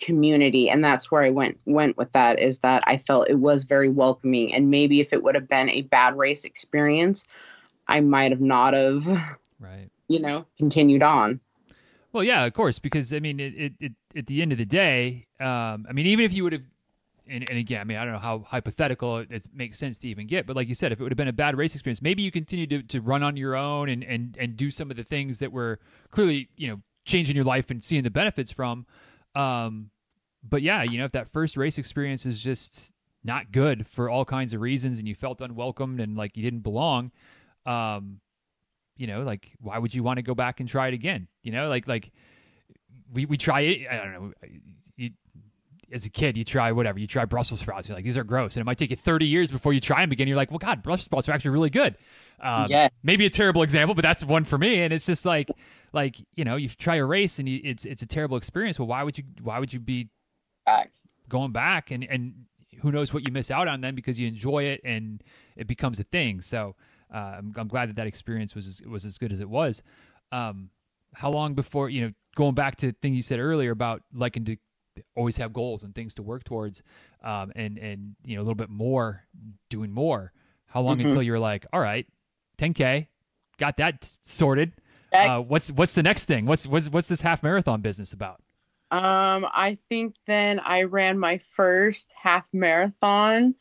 community 0.00 0.68
and 0.68 0.82
that's 0.82 1.10
where 1.10 1.22
I 1.22 1.30
went 1.30 1.58
went 1.66 1.96
with 1.96 2.12
that 2.12 2.38
is 2.38 2.58
that 2.62 2.82
I 2.86 2.98
felt 3.06 3.28
it 3.28 3.38
was 3.38 3.64
very 3.68 3.88
welcoming 3.88 4.52
and 4.52 4.70
maybe 4.70 5.00
if 5.00 5.12
it 5.12 5.22
would 5.22 5.34
have 5.34 5.48
been 5.48 5.68
a 5.68 5.82
bad 5.82 6.16
race 6.16 6.44
experience 6.44 7.22
I 7.88 8.00
might 8.00 8.30
have 8.30 8.40
not 8.40 8.74
have 8.74 9.02
right 9.60 9.88
you 10.08 10.20
know 10.20 10.46
continued 10.58 11.02
on 11.02 11.40
well 12.12 12.24
yeah 12.24 12.44
of 12.44 12.54
course 12.54 12.78
because 12.78 13.12
I 13.12 13.20
mean 13.20 13.40
it, 13.40 13.54
it, 13.54 13.72
it 13.80 13.92
at 14.16 14.26
the 14.26 14.42
end 14.42 14.52
of 14.52 14.58
the 14.58 14.64
day 14.64 15.26
um, 15.40 15.86
I 15.88 15.92
mean 15.92 16.06
even 16.06 16.24
if 16.24 16.32
you 16.32 16.44
would 16.44 16.52
have 16.52 16.62
and, 17.30 17.48
and 17.48 17.58
again, 17.58 17.80
I 17.80 17.84
mean, 17.84 17.96
I 17.96 18.04
don't 18.04 18.12
know 18.12 18.18
how 18.18 18.44
hypothetical 18.46 19.18
it, 19.18 19.30
it, 19.30 19.46
makes 19.54 19.78
sense 19.78 19.96
to 19.98 20.08
even 20.08 20.26
get, 20.26 20.46
but 20.46 20.56
like 20.56 20.68
you 20.68 20.74
said, 20.74 20.90
if 20.90 20.98
it 20.98 21.02
would 21.02 21.12
have 21.12 21.16
been 21.16 21.28
a 21.28 21.32
bad 21.32 21.56
race 21.56 21.72
experience, 21.74 22.02
maybe 22.02 22.22
you 22.22 22.32
continue 22.32 22.66
to, 22.66 22.82
to 22.82 23.00
run 23.00 23.22
on 23.22 23.36
your 23.36 23.54
own 23.54 23.88
and, 23.88 24.02
and, 24.02 24.36
and 24.38 24.56
do 24.56 24.70
some 24.70 24.90
of 24.90 24.96
the 24.96 25.04
things 25.04 25.38
that 25.38 25.52
were 25.52 25.78
clearly, 26.10 26.48
you 26.56 26.68
know, 26.68 26.80
changing 27.06 27.36
your 27.36 27.44
life 27.44 27.66
and 27.68 27.82
seeing 27.84 28.02
the 28.02 28.10
benefits 28.10 28.52
from. 28.52 28.84
Um, 29.34 29.90
but 30.48 30.62
yeah, 30.62 30.82
you 30.82 30.98
know, 30.98 31.04
if 31.04 31.12
that 31.12 31.32
first 31.32 31.56
race 31.56 31.78
experience 31.78 32.24
is 32.24 32.40
just 32.40 32.78
not 33.22 33.52
good 33.52 33.86
for 33.94 34.08
all 34.08 34.24
kinds 34.24 34.54
of 34.54 34.60
reasons 34.60 34.98
and 34.98 35.06
you 35.06 35.14
felt 35.14 35.40
unwelcomed 35.40 36.00
and 36.00 36.16
like 36.16 36.36
you 36.36 36.42
didn't 36.42 36.60
belong, 36.60 37.10
um, 37.66 38.20
you 38.96 39.06
know, 39.06 39.22
like 39.22 39.46
why 39.60 39.78
would 39.78 39.94
you 39.94 40.02
want 40.02 40.18
to 40.18 40.22
go 40.22 40.34
back 40.34 40.60
and 40.60 40.68
try 40.68 40.88
it 40.88 40.94
again? 40.94 41.28
You 41.42 41.52
know, 41.52 41.68
like 41.68 41.86
like 41.86 42.10
we 43.12 43.26
we 43.26 43.36
try 43.36 43.60
it. 43.60 43.86
I 43.90 43.96
don't 43.96 44.12
know 44.12 44.32
You, 44.96 45.10
as 45.92 46.04
a 46.04 46.08
kid, 46.08 46.36
you 46.36 46.44
try 46.44 46.72
whatever. 46.72 46.98
You 46.98 47.06
try 47.06 47.24
Brussels 47.24 47.60
sprouts. 47.60 47.88
You're 47.88 47.96
like, 47.96 48.04
these 48.04 48.16
are 48.16 48.24
gross. 48.24 48.54
And 48.54 48.60
it 48.60 48.64
might 48.64 48.78
take 48.78 48.90
you 48.90 48.96
30 49.04 49.26
years 49.26 49.50
before 49.50 49.72
you 49.72 49.80
try 49.80 50.02
them 50.02 50.12
again. 50.12 50.28
You're 50.28 50.36
like, 50.36 50.50
well, 50.50 50.58
God, 50.58 50.82
Brussels 50.82 51.06
sprouts 51.06 51.28
are 51.28 51.32
actually 51.32 51.50
really 51.50 51.70
good. 51.70 51.96
Um, 52.40 52.66
yeah. 52.68 52.88
Maybe 53.02 53.26
a 53.26 53.30
terrible 53.30 53.62
example, 53.62 53.94
but 53.94 54.02
that's 54.02 54.24
one 54.24 54.44
for 54.44 54.56
me. 54.56 54.82
And 54.82 54.92
it's 54.92 55.04
just 55.04 55.24
like, 55.24 55.48
like 55.92 56.16
you 56.34 56.44
know, 56.44 56.56
you 56.56 56.70
try 56.80 56.96
a 56.96 57.04
race 57.04 57.34
and 57.38 57.48
you, 57.48 57.60
it's 57.62 57.84
it's 57.84 58.02
a 58.02 58.06
terrible 58.06 58.36
experience. 58.36 58.78
Well, 58.78 58.88
why 58.88 59.02
would 59.02 59.18
you 59.18 59.24
why 59.42 59.58
would 59.58 59.72
you 59.72 59.80
be 59.80 60.08
back. 60.66 60.90
going 61.28 61.52
back 61.52 61.90
and 61.90 62.04
and 62.04 62.34
who 62.82 62.90
knows 62.90 63.12
what 63.12 63.26
you 63.26 63.32
miss 63.32 63.50
out 63.50 63.68
on 63.68 63.80
then 63.80 63.94
because 63.94 64.18
you 64.18 64.26
enjoy 64.26 64.64
it 64.64 64.80
and 64.84 65.22
it 65.56 65.66
becomes 65.66 66.00
a 66.00 66.04
thing. 66.04 66.40
So 66.48 66.74
uh, 67.14 67.18
I'm, 67.38 67.52
I'm 67.56 67.68
glad 67.68 67.88
that 67.88 67.96
that 67.96 68.06
experience 68.06 68.54
was 68.54 68.80
was 68.88 69.04
as 69.04 69.18
good 69.18 69.32
as 69.32 69.40
it 69.40 69.48
was. 69.48 69.80
Um, 70.32 70.70
how 71.12 71.30
long 71.30 71.54
before 71.54 71.90
you 71.90 72.02
know 72.02 72.12
going 72.36 72.54
back 72.54 72.76
to 72.78 72.88
the 72.88 72.96
thing 73.02 73.14
you 73.14 73.22
said 73.22 73.38
earlier 73.38 73.72
about 73.72 74.02
liking 74.14 74.44
to 74.44 74.56
always 75.16 75.36
have 75.36 75.52
goals 75.52 75.82
and 75.82 75.94
things 75.94 76.14
to 76.14 76.22
work 76.22 76.44
towards, 76.44 76.82
um, 77.24 77.52
and 77.56 77.78
and 77.78 78.14
you 78.24 78.36
know 78.36 78.42
a 78.42 78.44
little 78.44 78.54
bit 78.54 78.70
more, 78.70 79.24
doing 79.68 79.90
more. 79.90 80.32
How 80.66 80.80
long 80.80 80.98
mm-hmm. 80.98 81.08
until 81.08 81.22
you're 81.22 81.38
like, 81.38 81.66
all 81.72 81.80
right, 81.80 82.06
10k, 82.60 83.08
got 83.58 83.76
that 83.78 84.06
sorted. 84.38 84.72
Uh, 85.12 85.42
what's 85.48 85.70
what's 85.74 85.94
the 85.94 86.02
next 86.02 86.26
thing? 86.26 86.46
What's 86.46 86.66
what's 86.66 86.88
what's 86.88 87.08
this 87.08 87.20
half 87.20 87.42
marathon 87.42 87.80
business 87.80 88.12
about? 88.12 88.42
Um, 88.90 89.46
I 89.52 89.78
think 89.88 90.14
then 90.26 90.58
I 90.60 90.82
ran 90.82 91.18
my 91.18 91.40
first 91.56 92.06
half 92.20 92.44
marathon 92.52 93.54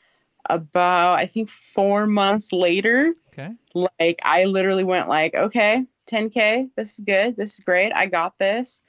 about 0.50 1.16
I 1.16 1.28
think 1.28 1.50
four 1.76 2.08
months 2.08 2.48
later. 2.52 3.14
Okay. 3.34 3.50
Like 3.74 4.20
I 4.24 4.46
literally 4.46 4.84
went 4.84 5.08
like, 5.08 5.36
okay, 5.36 5.86
10k, 6.12 6.70
this 6.76 6.88
is 6.88 7.00
good, 7.06 7.36
this 7.38 7.54
is 7.54 7.60
great, 7.64 7.92
I 7.94 8.08
got 8.08 8.38
this. 8.40 8.82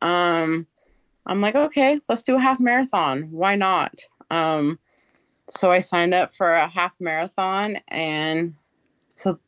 Um, 0.00 0.66
I'm 1.26 1.40
like, 1.40 1.54
okay, 1.54 2.00
let's 2.08 2.22
do 2.22 2.36
a 2.36 2.40
half 2.40 2.60
marathon. 2.60 3.28
Why 3.30 3.56
not? 3.56 3.94
Um, 4.30 4.78
so 5.48 5.70
I 5.70 5.80
signed 5.80 6.14
up 6.14 6.30
for 6.36 6.54
a 6.54 6.68
half 6.68 6.94
marathon, 7.00 7.76
and 7.88 8.54
so 9.16 9.38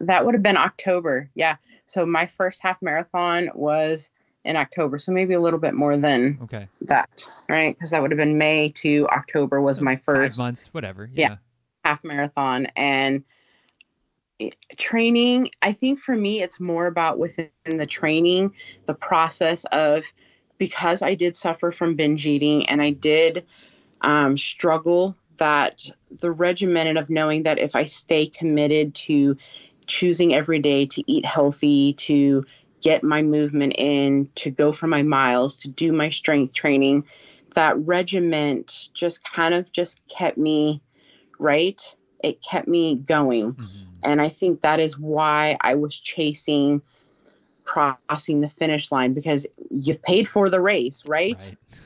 that 0.00 0.24
would 0.24 0.34
have 0.34 0.42
been 0.42 0.56
October. 0.56 1.30
Yeah. 1.34 1.56
So 1.86 2.06
my 2.06 2.30
first 2.36 2.58
half 2.60 2.80
marathon 2.82 3.48
was 3.54 4.08
in 4.44 4.56
October, 4.56 4.98
so 4.98 5.12
maybe 5.12 5.34
a 5.34 5.40
little 5.40 5.58
bit 5.58 5.74
more 5.74 5.98
than 5.98 6.38
okay. 6.42 6.66
that, 6.82 7.10
right? 7.48 7.74
Because 7.74 7.90
that 7.90 8.00
would 8.00 8.10
have 8.10 8.18
been 8.18 8.38
May 8.38 8.72
to 8.82 9.06
October 9.12 9.60
was 9.60 9.80
my 9.80 10.00
first 10.04 10.36
five 10.36 10.38
months, 10.38 10.62
whatever. 10.72 11.08
Yeah. 11.12 11.30
yeah 11.30 11.36
half 11.84 12.02
marathon 12.04 12.66
and 12.76 13.24
training. 14.78 15.50
I 15.62 15.72
think 15.72 16.00
for 16.00 16.16
me, 16.16 16.42
it's 16.42 16.60
more 16.60 16.86
about 16.86 17.18
within 17.18 17.48
the 17.66 17.86
training, 17.86 18.52
the 18.86 18.94
process 18.94 19.64
of 19.72 20.02
because 20.58 21.02
I 21.02 21.14
did 21.14 21.36
suffer 21.36 21.72
from 21.72 21.96
binge 21.96 22.26
eating 22.26 22.68
and 22.68 22.82
I 22.82 22.90
did 22.90 23.46
um, 24.02 24.36
struggle 24.36 25.16
that 25.38 25.80
the 26.20 26.30
regimented 26.30 26.98
of 26.98 27.08
knowing 27.08 27.44
that 27.44 27.58
if 27.58 27.74
I 27.74 27.86
stay 27.86 28.28
committed 28.28 28.96
to 29.06 29.36
choosing 29.98 30.34
every 30.34 30.60
day 30.60 30.86
to 30.86 31.02
eat 31.10 31.24
healthy, 31.24 31.96
to 32.06 32.44
get 32.82 33.02
my 33.02 33.22
movement 33.22 33.74
in, 33.76 34.28
to 34.36 34.50
go 34.50 34.72
for 34.72 34.86
my 34.86 35.02
miles, 35.02 35.58
to 35.62 35.68
do 35.68 35.92
my 35.92 36.10
strength 36.10 36.54
training, 36.54 37.04
that 37.54 37.76
regiment 37.78 38.70
just 38.94 39.18
kind 39.34 39.54
of 39.54 39.70
just 39.72 40.00
kept 40.16 40.38
me 40.38 40.80
right. 41.38 41.80
It 42.22 42.38
kept 42.48 42.68
me 42.68 43.02
going. 43.06 43.52
Mm-hmm. 43.52 43.84
And 44.02 44.20
I 44.20 44.30
think 44.30 44.62
that 44.62 44.80
is 44.80 44.96
why 44.98 45.56
I 45.60 45.74
was 45.74 45.98
chasing 46.02 46.80
crossing 47.64 48.40
the 48.40 48.48
finish 48.58 48.90
line 48.90 49.14
because 49.14 49.46
you've 49.70 50.02
paid 50.02 50.26
for 50.26 50.50
the 50.50 50.60
race, 50.60 51.02
right? 51.06 51.36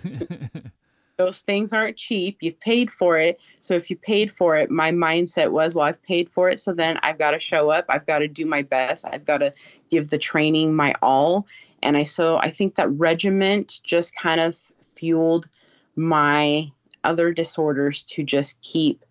right. 0.04 0.62
Those 1.16 1.42
things 1.46 1.72
aren't 1.72 1.96
cheap. 1.96 2.38
You've 2.40 2.58
paid 2.60 2.90
for 2.98 3.18
it. 3.18 3.38
So 3.60 3.74
if 3.74 3.88
you 3.88 3.96
paid 3.96 4.32
for 4.36 4.56
it, 4.56 4.70
my 4.70 4.90
mindset 4.90 5.50
was, 5.50 5.72
well, 5.74 5.86
I've 5.86 6.02
paid 6.02 6.28
for 6.34 6.48
it. 6.48 6.60
So 6.60 6.72
then 6.72 6.98
I've 7.02 7.18
got 7.18 7.30
to 7.30 7.40
show 7.40 7.70
up. 7.70 7.84
I've 7.88 8.06
got 8.06 8.18
to 8.18 8.28
do 8.28 8.46
my 8.46 8.62
best. 8.62 9.04
I've 9.04 9.24
got 9.24 9.38
to 9.38 9.52
give 9.90 10.10
the 10.10 10.18
training 10.18 10.74
my 10.74 10.94
all. 11.02 11.46
And 11.82 11.96
I, 11.96 12.04
so 12.04 12.36
I 12.36 12.52
think 12.52 12.74
that 12.76 12.90
regiment 12.90 13.72
just 13.84 14.10
kind 14.20 14.40
of 14.40 14.54
fueled 14.96 15.48
my 15.96 16.68
other 17.04 17.32
disorders 17.32 18.04
to 18.16 18.24
just 18.24 18.54
keep 18.62 19.04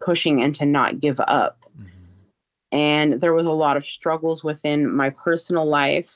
pushing 0.00 0.42
and 0.42 0.54
to 0.54 0.66
not 0.66 1.00
give 1.00 1.18
up 1.18 1.58
mm-hmm. 1.76 2.76
and 2.76 3.20
there 3.20 3.32
was 3.32 3.46
a 3.46 3.50
lot 3.50 3.76
of 3.76 3.84
struggles 3.84 4.44
within 4.44 4.94
my 4.94 5.10
personal 5.10 5.68
life 5.68 6.06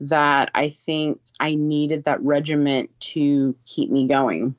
that 0.00 0.50
I 0.54 0.74
think 0.84 1.20
I 1.40 1.54
needed 1.54 2.04
that 2.04 2.22
regiment 2.22 2.90
to 3.14 3.56
keep 3.64 3.90
me 3.90 4.06
going. 4.06 4.54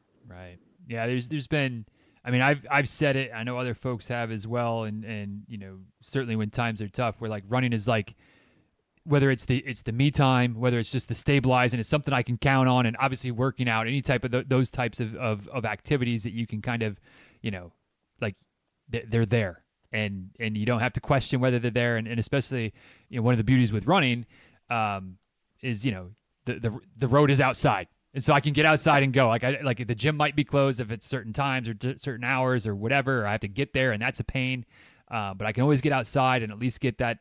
Yeah, 0.88 1.06
there's 1.08 1.28
there's 1.30 1.48
been 1.48 1.86
I 2.24 2.32
mean 2.32 2.42
I've 2.42 2.66
I've 2.72 2.88
said 2.88 3.16
it, 3.16 3.32
I 3.34 3.44
know 3.44 3.58
other 3.58 3.76
folks 3.76 4.08
have 4.08 4.32
as 4.32 4.48
well 4.48 4.84
and 4.84 5.04
and 5.04 5.44
you 5.48 5.58
know, 5.58 5.78
certainly 6.12 6.36
when 6.36 6.50
times 6.50 6.82
are 6.82 6.90
tough 6.90 7.16
where 7.20 7.30
like 7.30 7.44
running 7.48 7.74
is 7.74 7.86
like 7.88 8.16
whether 9.08 9.32
it's 9.32 9.46
the 9.46 9.58
it's 9.66 9.82
the 9.86 9.92
me 9.92 10.12
time, 10.12 10.60
whether 10.60 10.80
it's 10.80 10.92
just 10.92 11.08
the 11.08 11.16
stabilizing, 11.16 11.80
it's 11.80 11.90
something 11.90 12.14
I 12.14 12.24
can 12.24 12.38
count 12.38 12.68
on, 12.68 12.86
and 12.86 12.98
obviously 13.00 13.32
working 13.32 13.70
out, 13.70 13.88
any 13.88 14.02
type 14.02 14.24
of 14.26 14.32
th- 14.32 14.48
those 14.50 14.70
types 14.70 15.00
of, 15.00 15.16
of 15.16 15.48
of 15.48 15.66
activities 15.66 16.24
that 16.24 16.34
you 16.34 16.46
can 16.46 16.62
kind 16.62 16.84
of, 16.84 16.98
you 17.42 17.50
know, 17.50 17.72
like 18.20 18.36
they're 18.90 19.26
there, 19.26 19.64
and 19.94 20.30
and 20.40 20.58
you 20.58 20.66
don't 20.66 20.82
have 20.82 20.94
to 20.94 21.00
question 21.00 21.40
whether 21.40 21.58
they're 21.58 21.72
there, 21.72 21.96
and, 21.96 22.08
and 22.08 22.20
especially, 22.20 22.74
you 23.10 23.18
know, 23.18 23.24
one 23.24 23.34
of 23.34 23.38
the 23.38 23.46
beauties 23.46 23.72
with 23.72 23.86
running, 23.88 24.26
um, 24.70 25.18
is 25.62 25.86
you 25.86 25.92
know 25.92 26.10
the 26.46 26.56
the 26.60 26.80
the 27.00 27.08
road 27.08 27.32
is 27.32 27.40
outside, 27.40 27.88
and 28.18 28.24
so 28.24 28.34
I 28.34 28.42
can 28.42 28.54
get 28.54 28.66
outside 28.66 29.04
and 29.04 29.14
go. 29.14 29.28
Like 29.28 29.44
I 29.44 29.58
like 29.64 29.78
the 29.86 29.94
gym 29.94 30.18
might 30.18 30.36
be 30.36 30.44
closed 30.44 30.80
if 30.80 30.90
it's 30.90 31.08
certain 31.08 31.34
times 31.34 31.70
or 31.70 31.76
d- 31.76 31.94
certain 32.00 32.24
hours 32.24 32.66
or 32.66 32.74
whatever, 32.74 33.22
or 33.22 33.28
I 33.28 33.34
have 33.34 33.42
to 33.42 33.48
get 33.48 33.74
there, 33.74 33.92
and 33.92 34.02
that's 34.02 34.20
a 34.20 34.24
pain. 34.24 34.66
Uh, 35.12 35.36
but 35.36 35.46
I 35.46 35.52
can 35.52 35.62
always 35.62 35.82
get 35.82 35.94
outside 35.94 36.42
and 36.42 36.52
at 36.52 36.58
least 36.58 36.80
get 36.80 36.98
that. 36.98 37.20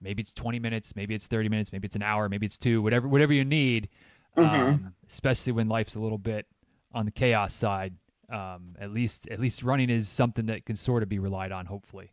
Maybe 0.00 0.22
it's 0.22 0.32
20 0.32 0.58
minutes, 0.58 0.94
maybe 0.96 1.14
it's 1.14 1.26
30 1.26 1.50
minutes, 1.50 1.72
maybe 1.72 1.84
it's 1.88 1.94
an 1.94 2.02
hour, 2.02 2.30
maybe 2.30 2.46
it's 2.46 2.56
two, 2.56 2.80
whatever 2.80 3.06
whatever 3.06 3.34
you 3.34 3.44
need. 3.44 3.90
Mm-hmm. 4.34 4.60
Um, 4.60 4.94
especially 5.12 5.52
when 5.52 5.68
life's 5.68 5.94
a 5.94 5.98
little 5.98 6.16
bit 6.16 6.46
on 6.94 7.04
the 7.04 7.12
chaos 7.12 7.52
side. 7.60 7.92
Um, 8.32 8.76
at 8.80 8.92
least 8.92 9.18
at 9.30 9.40
least 9.40 9.62
running 9.62 9.90
is 9.90 10.08
something 10.16 10.46
that 10.46 10.64
can 10.64 10.78
sort 10.78 11.02
of 11.02 11.10
be 11.10 11.18
relied 11.18 11.52
on. 11.52 11.66
Hopefully. 11.66 12.12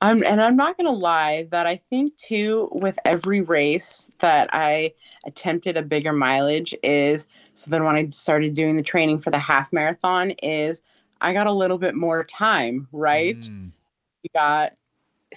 I'm, 0.00 0.22
and 0.22 0.40
I'm 0.40 0.56
not 0.56 0.76
going 0.76 0.86
to 0.86 0.92
lie 0.92 1.46
that 1.50 1.66
I 1.66 1.80
think 1.90 2.14
too 2.28 2.68
with 2.72 2.96
every 3.04 3.42
race 3.42 4.06
that 4.20 4.48
I 4.52 4.92
attempted 5.26 5.76
a 5.76 5.82
bigger 5.82 6.12
mileage 6.12 6.74
is 6.82 7.24
so 7.54 7.70
then 7.70 7.84
when 7.84 7.96
I 7.96 8.08
started 8.08 8.54
doing 8.54 8.76
the 8.76 8.82
training 8.82 9.20
for 9.20 9.30
the 9.30 9.38
half 9.38 9.70
marathon 9.72 10.30
is 10.42 10.78
I 11.20 11.34
got 11.34 11.46
a 11.46 11.52
little 11.52 11.76
bit 11.76 11.94
more 11.94 12.24
time, 12.24 12.88
right? 12.92 13.36
Mm, 13.36 13.70
You 14.22 14.30
got 14.34 14.72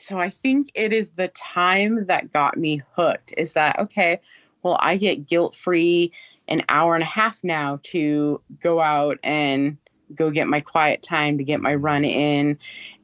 so 0.07 0.17
I 0.17 0.33
think 0.41 0.67
it 0.73 0.93
is 0.93 1.09
the 1.17 1.31
time 1.53 2.05
that 2.07 2.31
got 2.33 2.57
me 2.57 2.81
hooked 2.95 3.33
is 3.37 3.53
that 3.53 3.77
okay, 3.79 4.21
well 4.63 4.77
I 4.79 4.97
get 4.97 5.27
guilt-free 5.27 6.11
an 6.47 6.61
hour 6.69 6.95
and 6.95 7.03
a 7.03 7.07
half 7.07 7.35
now 7.43 7.79
to 7.91 8.41
go 8.61 8.79
out 8.79 9.17
and 9.23 9.77
go 10.15 10.29
get 10.31 10.47
my 10.47 10.61
quiet 10.61 11.05
time 11.07 11.37
to 11.37 11.43
get 11.43 11.59
my 11.61 11.75
run 11.75 12.03
in 12.05 12.57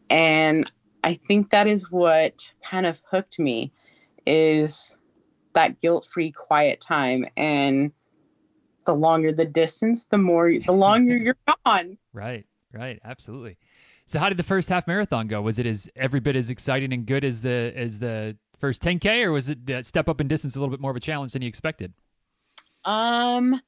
and 0.09 0.69
I 1.03 1.19
think 1.27 1.49
that 1.51 1.67
is 1.67 1.85
what 1.89 2.33
kind 2.69 2.85
of 2.85 2.97
hooked 3.09 3.39
me 3.39 3.71
is 4.25 4.93
that 5.55 5.79
guilt-free 5.81 6.31
quiet 6.31 6.83
time 6.85 7.25
and 7.37 7.91
the 8.85 8.93
longer 8.93 9.31
the 9.31 9.45
distance 9.45 10.05
the 10.11 10.17
more 10.17 10.51
the 10.65 10.71
longer 10.71 11.17
you're 11.17 11.37
gone 11.65 11.97
right. 12.13 12.45
Right. 12.71 12.99
Absolutely. 13.03 13.57
So 14.07 14.19
how 14.19 14.29
did 14.29 14.37
the 14.37 14.43
first 14.43 14.69
half 14.69 14.87
marathon 14.87 15.27
go? 15.27 15.41
Was 15.41 15.59
it 15.59 15.65
as 15.65 15.87
every 15.95 16.19
bit 16.19 16.35
as 16.35 16.49
exciting 16.49 16.93
and 16.93 17.05
good 17.05 17.23
as 17.23 17.41
the 17.41 17.71
as 17.75 17.97
the 17.99 18.35
first 18.59 18.81
10k, 18.81 19.23
or 19.23 19.31
was 19.31 19.49
it 19.49 19.65
that 19.67 19.85
step 19.85 20.07
up 20.07 20.19
in 20.19 20.27
distance 20.27 20.55
a 20.55 20.59
little 20.59 20.71
bit 20.71 20.81
more 20.81 20.91
of 20.91 20.97
a 20.97 20.99
challenge 20.99 21.33
than 21.33 21.41
you 21.41 21.47
expected? 21.47 21.93
Um, 22.85 23.59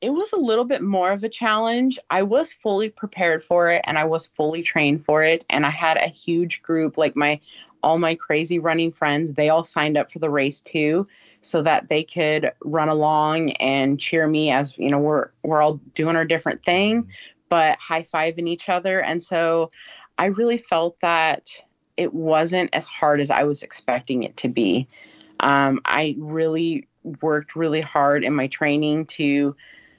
it 0.00 0.10
was 0.10 0.28
a 0.32 0.38
little 0.38 0.64
bit 0.64 0.82
more 0.82 1.10
of 1.10 1.24
a 1.24 1.28
challenge. 1.28 1.98
I 2.10 2.22
was 2.22 2.54
fully 2.62 2.88
prepared 2.88 3.42
for 3.42 3.70
it 3.70 3.82
and 3.84 3.98
I 3.98 4.04
was 4.04 4.28
fully 4.36 4.62
trained 4.62 5.04
for 5.04 5.24
it 5.24 5.44
and 5.50 5.66
I 5.66 5.70
had 5.70 5.96
a 5.96 6.08
huge 6.08 6.60
group 6.62 6.96
like 6.96 7.16
my 7.16 7.40
all 7.82 7.98
my 7.98 8.14
crazy 8.14 8.58
running 8.58 8.92
friends, 8.92 9.30
they 9.36 9.48
all 9.48 9.64
signed 9.64 9.96
up 9.96 10.10
for 10.10 10.18
the 10.18 10.30
race 10.30 10.60
too 10.64 11.06
so 11.42 11.62
that 11.62 11.88
they 11.88 12.02
could 12.02 12.50
run 12.64 12.88
along 12.88 13.52
and 13.52 14.00
cheer 14.00 14.26
me 14.26 14.50
as, 14.50 14.74
you 14.76 14.90
know, 14.90 14.98
we're 14.98 15.30
we're 15.42 15.62
all 15.62 15.80
doing 15.94 16.16
our 16.16 16.24
different 16.24 16.64
thing, 16.64 17.08
but 17.48 17.78
high-fiving 17.78 18.48
each 18.48 18.68
other 18.68 19.00
and 19.00 19.22
so 19.22 19.70
I 20.16 20.26
really 20.26 20.62
felt 20.68 20.96
that 21.00 21.42
it 21.96 22.12
wasn't 22.12 22.70
as 22.72 22.84
hard 22.84 23.20
as 23.20 23.30
I 23.30 23.44
was 23.44 23.62
expecting 23.62 24.22
it 24.22 24.36
to 24.38 24.48
be. 24.48 24.86
Um, 25.40 25.80
I 25.84 26.16
really 26.18 26.86
worked 27.22 27.56
really 27.56 27.80
hard 27.80 28.24
in 28.24 28.34
my 28.34 28.48
training 28.48 29.08
to 29.16 29.54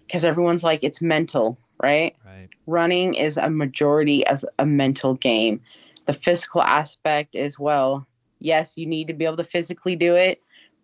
because 0.10 0.26
everyone's 0.26 0.64
like 0.64 0.84
it's 0.84 1.02
mental 1.02 1.58
right 1.84 2.16
Right. 2.26 2.50
running 2.66 3.14
is 3.14 3.38
a 3.38 3.50
majority 3.50 4.26
of 4.28 4.44
a 4.58 4.66
mental 4.66 5.14
game 5.16 5.62
the 6.08 6.14
physical 6.26 6.64
aspect 6.64 7.36
is 7.36 7.60
well 7.60 8.08
yes 8.40 8.72
you 8.76 8.88
need 8.88 9.08
to 9.08 9.14
be 9.14 9.26
able 9.26 9.38
to 9.38 9.44
physically 9.46 9.96
do 9.96 10.16
it 10.16 10.42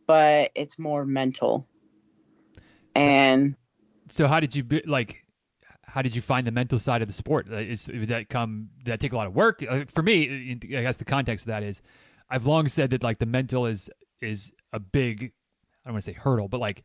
but 0.07 0.51
it's 0.55 0.77
more 0.77 1.05
mental 1.05 1.65
and 2.95 3.55
So 4.11 4.27
how 4.27 4.39
did 4.39 4.55
you 4.55 4.63
be, 4.63 4.81
like? 4.85 5.15
How 5.81 6.01
did 6.01 6.13
you 6.15 6.21
find 6.21 6.45
the 6.45 6.51
mental 6.51 6.77
side 6.79 7.01
of 7.01 7.07
the 7.07 7.13
sport? 7.13 7.47
Is 7.51 7.83
did 7.85 8.09
that 8.09 8.29
come? 8.29 8.69
Did 8.83 8.91
that 8.91 8.99
take 8.99 9.13
a 9.13 9.15
lot 9.15 9.27
of 9.27 9.33
work? 9.33 9.63
Uh, 9.67 9.85
for 9.93 10.03
me, 10.03 10.57
I 10.77 10.81
guess 10.81 10.97
the 10.97 11.05
context 11.05 11.43
of 11.45 11.47
that 11.47 11.63
is, 11.63 11.77
I've 12.29 12.45
long 12.45 12.67
said 12.67 12.89
that 12.91 13.01
like 13.03 13.17
the 13.19 13.25
mental 13.25 13.65
is 13.65 13.89
is 14.21 14.51
a 14.73 14.79
big, 14.79 15.31
I 15.83 15.89
don't 15.89 15.93
want 15.93 16.05
to 16.05 16.11
say 16.11 16.17
hurdle, 16.17 16.47
but 16.49 16.59
like 16.59 16.83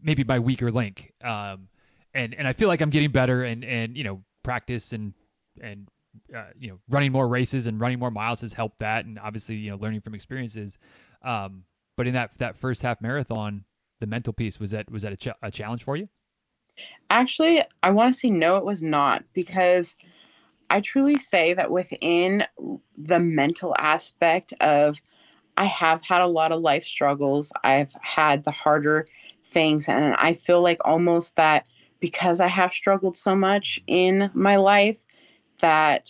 maybe 0.00 0.22
my 0.24 0.38
weaker 0.38 0.70
link. 0.70 1.12
Um, 1.24 1.68
and 2.14 2.34
and 2.34 2.46
I 2.46 2.52
feel 2.52 2.68
like 2.68 2.80
I'm 2.80 2.90
getting 2.90 3.12
better, 3.12 3.44
and 3.44 3.64
and 3.64 3.96
you 3.96 4.04
know 4.04 4.22
practice 4.42 4.92
and 4.92 5.12
and 5.60 5.88
uh, 6.36 6.46
you 6.58 6.68
know 6.68 6.78
running 6.88 7.12
more 7.12 7.28
races 7.28 7.66
and 7.66 7.80
running 7.80 7.98
more 7.98 8.10
miles 8.10 8.40
has 8.40 8.52
helped 8.52 8.78
that, 8.80 9.04
and 9.04 9.18
obviously 9.18 9.56
you 9.56 9.70
know 9.70 9.76
learning 9.76 10.00
from 10.00 10.14
experiences. 10.14 10.76
Um, 11.22 11.64
but 11.96 12.06
in 12.06 12.14
that 12.14 12.30
that 12.38 12.56
first 12.60 12.82
half 12.82 13.00
marathon, 13.00 13.64
the 14.00 14.06
mental 14.06 14.32
piece 14.32 14.58
was 14.58 14.70
that 14.72 14.90
was 14.90 15.02
that 15.02 15.12
a, 15.12 15.16
ch- 15.16 15.36
a 15.42 15.50
challenge 15.50 15.84
for 15.84 15.96
you? 15.96 16.08
Actually, 17.10 17.62
I 17.82 17.90
want 17.90 18.14
to 18.14 18.20
say 18.20 18.30
no, 18.30 18.56
it 18.56 18.64
was 18.64 18.82
not 18.82 19.22
because 19.34 19.94
I 20.70 20.80
truly 20.80 21.18
say 21.30 21.52
that 21.54 21.70
within 21.70 22.44
the 22.96 23.18
mental 23.18 23.74
aspect 23.78 24.54
of 24.60 24.96
I 25.56 25.66
have 25.66 26.00
had 26.02 26.22
a 26.22 26.26
lot 26.26 26.50
of 26.50 26.62
life 26.62 26.84
struggles. 26.84 27.50
I've 27.62 27.92
had 28.00 28.44
the 28.44 28.52
harder 28.52 29.06
things, 29.52 29.84
and 29.86 30.14
I 30.14 30.38
feel 30.46 30.62
like 30.62 30.78
almost 30.82 31.32
that 31.36 31.66
because 32.02 32.40
I 32.40 32.48
have 32.48 32.72
struggled 32.72 33.16
so 33.16 33.34
much 33.34 33.80
in 33.86 34.30
my 34.34 34.56
life 34.56 34.98
that 35.62 36.04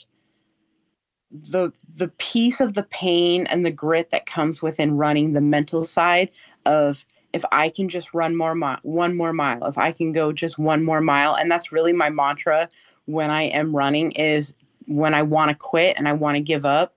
the 1.31 1.72
the 1.96 2.09
piece 2.18 2.61
of 2.61 2.74
the 2.74 2.83
pain 2.85 3.46
and 3.46 3.64
the 3.64 3.70
grit 3.70 4.09
that 4.11 4.26
comes 4.26 4.61
within 4.61 4.96
running 4.96 5.33
the 5.33 5.40
mental 5.40 5.85
side 5.85 6.31
of 6.66 6.96
if 7.33 7.42
I 7.52 7.70
can 7.70 7.88
just 7.88 8.09
run 8.12 8.37
more 8.37 8.55
mi- 8.55 8.76
one 8.83 9.16
more 9.16 9.33
mile, 9.33 9.64
if 9.66 9.78
I 9.78 9.92
can 9.92 10.12
go 10.12 10.33
just 10.33 10.59
one 10.59 10.85
more 10.85 11.00
mile, 11.00 11.35
and 11.35 11.50
that's 11.50 11.72
really 11.72 11.92
my 11.92 12.11
mantra 12.11 12.68
when 13.07 13.31
I 13.31 13.44
am 13.44 13.74
running 13.74 14.12
is 14.12 14.52
when 14.87 15.14
I 15.14 15.22
want 15.22 15.50
to 15.50 15.55
quit 15.55 15.96
and 15.96 16.09
I 16.09 16.12
want 16.12 16.37
to 16.37 16.42
give 16.42 16.64
up, 16.64 16.94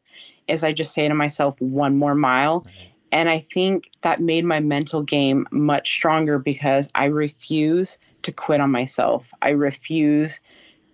is 0.48 0.64
I 0.64 0.74
just 0.74 0.94
say 0.94 1.08
to 1.08 1.16
myself 1.16 1.56
one 1.60 1.98
more 1.98 2.16
mile. 2.16 2.66
And 3.12 3.30
I 3.30 3.46
think 3.54 3.86
that 4.04 4.20
made 4.20 4.44
my 4.44 4.60
mental 4.60 5.02
game 5.02 5.48
much 5.52 5.88
stronger 5.98 6.38
because 6.38 6.88
I 6.96 7.06
refuse 7.06 7.98
to 8.26 8.32
quit 8.32 8.62
on 8.62 8.72
myself. 8.72 9.24
I 9.42 9.50
refuse 9.50 10.40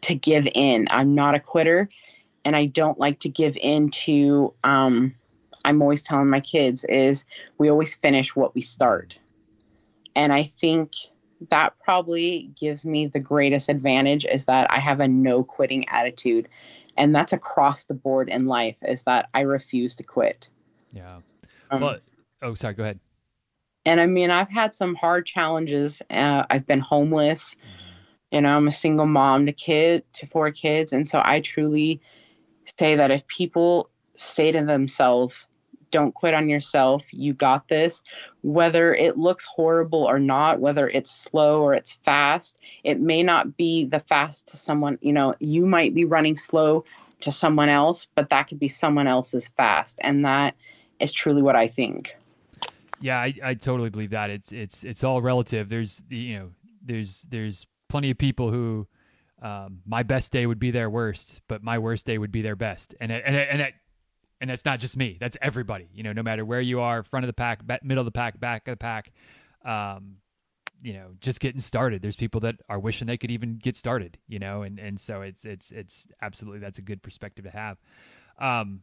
to 0.04 0.16
give 0.16 0.46
in. 0.54 0.88
I'm 0.90 1.16
not 1.16 1.36
a 1.36 1.40
quitter 1.40 1.90
and 2.46 2.56
I 2.56 2.68
don't 2.68 3.00
like 3.00 3.20
to 3.22 3.30
give 3.30 3.56
in 3.58 3.92
to 4.06 4.54
um 4.64 5.16
I'm 5.64 5.82
always 5.82 6.04
telling 6.04 6.30
my 6.30 6.40
kids 6.40 6.84
is 6.90 7.24
we 7.58 7.70
always 7.70 7.96
finish 8.02 8.36
what 8.36 8.56
we 8.56 8.62
start. 8.62 9.18
And 10.16 10.34
I 10.34 10.52
think 10.60 10.92
that 11.50 11.74
probably 11.84 12.52
gives 12.60 12.84
me 12.84 13.08
the 13.08 13.20
greatest 13.20 13.70
advantage 13.70 14.26
is 14.26 14.46
that 14.48 14.72
I 14.72 14.80
have 14.80 15.00
a 15.00 15.08
no 15.08 15.44
quitting 15.44 15.88
attitude. 15.90 16.50
And 16.98 17.14
that's 17.14 17.32
across 17.32 17.86
the 17.88 17.94
board 17.94 18.28
in 18.28 18.48
life 18.48 18.76
is 18.82 19.02
that 19.06 19.30
I 19.34 19.42
refuse 19.42 19.96
to 19.98 20.04
quit. 20.04 20.50
Yeah. 20.92 21.20
Um, 21.70 21.82
Well, 21.82 22.00
oh, 22.42 22.56
sorry. 22.56 22.74
Go 22.74 22.84
ahead. 22.84 23.00
And 23.86 24.00
I 24.00 24.06
mean, 24.06 24.30
I've 24.30 24.50
had 24.50 24.74
some 24.74 24.96
hard 24.96 25.26
challenges. 25.26 26.00
Uh, 26.10 26.44
I've 26.50 26.68
been 26.68 26.80
homeless. 26.80 27.42
You 28.32 28.42
know, 28.42 28.50
I'm 28.50 28.68
a 28.68 28.72
single 28.72 29.08
mom 29.08 29.46
to 29.48 29.52
kid 29.52 30.04
to 30.16 30.28
four 30.28 30.52
kids, 30.52 30.92
and 30.92 31.08
so 31.08 31.20
I 31.20 31.42
truly 31.44 32.00
say 32.80 32.96
that 32.96 33.12
if 33.12 33.24
people 33.28 33.90
say 34.36 34.52
to 34.52 34.64
themselves, 34.64 35.34
"Don't 35.92 36.14
quit 36.14 36.34
on 36.34 36.48
yourself. 36.48 37.02
You 37.12 37.34
got 37.34 37.68
this." 37.68 38.00
Whether 38.44 38.94
it 38.96 39.18
looks 39.18 39.46
horrible 39.54 40.04
or 40.04 40.20
not, 40.20 40.60
whether 40.60 40.88
it's 40.88 41.26
slow 41.30 41.62
or 41.62 41.74
it's 41.74 41.94
fast, 42.06 42.56
it 42.84 43.00
may 43.02 43.24
not 43.24 43.58
be 43.58 43.86
the 43.86 44.00
fast 44.00 44.48
to 44.48 44.58
someone. 44.58 44.98
You 45.02 45.14
know, 45.14 45.36
you 45.40 45.66
might 45.66 45.94
be 45.94 46.06
running 46.06 46.38
slow 46.38 46.86
to 47.22 47.32
someone 47.32 47.70
else, 47.70 48.08
but 48.16 48.30
that 48.30 48.48
could 48.48 48.60
be 48.60 48.70
someone 48.70 49.08
else's 49.08 49.50
fast, 49.58 49.96
and 50.00 50.24
that 50.24 50.56
is 51.00 51.12
truly 51.14 51.42
what 51.42 51.56
I 51.56 51.68
think. 51.68 52.16
Yeah, 53.02 53.18
I, 53.18 53.34
I 53.44 53.54
totally 53.56 53.90
believe 53.90 54.12
that. 54.12 54.30
It's 54.30 54.48
it's 54.52 54.78
it's 54.84 55.04
all 55.04 55.22
relative. 55.22 55.70
There's 55.70 56.00
you 56.10 56.40
know 56.40 56.50
there's 56.86 57.26
there's 57.30 57.66
plenty 57.90 58.12
of 58.12 58.18
people 58.18 58.52
who 58.52 58.88
um, 59.42 59.82
my 59.86 60.04
best 60.04 60.32
day 60.32 60.46
would 60.46 60.60
be 60.60 60.72
their 60.72 60.90
worst, 60.90 61.42
but 61.48 61.64
my 61.64 61.80
worst 61.80 62.06
day 62.06 62.18
would 62.18 62.32
be 62.32 62.42
their 62.42 62.56
best, 62.56 62.94
and 63.02 63.12
and 63.12 63.36
and 63.36 63.60
that 63.60 63.74
and 64.40 64.50
that's 64.50 64.66
not 64.66 64.80
just 64.80 64.96
me. 64.96 65.18
That's 65.20 65.36
everybody. 65.42 65.90
You 65.94 66.04
know, 66.04 66.14
no 66.14 66.24
matter 66.24 66.46
where 66.46 66.62
you 66.62 66.80
are, 66.80 67.04
front 67.04 67.26
of 67.26 67.28
the 67.28 67.34
pack, 67.34 67.62
middle 67.84 68.02
of 68.02 68.06
the 68.06 68.12
pack, 68.18 68.40
back 68.40 68.68
of 68.68 68.74
the 68.74 68.78
pack. 68.78 69.12
Um, 69.66 70.18
you 70.84 70.94
know, 70.94 71.10
just 71.22 71.40
getting 71.40 71.62
started. 71.62 72.02
There's 72.02 72.16
people 72.16 72.42
that 72.42 72.56
are 72.68 72.80
wishing 72.80 73.06
they 73.06 73.18
could 73.18 73.30
even 73.30 73.60
get 73.64 73.76
started. 73.76 74.18
You 74.28 74.40
know, 74.40 74.64
and 74.64 74.80
and 74.80 75.00
so 75.00 75.22
it's 75.22 75.44
it's 75.44 75.66
it's 75.72 75.94
absolutely 76.22 76.60
that's 76.60 76.78
a 76.80 76.84
good 76.84 77.02
perspective 77.02 77.46
to 77.46 77.52
have. 77.52 77.78
Um, 78.40 78.82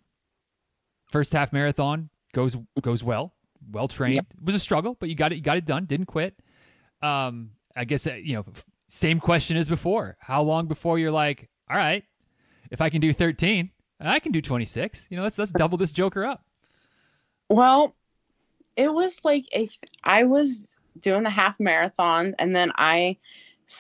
first 1.13 1.33
half 1.33 1.53
marathon 1.53 2.09
goes 2.35 2.57
goes 2.83 3.03
well. 3.03 3.33
Well 3.73 3.89
trained. 3.89 4.17
Yep. 4.17 4.27
It 4.39 4.45
was 4.45 4.55
a 4.55 4.61
struggle, 4.61 4.97
but 4.99 5.09
you 5.09 5.15
got 5.15 5.33
it. 5.33 5.37
You 5.37 5.43
got 5.43 5.57
it 5.57 5.67
done. 5.67 5.87
Didn't 5.87 6.07
quit. 6.07 6.35
Um, 7.03 7.51
I 7.77 7.85
guess 7.85 8.07
uh, 8.07 8.15
you 8.15 8.35
know, 8.35 8.45
same 9.01 9.21
question 9.21 9.57
as 9.57 9.69
before. 9.69 10.17
How 10.21 10.43
long 10.43 10.67
before 10.67 10.99
you're 10.99 11.11
like, 11.11 11.49
all 11.71 11.77
right, 11.77 12.05
if 12.71 12.81
I 12.81 12.91
can 12.91 13.01
do 13.01 13.13
13, 13.13 13.71
I 14.01 14.21
can 14.21 14.33
do 14.33 14.41
26. 14.41 14.99
You 15.11 15.17
know, 15.17 15.23
let's 15.25 15.39
let's 15.39 15.53
double 15.57 15.79
this 15.79 15.93
joker 15.93 16.25
up. 16.25 16.43
Well, 17.49 17.95
it 18.77 18.89
was 18.89 19.17
like 19.25 19.45
a 19.55 19.69
I 20.05 20.25
was 20.25 20.59
doing 21.03 21.23
the 21.23 21.31
half 21.31 21.59
marathon 21.61 22.35
and 22.39 22.55
then 22.55 22.73
I 22.77 23.17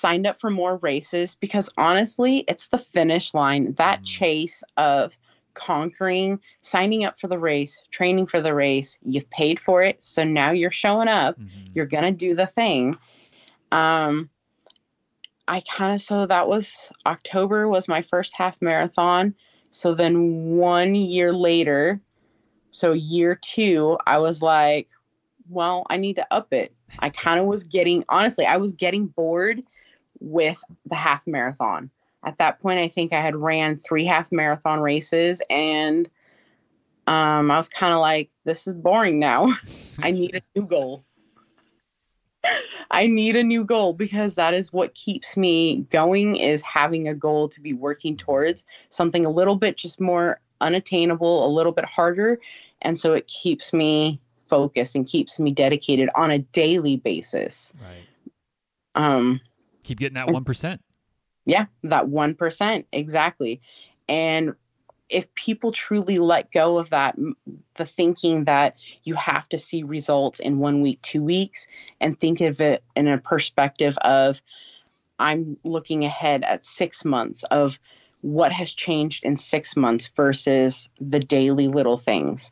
signed 0.00 0.26
up 0.26 0.36
for 0.40 0.50
more 0.50 0.76
races 0.78 1.36
because 1.40 1.68
honestly, 1.76 2.44
it's 2.46 2.68
the 2.70 2.80
finish 2.92 3.32
line, 3.32 3.74
that 3.78 4.00
Mm. 4.00 4.04
chase 4.18 4.62
of 4.76 5.10
conquering, 5.58 6.38
signing 6.62 7.04
up 7.04 7.14
for 7.20 7.28
the 7.28 7.38
race, 7.38 7.74
training 7.92 8.26
for 8.26 8.40
the 8.40 8.54
race, 8.54 8.96
you've 9.02 9.28
paid 9.30 9.58
for 9.60 9.82
it, 9.82 9.96
so 10.00 10.24
now 10.24 10.50
you're 10.52 10.70
showing 10.72 11.08
up, 11.08 11.36
Mhm. 11.38 11.74
you're 11.74 11.86
going 11.86 12.04
to 12.04 12.12
do 12.26 12.34
the 12.34 12.46
thing. 12.48 12.96
Um 13.72 14.30
I 15.46 15.62
kind 15.76 15.94
of 15.94 16.02
so 16.02 16.26
that 16.26 16.46
was 16.46 16.68
October 17.06 17.68
was 17.68 17.88
my 17.88 18.02
first 18.02 18.32
half 18.34 18.56
marathon. 18.60 19.34
So 19.72 19.94
then 19.94 20.56
1 20.58 20.94
year 20.94 21.32
later, 21.32 22.00
so 22.70 22.92
year 22.92 23.38
2, 23.54 23.96
I 24.06 24.18
was 24.18 24.42
like, 24.42 24.88
well, 25.48 25.86
I 25.88 25.96
need 25.96 26.16
to 26.16 26.26
up 26.34 26.52
it. 26.52 26.74
I 26.98 27.08
kind 27.10 27.40
of 27.40 27.46
was 27.46 27.64
getting 27.64 28.04
honestly, 28.08 28.44
I 28.44 28.58
was 28.58 28.72
getting 28.72 29.06
bored 29.06 29.62
with 30.20 30.58
the 30.86 30.94
half 30.96 31.22
marathon. 31.26 31.90
At 32.24 32.38
that 32.38 32.60
point, 32.60 32.78
I 32.78 32.92
think 32.92 33.12
I 33.12 33.22
had 33.22 33.36
ran 33.36 33.80
3 33.88 34.06
half 34.06 34.30
marathon 34.32 34.80
races 34.80 35.40
and 35.50 36.08
um 37.06 37.50
I 37.50 37.56
was 37.56 37.68
kind 37.68 37.92
of 37.92 38.00
like 38.00 38.30
this 38.44 38.66
is 38.66 38.74
boring 38.74 39.18
now. 39.18 39.48
I 39.98 40.10
need 40.10 40.34
a 40.34 40.42
new 40.58 40.66
goal. 40.66 41.04
I 42.90 43.06
need 43.06 43.36
a 43.36 43.42
new 43.42 43.64
goal 43.64 43.92
because 43.92 44.34
that 44.36 44.54
is 44.54 44.72
what 44.72 44.94
keeps 44.94 45.36
me 45.36 45.86
going 45.92 46.36
is 46.36 46.62
having 46.62 47.08
a 47.08 47.14
goal 47.14 47.48
to 47.50 47.60
be 47.60 47.72
working 47.72 48.16
towards 48.16 48.64
something 48.90 49.26
a 49.26 49.30
little 49.30 49.56
bit 49.56 49.76
just 49.76 50.00
more 50.00 50.40
unattainable, 50.60 51.46
a 51.46 51.50
little 51.52 51.72
bit 51.72 51.84
harder, 51.84 52.38
and 52.82 52.98
so 52.98 53.12
it 53.12 53.30
keeps 53.42 53.72
me 53.72 54.20
focused 54.48 54.94
and 54.94 55.06
keeps 55.06 55.38
me 55.38 55.52
dedicated 55.52 56.08
on 56.14 56.30
a 56.30 56.38
daily 56.38 56.96
basis. 56.96 57.70
Right. 57.80 58.06
Um 58.94 59.40
Keep 59.84 59.98
getting 59.98 60.16
that 60.16 60.30
one 60.30 60.44
percent. 60.44 60.80
Yeah, 61.48 61.64
that 61.82 62.04
1%, 62.04 62.84
exactly. 62.92 63.62
And 64.06 64.52
if 65.08 65.24
people 65.34 65.72
truly 65.72 66.18
let 66.18 66.52
go 66.52 66.76
of 66.76 66.90
that, 66.90 67.16
the 67.78 67.88
thinking 67.96 68.44
that 68.44 68.74
you 69.04 69.14
have 69.14 69.48
to 69.48 69.58
see 69.58 69.82
results 69.82 70.40
in 70.40 70.58
one 70.58 70.82
week, 70.82 71.00
two 71.10 71.24
weeks, 71.24 71.66
and 72.02 72.20
think 72.20 72.42
of 72.42 72.60
it 72.60 72.84
in 72.94 73.08
a 73.08 73.16
perspective 73.16 73.94
of, 74.02 74.36
I'm 75.18 75.56
looking 75.64 76.04
ahead 76.04 76.44
at 76.44 76.66
six 76.66 77.02
months 77.02 77.42
of 77.50 77.70
what 78.20 78.52
has 78.52 78.70
changed 78.74 79.24
in 79.24 79.38
six 79.38 79.74
months 79.74 80.06
versus 80.14 80.86
the 81.00 81.20
daily 81.20 81.68
little 81.68 81.98
things, 82.04 82.50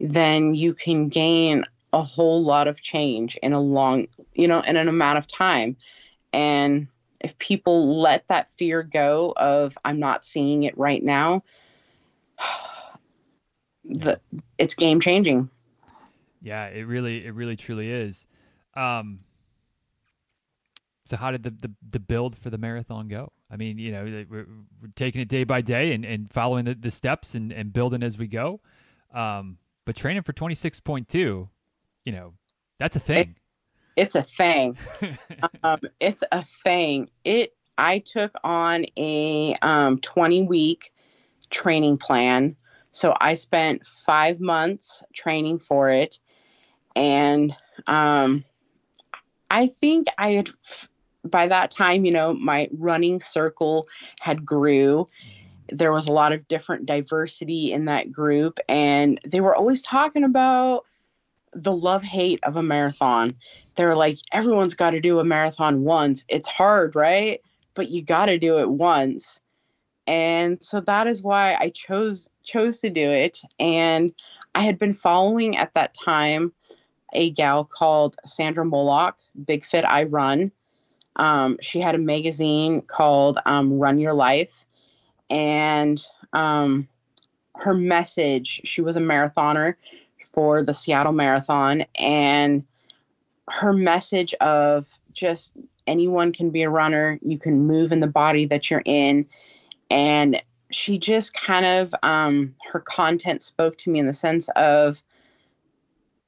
then 0.00 0.52
you 0.52 0.74
can 0.74 1.08
gain 1.08 1.64
a 1.94 2.02
whole 2.02 2.44
lot 2.44 2.68
of 2.68 2.76
change 2.82 3.38
in 3.42 3.54
a 3.54 3.60
long, 3.60 4.06
you 4.34 4.46
know, 4.46 4.60
in 4.60 4.76
an 4.76 4.88
amount 4.88 5.16
of 5.16 5.24
time. 5.26 5.78
And 6.34 6.88
if 7.20 7.36
people 7.38 8.00
let 8.00 8.24
that 8.28 8.48
fear 8.58 8.82
go 8.82 9.32
of 9.36 9.72
I'm 9.84 9.98
not 9.98 10.24
seeing 10.24 10.64
it 10.64 10.76
right 10.78 11.02
now, 11.02 11.42
the 13.84 14.20
it's 14.58 14.74
game 14.74 15.00
changing. 15.00 15.48
Yeah, 16.40 16.66
it 16.66 16.82
really, 16.82 17.26
it 17.26 17.34
really, 17.34 17.56
truly 17.56 17.90
is. 17.90 18.16
Um, 18.76 19.20
so, 21.06 21.16
how 21.16 21.30
did 21.30 21.42
the, 21.42 21.50
the 21.50 21.72
the 21.92 21.98
build 21.98 22.36
for 22.42 22.50
the 22.50 22.58
marathon 22.58 23.08
go? 23.08 23.32
I 23.50 23.56
mean, 23.56 23.78
you 23.78 23.92
know, 23.92 24.04
we're, 24.04 24.46
we're 24.82 24.88
taking 24.96 25.20
it 25.20 25.28
day 25.28 25.44
by 25.44 25.62
day 25.62 25.94
and, 25.94 26.04
and 26.04 26.30
following 26.32 26.66
the, 26.66 26.74
the 26.74 26.90
steps 26.90 27.30
and, 27.32 27.50
and 27.50 27.72
building 27.72 28.02
as 28.02 28.18
we 28.18 28.26
go. 28.26 28.60
Um, 29.14 29.56
but 29.86 29.96
training 29.96 30.22
for 30.22 30.32
twenty 30.32 30.54
six 30.54 30.80
point 30.80 31.08
two, 31.08 31.48
you 32.04 32.12
know, 32.12 32.34
that's 32.78 32.94
a 32.94 33.00
thing. 33.00 33.36
It's 33.98 34.14
a 34.14 34.24
thing. 34.36 34.78
um, 35.64 35.80
it's 36.00 36.22
a 36.30 36.44
thing. 36.62 37.10
It 37.24 37.52
I 37.76 38.02
took 38.12 38.32
on 38.44 38.86
a 38.96 39.56
um, 39.60 40.00
20 40.00 40.44
week 40.44 40.92
training 41.50 41.98
plan. 41.98 42.54
So 42.92 43.14
I 43.20 43.34
spent 43.34 43.82
five 44.06 44.40
months 44.40 45.02
training 45.14 45.60
for 45.66 45.90
it, 45.90 46.16
and 46.94 47.52
um, 47.86 48.44
I 49.50 49.70
think 49.80 50.06
I 50.16 50.30
had 50.30 50.48
by 51.24 51.48
that 51.48 51.72
time, 51.76 52.04
you 52.04 52.12
know, 52.12 52.32
my 52.32 52.68
running 52.78 53.20
circle 53.32 53.86
had 54.20 54.46
grew. 54.46 55.08
There 55.70 55.92
was 55.92 56.06
a 56.06 56.12
lot 56.12 56.32
of 56.32 56.46
different 56.48 56.86
diversity 56.86 57.72
in 57.72 57.84
that 57.86 58.12
group, 58.12 58.58
and 58.68 59.20
they 59.26 59.40
were 59.40 59.56
always 59.56 59.82
talking 59.82 60.24
about 60.24 60.84
the 61.54 61.72
love 61.72 62.02
hate 62.02 62.40
of 62.42 62.56
a 62.56 62.62
marathon. 62.62 63.34
They're 63.76 63.96
like, 63.96 64.16
everyone's 64.32 64.74
got 64.74 64.90
to 64.90 65.00
do 65.00 65.20
a 65.20 65.24
marathon 65.24 65.82
once. 65.82 66.24
It's 66.28 66.48
hard, 66.48 66.94
right? 66.94 67.40
But 67.74 67.90
you 67.90 68.04
got 68.04 68.26
to 68.26 68.38
do 68.38 68.58
it 68.58 68.68
once. 68.68 69.24
And 70.06 70.58
so 70.60 70.80
that 70.86 71.06
is 71.06 71.22
why 71.22 71.54
I 71.54 71.72
chose 71.74 72.26
chose 72.44 72.80
to 72.80 72.90
do 72.90 73.10
it. 73.10 73.38
And 73.60 74.12
I 74.54 74.64
had 74.64 74.78
been 74.78 74.94
following 74.94 75.56
at 75.56 75.72
that 75.74 75.94
time 76.02 76.52
a 77.12 77.30
gal 77.32 77.64
called 77.64 78.16
Sandra 78.26 78.64
Moloch, 78.64 79.16
Big 79.46 79.64
Fit 79.70 79.84
I 79.84 80.04
Run. 80.04 80.50
Um, 81.16 81.58
she 81.60 81.80
had 81.80 81.94
a 81.94 81.98
magazine 81.98 82.82
called 82.82 83.38
um, 83.44 83.78
Run 83.78 83.98
Your 83.98 84.14
Life, 84.14 84.52
and 85.30 86.00
um, 86.32 86.88
her 87.56 87.74
message. 87.74 88.60
She 88.64 88.80
was 88.80 88.96
a 88.96 89.00
marathoner 89.00 89.74
for 90.34 90.62
the 90.62 90.74
Seattle 90.74 91.12
Marathon, 91.12 91.84
and 91.94 92.64
her 93.48 93.72
message 93.72 94.34
of 94.40 94.86
just 95.12 95.50
anyone 95.86 96.32
can 96.32 96.50
be 96.50 96.62
a 96.62 96.70
runner. 96.70 97.18
You 97.22 97.38
can 97.38 97.66
move 97.66 97.92
in 97.92 98.00
the 98.00 98.06
body 98.06 98.46
that 98.46 98.70
you're 98.70 98.82
in, 98.84 99.26
and 99.90 100.42
she 100.70 100.98
just 100.98 101.32
kind 101.46 101.64
of 101.64 101.92
um, 102.02 102.54
her 102.72 102.80
content 102.80 103.42
spoke 103.42 103.76
to 103.78 103.90
me 103.90 103.98
in 103.98 104.06
the 104.06 104.14
sense 104.14 104.48
of 104.56 104.96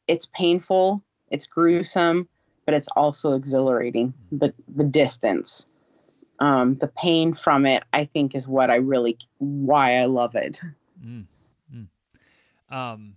it's 0.09 0.27
painful, 0.35 1.03
it's 1.31 1.47
gruesome, 1.47 2.29
but 2.65 2.75
it's 2.75 2.89
also 2.97 3.33
exhilarating. 3.33 4.15
The 4.33 4.53
the 4.77 4.85
distance, 4.85 5.63
um, 6.41 6.79
the 6.81 6.89
pain 6.89 7.35
from 7.35 7.67
it, 7.67 7.85
I 7.93 8.09
think, 8.13 8.35
is 8.35 8.49
what 8.49 8.71
I 8.71 8.77
really 8.77 9.19
why 9.39 9.97
I 9.97 10.07
love 10.07 10.35
it. 10.35 10.57
Mm, 11.05 11.27
mm. 11.75 11.87
Um, 12.75 13.15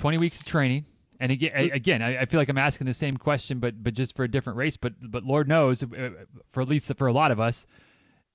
twenty 0.00 0.18
weeks 0.18 0.38
of 0.40 0.46
training, 0.46 0.84
and 1.20 1.32
again, 1.32 1.50
I, 1.54 1.60
again, 1.74 2.02
I, 2.02 2.22
I 2.22 2.26
feel 2.26 2.40
like 2.40 2.48
I'm 2.48 2.58
asking 2.58 2.86
the 2.86 2.94
same 2.94 3.16
question, 3.16 3.60
but 3.60 3.82
but 3.82 3.94
just 3.94 4.16
for 4.16 4.24
a 4.24 4.28
different 4.28 4.56
race. 4.56 4.76
But 4.80 4.92
but 5.10 5.24
Lord 5.24 5.48
knows, 5.48 5.82
uh, 5.82 6.10
for 6.52 6.62
at 6.62 6.68
least 6.68 6.90
for 6.98 7.06
a 7.06 7.12
lot 7.12 7.30
of 7.30 7.38
us, 7.38 7.56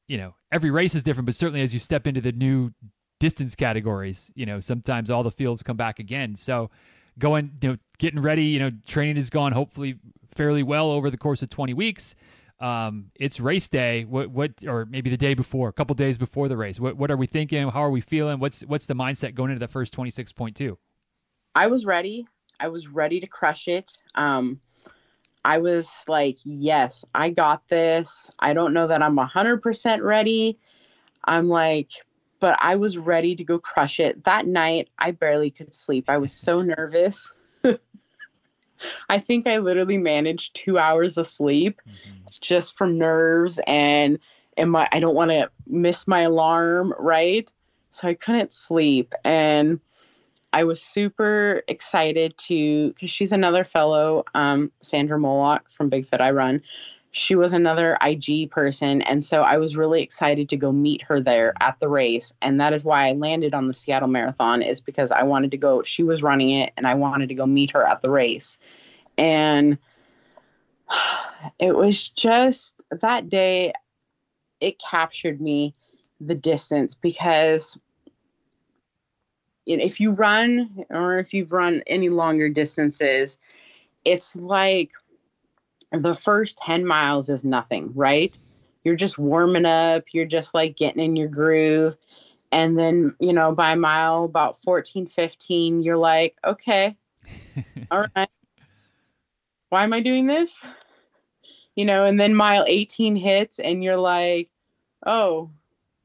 you 0.08 0.18
know, 0.18 0.36
every 0.52 0.72
race 0.72 0.96
is 0.96 1.04
different. 1.04 1.26
But 1.26 1.36
certainly, 1.36 1.62
as 1.62 1.74
you 1.74 1.80
step 1.80 2.08
into 2.08 2.22
the 2.22 2.32
new 2.32 2.72
distance 3.20 3.56
categories, 3.56 4.20
you 4.36 4.46
know, 4.46 4.60
sometimes 4.62 5.10
all 5.10 5.24
the 5.24 5.32
fields 5.32 5.64
come 5.64 5.78
back 5.78 6.00
again. 6.00 6.38
So 6.46 6.70
going, 7.18 7.52
you 7.62 7.70
know, 7.70 7.78
getting 7.98 8.22
ready, 8.22 8.44
you 8.44 8.60
know, 8.60 8.72
training 8.90 9.16
has 9.18 9.30
gone 9.30 9.52
hopefully 9.52 9.98
fairly 10.38 10.64
well 10.64 10.92
over 10.92 11.10
the 11.10 11.18
course 11.18 11.42
of 11.42 11.50
20 11.50 11.74
weeks. 11.74 12.04
Um, 12.60 13.12
it's 13.16 13.40
race 13.40 13.68
day. 13.70 14.06
What, 14.06 14.30
what, 14.30 14.52
or 14.68 14.86
maybe 14.86 15.10
the 15.10 15.18
day 15.18 15.34
before, 15.34 15.70
a 15.70 15.74
couple 15.74 15.96
days 15.96 16.18
before 16.18 16.48
the 16.48 16.58
race. 16.58 16.80
What, 16.80 16.98
what 16.98 17.12
are 17.12 17.18
we 17.18 17.28
thinking? 17.28 17.68
How 17.70 17.84
are 17.84 17.90
we 17.90 18.02
feeling? 18.02 18.40
What's, 18.40 18.64
what's 18.68 18.86
the 18.86 18.94
mindset 18.94 19.36
going 19.36 19.52
into 19.52 19.66
the 19.66 19.72
first 19.72 19.96
26.2? 19.96 20.78
I 21.56 21.68
was 21.68 21.86
ready. 21.86 22.28
I 22.60 22.68
was 22.68 22.88
ready 22.88 23.20
to 23.20 23.28
crush 23.28 23.68
it. 23.68 23.90
Um, 24.16 24.60
I 25.44 25.58
was 25.60 25.88
like, 26.08 26.38
yes, 26.44 27.04
I 27.14 27.30
got 27.30 27.64
this. 27.70 28.10
I 28.40 28.54
don't 28.54 28.74
know 28.74 28.88
that 28.88 29.02
I'm 29.02 29.18
100% 29.18 30.02
ready. 30.04 30.58
I'm 31.26 31.48
like, 31.50 31.90
but 32.40 32.58
I 32.60 32.76
was 32.76 32.98
ready 32.98 33.36
to 33.36 33.44
go 33.44 33.60
crush 33.60 34.00
it. 34.00 34.24
That 34.26 34.48
night, 34.48 34.90
I 35.00 35.12
barely 35.12 35.52
could 35.52 35.74
sleep. 35.74 36.06
I 36.08 36.18
was 36.18 36.34
so 36.44 36.62
nervous. 36.62 37.20
I 39.10 39.20
think 39.20 39.48
I 39.48 39.58
literally 39.58 39.98
managed 39.98 40.60
two 40.66 40.78
hours 40.78 41.18
of 41.18 41.28
sleep 41.28 41.80
Mm-hmm. 41.88 42.28
just 42.42 42.74
from 42.78 42.98
nerves 42.98 43.60
and 43.68 44.20
and 44.58 44.72
my 44.72 44.88
I 44.92 45.00
don't 45.00 45.16
want 45.16 45.32
to 45.32 45.50
miss 45.68 46.04
my 46.08 46.22
alarm, 46.22 46.94
right? 47.00 47.50
So 47.92 48.08
I 48.08 48.16
couldn't 48.16 48.52
sleep 48.52 49.14
and 49.24 49.80
I 50.56 50.64
was 50.64 50.82
super 50.94 51.64
excited 51.68 52.34
to 52.48 52.94
because 52.94 53.10
she's 53.10 53.34
another 53.34 53.66
fellow, 53.66 54.24
um, 54.34 54.72
Sandra 54.82 55.20
Moloch 55.20 55.64
from 55.76 55.90
Big 55.90 56.08
Fit 56.08 56.22
I 56.22 56.32
Run. 56.32 56.62
she 57.12 57.36
was 57.36 57.52
another 57.52 57.98
IG 58.02 58.52
person. 58.52 59.02
And 59.02 59.22
so 59.24 59.42
I 59.42 59.58
was 59.58 59.76
really 59.76 60.02
excited 60.02 60.48
to 60.50 60.58
go 60.58 60.72
meet 60.72 61.02
her 61.04 61.22
there 61.22 61.54
at 61.60 61.78
the 61.82 61.90
race. 61.90 62.32
And 62.42 62.60
that 62.60 62.72
is 62.72 62.86
why 62.86 63.10
I 63.10 63.14
landed 63.14 63.54
on 63.54 63.68
the 63.68 63.74
Seattle 63.74 64.08
Marathon, 64.08 64.62
is 64.62 64.80
because 64.80 65.12
I 65.12 65.24
wanted 65.24 65.52
to 65.52 65.58
go, 65.58 65.84
she 65.86 66.04
was 66.04 66.22
running 66.22 66.52
it, 66.52 66.72
and 66.78 66.88
I 66.88 66.96
wanted 66.96 67.30
to 67.30 67.36
go 67.36 67.46
meet 67.46 67.72
her 67.72 67.86
at 67.86 68.02
the 68.02 68.10
race. 68.10 68.58
And 69.18 69.78
it 71.60 71.76
was 71.76 72.12
just 72.18 72.72
that 73.02 73.30
day, 73.30 73.74
it 74.62 74.76
captured 74.90 75.42
me 75.42 75.76
the 76.22 76.36
distance 76.36 76.96
because 77.02 77.78
if 79.66 80.00
you 80.00 80.12
run 80.12 80.86
or 80.90 81.20
if 81.20 81.34
you've 81.34 81.52
run 81.52 81.82
any 81.88 82.10
longer 82.10 82.50
distances, 82.50 83.38
it's 84.04 84.30
like 84.36 84.90
the 85.92 86.18
first 86.24 86.58
10 86.66 86.86
miles 86.86 87.30
is 87.30 87.44
nothing, 87.44 87.92
right? 87.96 88.38
You're 88.84 88.96
just 88.96 89.18
warming 89.18 89.66
up, 89.66 90.04
you're 90.12 90.26
just 90.26 90.54
like 90.54 90.78
getting 90.78 91.04
in 91.04 91.16
your 91.16 91.28
groove. 91.28 91.96
And 92.52 92.78
then, 92.78 93.16
you 93.20 93.34
know, 93.34 93.54
by 93.54 93.76
mile 93.76 94.26
about 94.26 94.60
14, 94.64 95.08
15, 95.08 95.82
you're 95.82 95.98
like, 95.98 96.36
okay, 96.46 96.96
all 97.92 98.06
right, 98.16 98.30
why 99.70 99.84
am 99.84 99.94
I 99.94 100.02
doing 100.02 100.28
this? 100.28 100.52
You 101.76 101.86
know, 101.86 102.06
and 102.06 102.20
then 102.20 102.34
mile 102.34 102.64
18 102.68 103.16
hits 103.16 103.60
and 103.60 103.84
you're 103.84 103.98
like, 103.98 104.50
oh, 105.06 105.50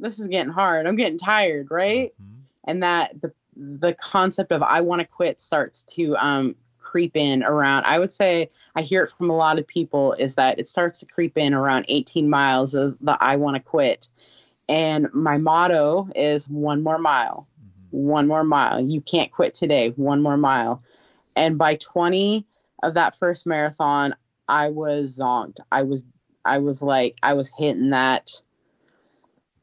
this 0.00 0.18
is 0.18 0.26
getting 0.26 0.52
hard. 0.52 0.86
I'm 0.86 0.96
getting 0.96 1.18
tired, 1.18 1.68
right? 1.70 2.12
Mm-hmm. 2.20 2.40
And 2.64 2.82
that 2.82 3.20
the 3.20 3.32
the 3.56 3.96
concept 4.00 4.52
of 4.52 4.62
I 4.62 4.80
want 4.80 5.00
to 5.00 5.06
quit 5.06 5.40
starts 5.40 5.84
to 5.96 6.16
um, 6.16 6.54
creep 6.78 7.16
in 7.16 7.42
around. 7.42 7.84
I 7.84 7.98
would 7.98 8.12
say 8.12 8.48
I 8.74 8.82
hear 8.82 9.04
it 9.04 9.12
from 9.16 9.30
a 9.30 9.36
lot 9.36 9.58
of 9.58 9.66
people 9.66 10.14
is 10.14 10.34
that 10.34 10.58
it 10.58 10.68
starts 10.68 10.98
to 11.00 11.06
creep 11.06 11.36
in 11.36 11.54
around 11.54 11.84
18 11.88 12.28
miles 12.28 12.74
of 12.74 12.96
the 13.00 13.16
I 13.20 13.36
want 13.36 13.56
to 13.56 13.62
quit. 13.62 14.08
And 14.68 15.06
my 15.12 15.38
motto 15.38 16.08
is 16.14 16.44
one 16.48 16.82
more 16.82 16.98
mile, 16.98 17.48
mm-hmm. 17.60 18.08
one 18.08 18.26
more 18.28 18.44
mile. 18.44 18.80
You 18.80 19.00
can't 19.00 19.32
quit 19.32 19.54
today, 19.54 19.92
one 19.96 20.22
more 20.22 20.36
mile. 20.36 20.82
And 21.36 21.58
by 21.58 21.78
20 21.92 22.46
of 22.82 22.94
that 22.94 23.14
first 23.18 23.46
marathon, 23.46 24.14
I 24.48 24.68
was 24.68 25.18
zonked. 25.20 25.58
I 25.70 25.82
was, 25.82 26.02
I 26.44 26.58
was 26.58 26.82
like, 26.82 27.16
I 27.22 27.34
was 27.34 27.50
hitting 27.56 27.90
that. 27.90 28.28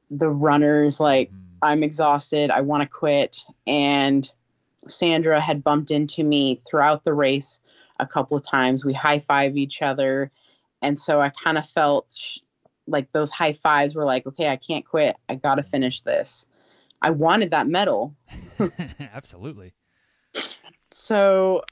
The 0.09 0.29
runners 0.29 0.97
like. 0.99 1.29
Mm-hmm 1.29 1.46
I'm 1.61 1.83
exhausted. 1.83 2.51
I 2.51 2.61
want 2.61 2.83
to 2.83 2.89
quit. 2.89 3.35
And 3.65 4.29
Sandra 4.87 5.41
had 5.41 5.63
bumped 5.63 5.91
into 5.91 6.23
me 6.23 6.61
throughout 6.69 7.03
the 7.03 7.13
race 7.13 7.57
a 7.99 8.07
couple 8.07 8.37
of 8.37 8.45
times. 8.49 8.85
We 8.85 8.93
high 8.93 9.23
five 9.27 9.57
each 9.57 9.81
other. 9.81 10.31
And 10.81 10.97
so 10.97 11.19
I 11.19 11.31
kind 11.43 11.57
of 11.57 11.65
felt 11.73 12.07
like 12.87 13.11
those 13.11 13.31
high 13.31 13.57
fives 13.61 13.95
were 13.95 14.05
like, 14.05 14.25
okay, 14.27 14.47
I 14.47 14.57
can't 14.57 14.85
quit. 14.85 15.15
I 15.27 15.35
got 15.35 15.55
to 15.55 15.63
finish 15.63 16.01
this. 16.01 16.45
I 17.01 17.09
wanted 17.11 17.51
that 17.51 17.67
medal. 17.67 18.15
Absolutely. 19.13 19.73
So 20.91 21.63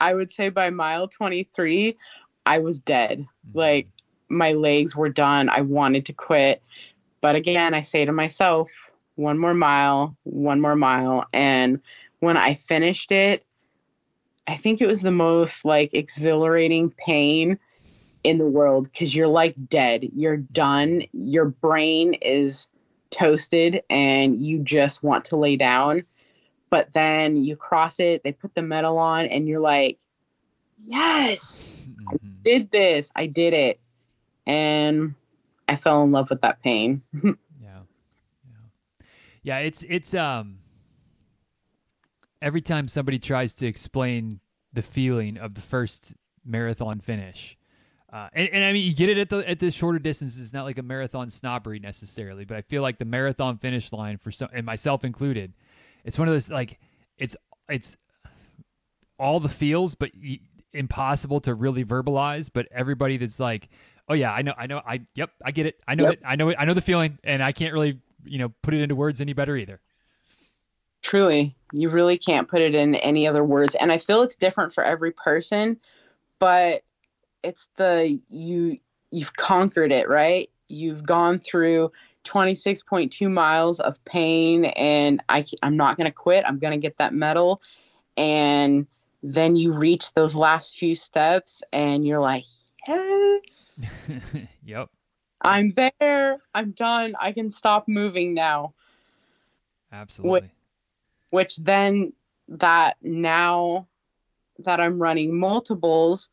I 0.00 0.14
would 0.14 0.32
say 0.32 0.48
by 0.48 0.70
mile 0.70 1.08
23, 1.08 1.96
I 2.46 2.58
was 2.58 2.78
dead. 2.80 3.20
Mm-hmm. 3.20 3.58
Like 3.58 3.88
my 4.28 4.52
legs 4.52 4.94
were 4.94 5.08
done. 5.08 5.48
I 5.48 5.60
wanted 5.60 6.06
to 6.06 6.12
quit. 6.12 6.62
But 7.20 7.34
again, 7.34 7.74
I 7.74 7.82
say 7.82 8.04
to 8.04 8.12
myself, 8.12 8.68
one 9.16 9.38
more 9.38 9.54
mile, 9.54 10.16
one 10.24 10.60
more 10.60 10.76
mile. 10.76 11.26
And 11.32 11.80
when 12.20 12.36
I 12.36 12.58
finished 12.68 13.10
it, 13.10 13.44
I 14.46 14.58
think 14.62 14.80
it 14.80 14.86
was 14.86 15.02
the 15.02 15.10
most 15.10 15.52
like 15.64 15.94
exhilarating 15.94 16.92
pain 17.04 17.58
in 18.24 18.38
the 18.38 18.46
world 18.46 18.88
because 18.90 19.14
you're 19.14 19.28
like 19.28 19.54
dead. 19.68 20.04
You're 20.14 20.38
done. 20.38 21.02
Your 21.12 21.46
brain 21.46 22.14
is 22.20 22.66
toasted 23.16 23.82
and 23.90 24.44
you 24.44 24.62
just 24.64 25.02
want 25.02 25.26
to 25.26 25.36
lay 25.36 25.56
down. 25.56 26.04
But 26.70 26.88
then 26.94 27.42
you 27.42 27.56
cross 27.56 27.94
it, 27.98 28.22
they 28.22 28.32
put 28.32 28.54
the 28.54 28.62
medal 28.62 28.96
on, 28.96 29.26
and 29.26 29.48
you're 29.48 29.60
like, 29.60 29.98
yes, 30.84 31.40
I 32.08 32.14
mm-hmm. 32.14 32.28
did 32.44 32.70
this. 32.70 33.10
I 33.16 33.26
did 33.26 33.52
it. 33.52 33.80
And 34.46 35.14
I 35.68 35.76
fell 35.76 36.04
in 36.04 36.12
love 36.12 36.28
with 36.30 36.42
that 36.42 36.62
pain. 36.62 37.02
Yeah, 39.42 39.58
it's 39.58 39.78
it's 39.82 40.12
um 40.14 40.58
every 42.42 42.62
time 42.62 42.88
somebody 42.88 43.18
tries 43.18 43.54
to 43.54 43.66
explain 43.66 44.40
the 44.72 44.82
feeling 44.94 45.38
of 45.38 45.54
the 45.54 45.62
first 45.70 46.12
marathon 46.44 47.00
finish. 47.04 47.56
Uh, 48.12 48.28
and, 48.32 48.48
and, 48.52 48.64
I 48.64 48.72
mean, 48.72 48.84
you 48.86 48.94
get 48.94 49.08
it 49.08 49.18
at 49.18 49.30
the 49.30 49.48
at 49.48 49.60
the 49.60 49.70
shorter 49.70 50.00
distances. 50.00 50.40
It's 50.42 50.52
not 50.52 50.64
like 50.64 50.78
a 50.78 50.82
marathon 50.82 51.30
snobbery 51.30 51.78
necessarily, 51.78 52.44
but 52.44 52.56
I 52.56 52.62
feel 52.62 52.82
like 52.82 52.98
the 52.98 53.04
marathon 53.04 53.58
finish 53.58 53.92
line 53.92 54.18
for 54.22 54.32
some, 54.32 54.48
and 54.52 54.66
myself 54.66 55.04
included, 55.04 55.52
it's 56.04 56.18
one 56.18 56.26
of 56.26 56.34
those 56.34 56.48
like 56.48 56.78
it's 57.18 57.36
it's 57.68 57.96
all 59.16 59.38
the 59.38 59.48
feels, 59.60 59.94
but 59.94 60.10
impossible 60.72 61.40
to 61.42 61.54
really 61.54 61.84
verbalize. 61.84 62.50
But 62.52 62.66
everybody 62.74 63.16
that's 63.16 63.38
like, 63.38 63.68
oh 64.08 64.14
yeah, 64.14 64.32
I 64.32 64.42
know, 64.42 64.54
I 64.58 64.66
know, 64.66 64.80
I 64.84 65.02
yep, 65.14 65.30
I 65.44 65.52
get 65.52 65.66
it, 65.66 65.76
I 65.86 65.94
know 65.94 66.04
yep. 66.04 66.14
it, 66.14 66.20
I 66.26 66.34
know 66.34 66.48
it, 66.48 66.56
I 66.58 66.64
know 66.64 66.74
the 66.74 66.80
feeling, 66.80 67.16
and 67.22 67.40
I 67.44 67.52
can't 67.52 67.72
really 67.72 68.00
you 68.24 68.38
know 68.38 68.52
put 68.62 68.74
it 68.74 68.82
into 68.82 68.94
words 68.94 69.20
any 69.20 69.32
better 69.32 69.56
either. 69.56 69.80
Truly, 71.02 71.56
you 71.72 71.88
really 71.90 72.18
can't 72.18 72.48
put 72.48 72.60
it 72.60 72.74
in 72.74 72.94
any 72.94 73.26
other 73.26 73.44
words, 73.44 73.74
and 73.78 73.90
I 73.90 73.98
feel 73.98 74.22
it's 74.22 74.36
different 74.36 74.74
for 74.74 74.84
every 74.84 75.12
person, 75.12 75.78
but 76.38 76.82
it's 77.42 77.66
the 77.76 78.20
you 78.28 78.78
you've 79.10 79.32
conquered 79.36 79.92
it, 79.92 80.08
right? 80.08 80.50
You've 80.68 81.04
gone 81.04 81.40
through 81.40 81.90
26.2 82.32 83.30
miles 83.30 83.80
of 83.80 83.94
pain, 84.04 84.64
and 84.64 85.22
I 85.28 85.44
I'm 85.62 85.76
not 85.76 85.96
gonna 85.96 86.12
quit. 86.12 86.44
I'm 86.46 86.58
gonna 86.58 86.78
get 86.78 86.98
that 86.98 87.14
medal, 87.14 87.60
and 88.16 88.86
then 89.22 89.56
you 89.56 89.72
reach 89.74 90.04
those 90.14 90.34
last 90.34 90.76
few 90.78 90.96
steps, 90.96 91.62
and 91.72 92.06
you're 92.06 92.20
like, 92.20 92.44
yes. 92.86 93.80
yep. 94.64 94.90
I'm 95.40 95.74
there. 95.76 96.38
I'm 96.54 96.72
done. 96.72 97.14
I 97.20 97.32
can 97.32 97.50
stop 97.50 97.88
moving 97.88 98.34
now. 98.34 98.74
Absolutely. 99.92 100.30
Which, 100.30 100.44
which 101.30 101.52
then 101.64 102.12
that 102.48 102.96
now 103.02 103.86
that 104.64 104.80
I'm 104.80 105.00
running 105.00 105.38
multiples, 105.38 106.28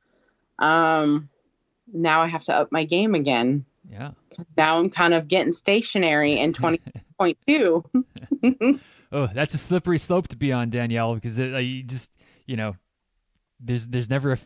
um, 0.60 1.30
now 1.92 2.22
I 2.22 2.28
have 2.28 2.44
to 2.46 2.54
up 2.54 2.72
my 2.72 2.86
game 2.86 3.16
again. 3.16 3.66
Yeah. 3.90 4.12
Now 4.56 4.80
I'm 4.80 4.90
kind 4.90 5.14
of 5.14 5.28
getting 5.28 5.54
stationary 5.54 6.40
in 6.40 6.54
20.2. 7.20 7.84
oh, 9.12 9.28
that's 9.34 9.54
a 9.54 9.60
slippery 9.68 10.00
slope 10.00 10.28
to 10.30 10.36
be 10.36 10.52
on, 10.52 10.70
Danielle, 10.70 11.16
because 11.16 11.38
it, 11.38 11.64
you 11.64 11.84
just, 11.84 12.10
you 12.46 12.58
know, 12.58 12.76
there's 13.60 13.86
there's 13.90 14.10
never 14.10 14.34
a 14.34 14.40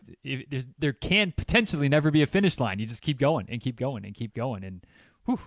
there's, 0.50 0.64
there 0.78 0.92
can 0.92 1.32
potentially 1.36 1.88
never 1.88 2.10
be 2.10 2.22
a 2.22 2.26
finish 2.26 2.58
line. 2.58 2.78
You 2.78 2.86
just 2.86 3.02
keep 3.02 3.18
going 3.18 3.46
and 3.50 3.60
keep 3.60 3.78
going 3.78 4.04
and 4.04 4.14
keep 4.14 4.34
going 4.34 4.64
and 4.64 4.84
whew. 5.26 5.38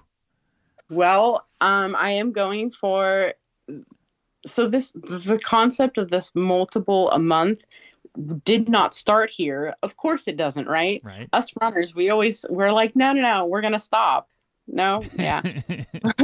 Well, 0.89 1.47
um, 1.61 1.95
I 1.95 2.11
am 2.11 2.31
going 2.31 2.71
for 2.79 3.33
so 4.45 4.69
this 4.69 4.91
the 4.93 5.39
concept 5.43 5.97
of 5.97 6.09
this 6.09 6.29
multiple 6.35 7.09
a 7.11 7.19
month 7.19 7.59
did 8.45 8.69
not 8.69 8.93
start 8.93 9.29
here. 9.29 9.73
Of 9.83 9.97
course 9.97 10.23
it 10.27 10.37
doesn't, 10.37 10.67
right? 10.67 11.01
Right. 11.03 11.27
Us 11.33 11.49
runners, 11.59 11.93
we 11.95 12.09
always 12.09 12.45
we're 12.49 12.71
like, 12.71 12.95
no, 12.95 13.13
no, 13.13 13.21
no, 13.21 13.45
we're 13.47 13.61
gonna 13.61 13.79
stop. 13.79 14.29
No, 14.67 15.03
yeah. 15.17 15.41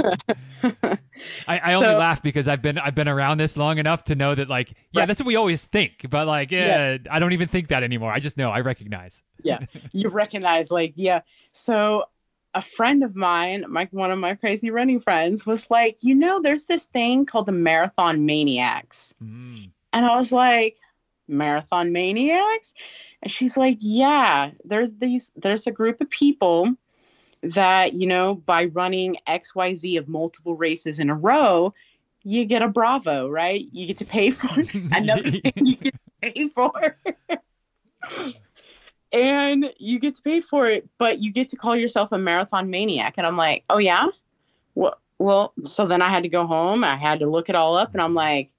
I, 1.48 1.58
I 1.58 1.74
only 1.74 1.88
so, 1.88 1.98
laugh 1.98 2.22
because 2.24 2.48
I've 2.48 2.62
been 2.62 2.78
I've 2.78 2.96
been 2.96 3.08
around 3.08 3.38
this 3.38 3.56
long 3.56 3.78
enough 3.78 4.04
to 4.06 4.16
know 4.16 4.34
that 4.34 4.50
like 4.50 4.70
yeah 4.92 5.02
right. 5.02 5.08
that's 5.08 5.20
what 5.20 5.28
we 5.28 5.36
always 5.36 5.64
think 5.72 5.92
but 6.10 6.28
like 6.28 6.52
yeah, 6.52 6.94
yeah, 6.94 6.98
I 7.12 7.20
don't 7.20 7.34
even 7.34 7.48
think 7.50 7.70
that 7.70 7.84
anymore. 7.84 8.12
I 8.12 8.20
just 8.20 8.38
know 8.38 8.50
I 8.50 8.60
recognize. 8.62 9.14
Yeah. 9.44 9.60
You 9.92 10.10
recognize 10.10 10.72
like 10.72 10.94
yeah. 10.96 11.22
So 11.54 12.06
a 12.54 12.64
friend 12.76 13.04
of 13.04 13.16
mine 13.16 13.66
my 13.70 13.88
one 13.92 14.12
of 14.12 14.18
my 14.18 14.36
crazy 14.36 14.72
running 14.72 15.02
friends 15.02 15.46
was 15.46 15.66
like 15.70 15.98
you 16.02 16.16
know 16.16 16.42
there's 16.42 16.66
this 16.68 16.88
thing 16.94 17.26
called 17.26 17.46
the 17.46 17.52
marathon 17.52 18.26
maniacs. 18.26 19.14
Mm. 19.22 19.70
and 19.94 20.06
I 20.06 20.20
was 20.20 20.32
like 20.32 20.78
marathon 21.28 21.94
maniacs? 21.94 22.74
And 23.22 23.32
she's 23.32 23.56
like 23.56 23.78
yeah 23.80 24.50
there's 24.64 24.90
these 25.00 25.30
there's 25.36 25.68
a 25.68 25.72
group 25.72 26.02
of 26.02 26.10
people 26.10 26.76
that, 27.44 27.94
you 27.94 28.08
know, 28.08 28.36
by 28.36 28.66
running 28.66 29.18
XYZ 29.28 29.98
of 29.98 30.08
multiple 30.08 30.56
races 30.56 31.00
in 31.00 31.10
a 31.10 31.16
row, 31.16 31.74
you 32.24 32.46
get 32.46 32.62
a 32.62 32.68
Bravo, 32.68 33.30
right? 33.30 33.66
You 33.72 33.88
get 33.88 33.98
to 34.00 34.06
pay 34.06 34.32
for 34.32 34.48
another 34.92 35.32
thing 35.32 35.54
you 35.56 35.76
get 35.76 35.94
to 35.94 36.32
pay 36.32 36.50
for. 36.50 36.98
and 39.12 39.66
you 39.78 40.00
get 40.00 40.16
to 40.16 40.22
pay 40.22 40.42
for 40.42 40.70
it, 40.70 40.88
but 41.00 41.20
you 41.20 41.34
get 41.34 41.50
to 41.50 41.56
call 41.56 41.76
yourself 41.76 42.12
a 42.12 42.18
marathon 42.18 42.70
maniac. 42.70 43.16
And 43.18 43.26
I'm 43.26 43.38
like, 43.38 43.64
oh, 43.70 43.80
yeah? 43.80 44.08
Well, 44.76 44.98
well, 45.20 45.54
so 45.66 45.88
then 45.88 46.02
I 46.02 46.10
had 46.10 46.24
to 46.24 46.30
go 46.30 46.48
home. 46.48 46.84
I 46.84 46.98
had 46.98 47.20
to 47.20 47.30
look 47.30 47.50
it 47.50 47.56
all 47.56 47.76
up, 47.76 47.94
and 47.94 48.02
I'm 48.02 48.16
like, 48.16 48.52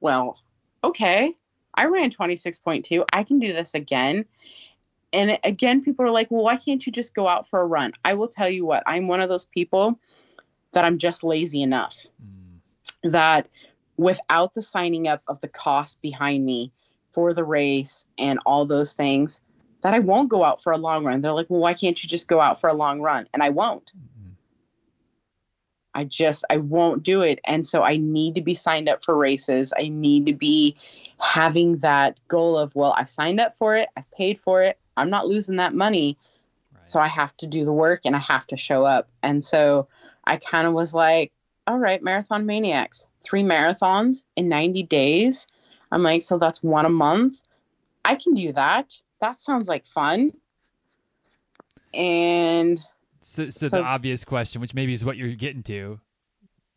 well, 0.00 0.38
okay. 0.82 1.34
I 1.76 1.86
ran 1.86 2.10
26.2. 2.10 3.04
I 3.12 3.24
can 3.24 3.38
do 3.40 3.52
this 3.52 3.70
again 3.74 4.24
and 5.14 5.38
again, 5.44 5.82
people 5.82 6.04
are 6.04 6.10
like, 6.10 6.30
well, 6.30 6.44
why 6.44 6.56
can't 6.56 6.84
you 6.84 6.92
just 6.92 7.14
go 7.14 7.26
out 7.26 7.48
for 7.48 7.60
a 7.60 7.66
run? 7.66 7.92
I 8.04 8.14
will 8.14 8.28
tell 8.28 8.48
you 8.48 8.66
what, 8.66 8.82
I'm 8.86 9.08
one 9.08 9.20
of 9.20 9.28
those 9.28 9.46
people 9.54 9.98
that 10.72 10.84
I'm 10.84 10.98
just 10.98 11.22
lazy 11.22 11.62
enough 11.62 11.94
mm. 12.22 13.12
that 13.12 13.48
without 13.96 14.54
the 14.54 14.62
signing 14.62 15.06
up 15.08 15.22
of 15.28 15.40
the 15.40 15.48
cost 15.48 15.96
behind 16.02 16.44
me 16.44 16.72
for 17.14 17.32
the 17.32 17.44
race 17.44 18.04
and 18.18 18.40
all 18.44 18.66
those 18.66 18.92
things, 18.94 19.38
that 19.84 19.94
I 19.94 20.00
won't 20.00 20.30
go 20.30 20.42
out 20.42 20.62
for 20.62 20.72
a 20.72 20.78
long 20.78 21.04
run. 21.04 21.20
They're 21.20 21.32
like, 21.32 21.48
well, 21.48 21.60
why 21.60 21.74
can't 21.74 22.02
you 22.02 22.08
just 22.08 22.26
go 22.26 22.40
out 22.40 22.60
for 22.60 22.68
a 22.68 22.74
long 22.74 23.00
run? 23.00 23.28
And 23.32 23.42
I 23.42 23.50
won't. 23.50 23.84
Mm-hmm. 23.96 24.30
I 25.94 26.04
just, 26.04 26.44
I 26.50 26.56
won't 26.56 27.04
do 27.04 27.20
it. 27.22 27.38
And 27.46 27.66
so 27.66 27.82
I 27.82 27.98
need 27.98 28.34
to 28.34 28.40
be 28.40 28.54
signed 28.54 28.88
up 28.88 29.04
for 29.04 29.16
races. 29.16 29.72
I 29.78 29.88
need 29.88 30.26
to 30.26 30.32
be 30.32 30.76
having 31.20 31.78
that 31.78 32.18
goal 32.28 32.58
of, 32.58 32.74
well, 32.74 32.94
I 32.94 33.04
signed 33.04 33.38
up 33.38 33.54
for 33.58 33.76
it. 33.76 33.88
I 33.96 34.04
paid 34.16 34.40
for 34.42 34.62
it. 34.62 34.78
I'm 34.96 35.10
not 35.10 35.26
losing 35.26 35.56
that 35.56 35.74
money. 35.74 36.18
Right. 36.74 36.82
So 36.90 37.00
I 37.00 37.08
have 37.08 37.36
to 37.38 37.46
do 37.46 37.64
the 37.64 37.72
work 37.72 38.02
and 38.04 38.14
I 38.14 38.20
have 38.20 38.46
to 38.48 38.56
show 38.56 38.84
up. 38.84 39.08
And 39.22 39.42
so 39.42 39.88
I 40.24 40.38
kind 40.38 40.66
of 40.66 40.74
was 40.74 40.92
like, 40.92 41.32
all 41.66 41.78
right, 41.78 42.02
marathon 42.02 42.46
maniacs, 42.46 43.04
three 43.24 43.42
marathons 43.42 44.22
in 44.36 44.48
90 44.48 44.84
days. 44.84 45.46
I'm 45.90 46.02
like, 46.02 46.22
so 46.22 46.38
that's 46.38 46.62
one 46.62 46.86
a 46.86 46.90
month. 46.90 47.38
I 48.04 48.16
can 48.16 48.34
do 48.34 48.52
that 48.52 48.86
that 49.24 49.40
sounds 49.40 49.68
like 49.68 49.84
fun. 49.94 50.32
And 51.92 52.78
so, 53.22 53.46
so, 53.50 53.68
so 53.68 53.68
the 53.70 53.82
obvious 53.82 54.24
question, 54.24 54.60
which 54.60 54.74
maybe 54.74 54.94
is 54.94 55.04
what 55.04 55.16
you're 55.16 55.34
getting 55.34 55.62
to, 55.64 56.00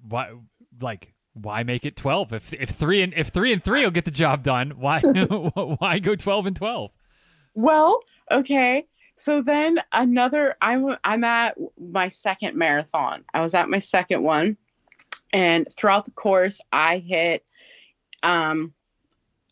why, 0.07 0.31
like, 0.79 1.13
why 1.33 1.63
make 1.63 1.85
it 1.85 1.97
twelve? 1.97 2.31
If 2.31 2.43
if 2.51 2.69
three 2.79 3.03
and 3.03 3.13
if 3.15 3.27
three 3.33 3.51
and 3.51 3.63
three 3.63 3.83
will 3.83 3.91
get 3.91 4.05
the 4.05 4.11
job 4.11 4.43
done, 4.43 4.71
why 4.77 5.01
why 5.79 5.99
go 5.99 6.15
twelve 6.15 6.45
and 6.45 6.55
twelve? 6.55 6.91
Well, 7.57 8.01
okay. 8.29 8.85
So 9.15 9.41
then 9.41 9.79
another, 9.91 10.55
I'm 10.61 10.95
I'm 11.03 11.23
at 11.23 11.57
my 11.79 12.07
second 12.09 12.55
marathon. 12.55 13.25
I 13.33 13.41
was 13.41 13.55
at 13.55 13.67
my 13.67 13.79
second 13.79 14.21
one, 14.21 14.57
and 15.33 15.67
throughout 15.75 16.05
the 16.05 16.11
course, 16.11 16.61
I 16.71 16.99
hit 16.99 17.43
um 18.21 18.73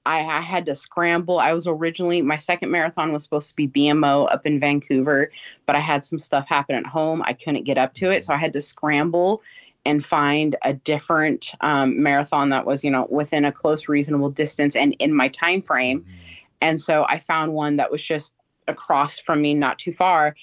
I, 0.05 0.19
I 0.19 0.41
had 0.41 0.67
to 0.67 0.75
scramble. 0.75 1.39
I 1.39 1.53
was 1.53 1.65
originally 1.65 2.21
my 2.21 2.37
second 2.37 2.69
marathon 2.69 3.11
was 3.11 3.23
supposed 3.23 3.49
to 3.49 3.55
be 3.55 3.67
BMO 3.67 4.31
up 4.31 4.45
in 4.45 4.59
Vancouver, 4.59 5.31
but 5.65 5.75
I 5.75 5.81
had 5.81 6.05
some 6.05 6.19
stuff 6.19 6.45
happen 6.47 6.75
at 6.75 6.85
home. 6.85 7.23
I 7.23 7.33
couldn't 7.33 7.63
get 7.63 7.79
up 7.79 7.95
to 7.95 8.11
it, 8.11 8.25
so 8.25 8.33
I 8.33 8.37
had 8.37 8.53
to 8.53 8.61
scramble 8.61 9.41
and 9.83 10.05
find 10.05 10.55
a 10.63 10.73
different 10.73 11.43
um, 11.61 12.03
marathon 12.03 12.51
that 12.51 12.67
was, 12.67 12.83
you 12.83 12.91
know, 12.91 13.07
within 13.09 13.45
a 13.45 13.51
close, 13.51 13.87
reasonable 13.87 14.29
distance 14.29 14.75
and 14.75 14.95
in 14.99 15.11
my 15.11 15.27
time 15.29 15.63
frame. 15.63 16.01
Mm-hmm. 16.01 16.34
And 16.61 16.79
so 16.79 17.03
I 17.03 17.21
found 17.27 17.53
one 17.53 17.77
that 17.77 17.91
was 17.91 18.03
just 18.03 18.31
across 18.67 19.19
from 19.25 19.41
me, 19.41 19.53
not 19.53 19.77
too 19.77 19.93
far, 19.93 20.35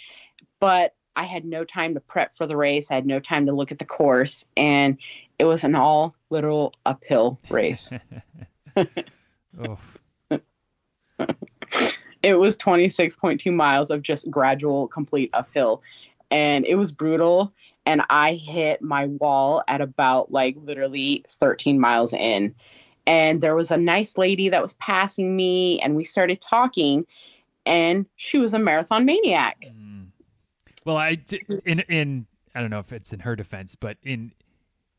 but 0.60 0.94
I 1.16 1.24
had 1.24 1.44
no 1.44 1.64
time 1.64 1.94
to 1.94 2.00
prep 2.00 2.32
for 2.36 2.46
the 2.46 2.56
race. 2.56 2.86
I 2.90 2.94
had 2.94 3.06
no 3.06 3.20
time 3.20 3.46
to 3.46 3.52
look 3.52 3.70
at 3.72 3.78
the 3.78 3.84
course, 3.84 4.44
and 4.56 4.96
it 5.38 5.44
was 5.44 5.64
an 5.64 5.74
all 5.74 6.14
literal 6.30 6.72
uphill 6.86 7.38
race. 7.50 7.90
It 12.22 12.34
was 12.34 12.56
26.2 12.64 13.52
miles 13.52 13.90
of 13.90 14.02
just 14.02 14.30
gradual, 14.30 14.86
complete 14.88 15.30
uphill. 15.32 15.82
And 16.30 16.64
it 16.64 16.76
was 16.76 16.92
brutal. 16.92 17.52
And 17.84 18.02
I 18.08 18.34
hit 18.34 18.80
my 18.80 19.06
wall 19.06 19.62
at 19.66 19.80
about 19.80 20.30
like 20.30 20.56
literally 20.56 21.24
13 21.40 21.80
miles 21.80 22.12
in. 22.12 22.54
And 23.06 23.40
there 23.40 23.54
was 23.54 23.70
a 23.70 23.76
nice 23.76 24.12
lady 24.16 24.48
that 24.50 24.62
was 24.62 24.74
passing 24.78 25.36
me, 25.36 25.80
and 25.82 25.96
we 25.96 26.04
started 26.04 26.42
talking. 26.48 27.04
And 27.66 28.06
she 28.16 28.38
was 28.38 28.54
a 28.54 28.58
marathon 28.58 29.04
maniac. 29.04 29.56
Mm. 29.64 30.06
Well, 30.84 30.96
I 30.96 31.18
in 31.64 31.80
in 31.80 32.26
I 32.54 32.60
don't 32.60 32.70
know 32.70 32.80
if 32.80 32.92
it's 32.92 33.12
in 33.12 33.20
her 33.20 33.36
defense, 33.36 33.76
but 33.80 33.96
in 34.02 34.32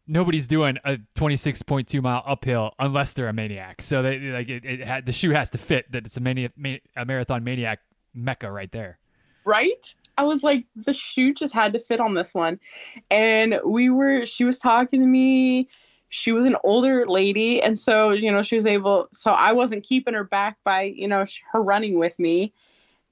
nobody's 0.07 0.47
doing 0.47 0.77
a 0.85 0.97
26.2 1.17 2.01
mile 2.01 2.23
uphill 2.25 2.71
unless 2.79 3.13
they're 3.13 3.29
a 3.29 3.33
maniac. 3.33 3.81
So 3.81 4.01
they 4.01 4.17
like 4.17 4.49
it, 4.49 4.63
it 4.65 4.85
had, 4.85 5.05
the 5.05 5.13
shoe 5.13 5.31
has 5.31 5.49
to 5.51 5.57
fit 5.57 5.91
that 5.91 6.05
it's 6.05 6.17
a 6.17 6.19
mania, 6.19 6.49
a 6.95 7.05
marathon 7.05 7.43
maniac 7.43 7.79
mecca 8.13 8.51
right 8.51 8.71
there. 8.71 8.99
Right? 9.45 9.85
I 10.17 10.23
was 10.23 10.41
like 10.43 10.65
the 10.75 10.95
shoe 11.13 11.33
just 11.33 11.53
had 11.53 11.73
to 11.73 11.83
fit 11.85 11.99
on 11.99 12.13
this 12.13 12.29
one. 12.33 12.59
And 13.09 13.55
we 13.65 13.89
were 13.89 14.25
she 14.25 14.43
was 14.43 14.57
talking 14.59 15.01
to 15.01 15.07
me. 15.07 15.69
She 16.15 16.31
was 16.31 16.45
an 16.45 16.55
older 16.63 17.05
lady 17.07 17.61
and 17.61 17.77
so, 17.77 18.11
you 18.11 18.31
know, 18.31 18.43
she 18.43 18.55
was 18.55 18.65
able 18.65 19.09
so 19.13 19.31
I 19.31 19.53
wasn't 19.53 19.83
keeping 19.83 20.13
her 20.13 20.23
back 20.23 20.57
by, 20.63 20.83
you 20.83 21.07
know, 21.07 21.25
her 21.51 21.61
running 21.61 21.97
with 21.97 22.17
me 22.19 22.53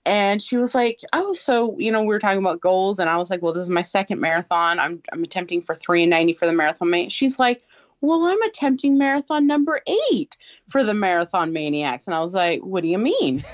and 0.05 0.41
she 0.41 0.57
was 0.57 0.73
like, 0.73 0.99
"Oh, 1.13 1.35
so 1.43 1.75
you 1.77 1.91
know, 1.91 2.01
we 2.01 2.07
were 2.07 2.19
talking 2.19 2.39
about 2.39 2.61
goals, 2.61 2.99
and 2.99 3.09
I 3.09 3.17
was 3.17 3.29
like, 3.29 3.41
well, 3.41 3.53
this 3.53 3.63
is 3.63 3.69
my 3.69 3.83
second 3.83 4.19
marathon. 4.19 4.79
I'm 4.79 5.01
I'm 5.11 5.23
attempting 5.23 5.61
for 5.61 5.75
three 5.75 6.03
and 6.03 6.09
ninety 6.09 6.33
for 6.33 6.47
the 6.47 6.53
marathon." 6.53 7.09
She's 7.09 7.37
like, 7.37 7.61
"Well, 8.01 8.23
I'm 8.23 8.41
attempting 8.41 8.97
marathon 8.97 9.45
number 9.45 9.81
eight 9.87 10.35
for 10.71 10.83
the 10.83 10.93
marathon 10.93 11.53
maniacs," 11.53 12.07
and 12.07 12.15
I 12.15 12.23
was 12.23 12.33
like, 12.33 12.61
"What 12.61 12.81
do 12.81 12.87
you 12.87 12.97
mean?" 12.97 13.45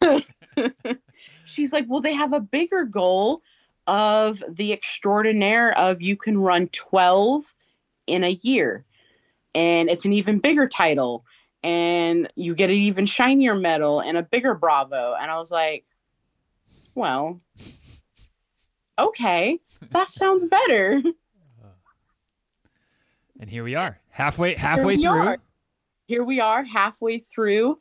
She's 1.44 1.72
like, 1.72 1.84
"Well, 1.88 2.00
they 2.00 2.14
have 2.14 2.32
a 2.32 2.40
bigger 2.40 2.84
goal 2.84 3.42
of 3.86 4.42
the 4.50 4.72
extraordinaire 4.72 5.76
of 5.76 6.00
you 6.00 6.16
can 6.16 6.38
run 6.38 6.70
twelve 6.72 7.44
in 8.06 8.24
a 8.24 8.38
year, 8.42 8.84
and 9.54 9.88
it's 9.88 10.04
an 10.04 10.12
even 10.12 10.40
bigger 10.40 10.68
title." 10.68 11.24
and 11.64 12.30
you 12.36 12.54
get 12.54 12.68
an 12.68 12.76
even 12.76 13.06
shinier 13.06 13.54
medal 13.54 14.00
and 14.00 14.18
a 14.18 14.22
bigger 14.22 14.54
Bravo. 14.54 15.16
And 15.18 15.30
I 15.30 15.38
was 15.38 15.50
like, 15.50 15.86
well, 16.94 17.40
okay, 18.98 19.58
that 19.92 20.08
sounds 20.08 20.44
better. 20.46 21.02
And 23.40 23.50
here 23.50 23.64
we 23.64 23.74
are, 23.74 23.98
halfway 24.10 24.54
halfway 24.54 24.96
through. 24.96 25.08
Are. 25.08 25.38
Here 26.06 26.24
we 26.24 26.40
are, 26.40 26.62
halfway 26.64 27.24
through, 27.34 27.78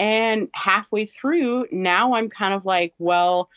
and 0.00 0.48
halfway 0.52 1.06
through 1.06 1.68
now 1.70 2.14
I'm 2.14 2.28
kind 2.28 2.52
of 2.52 2.66
like, 2.66 2.92
well, 2.98 3.48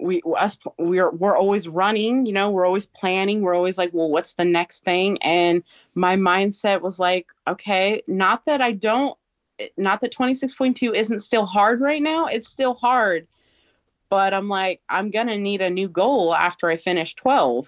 we 0.00 0.22
us 0.36 0.56
we're 0.78 1.10
we're 1.10 1.36
always 1.36 1.68
running, 1.68 2.26
you 2.26 2.32
know, 2.32 2.50
we're 2.50 2.66
always 2.66 2.86
planning, 2.96 3.42
we're 3.42 3.54
always 3.54 3.78
like, 3.78 3.90
well, 3.92 4.10
what's 4.10 4.34
the 4.36 4.44
next 4.44 4.84
thing? 4.84 5.18
And 5.22 5.62
my 5.94 6.16
mindset 6.16 6.80
was 6.80 6.98
like, 6.98 7.26
okay, 7.46 8.02
not 8.08 8.44
that 8.46 8.60
I 8.60 8.72
don't 8.72 9.16
not 9.76 10.00
that 10.00 10.14
26.2 10.14 10.98
isn't 10.98 11.22
still 11.22 11.46
hard 11.46 11.80
right 11.80 12.02
now, 12.02 12.26
it's 12.26 12.50
still 12.50 12.74
hard. 12.74 13.26
But 14.10 14.34
I'm 14.34 14.48
like, 14.48 14.80
I'm 14.88 15.10
going 15.10 15.28
to 15.28 15.38
need 15.38 15.60
a 15.60 15.70
new 15.70 15.88
goal 15.88 16.34
after 16.34 16.68
I 16.68 16.76
finish 16.76 17.14
12. 17.16 17.66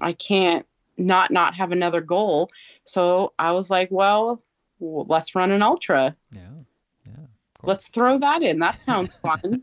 I 0.00 0.12
can't 0.12 0.66
not 0.96 1.30
not 1.30 1.54
have 1.54 1.72
another 1.72 2.00
goal. 2.00 2.50
So 2.86 3.32
I 3.38 3.52
was 3.52 3.70
like, 3.70 3.88
well, 3.90 4.42
let's 4.80 5.34
run 5.34 5.50
an 5.50 5.62
ultra. 5.62 6.16
Yeah. 6.32 6.50
Yeah. 7.06 7.26
Let's 7.62 7.88
throw 7.94 8.18
that 8.18 8.42
in. 8.42 8.58
That 8.58 8.78
sounds 8.84 9.16
fun. 9.22 9.62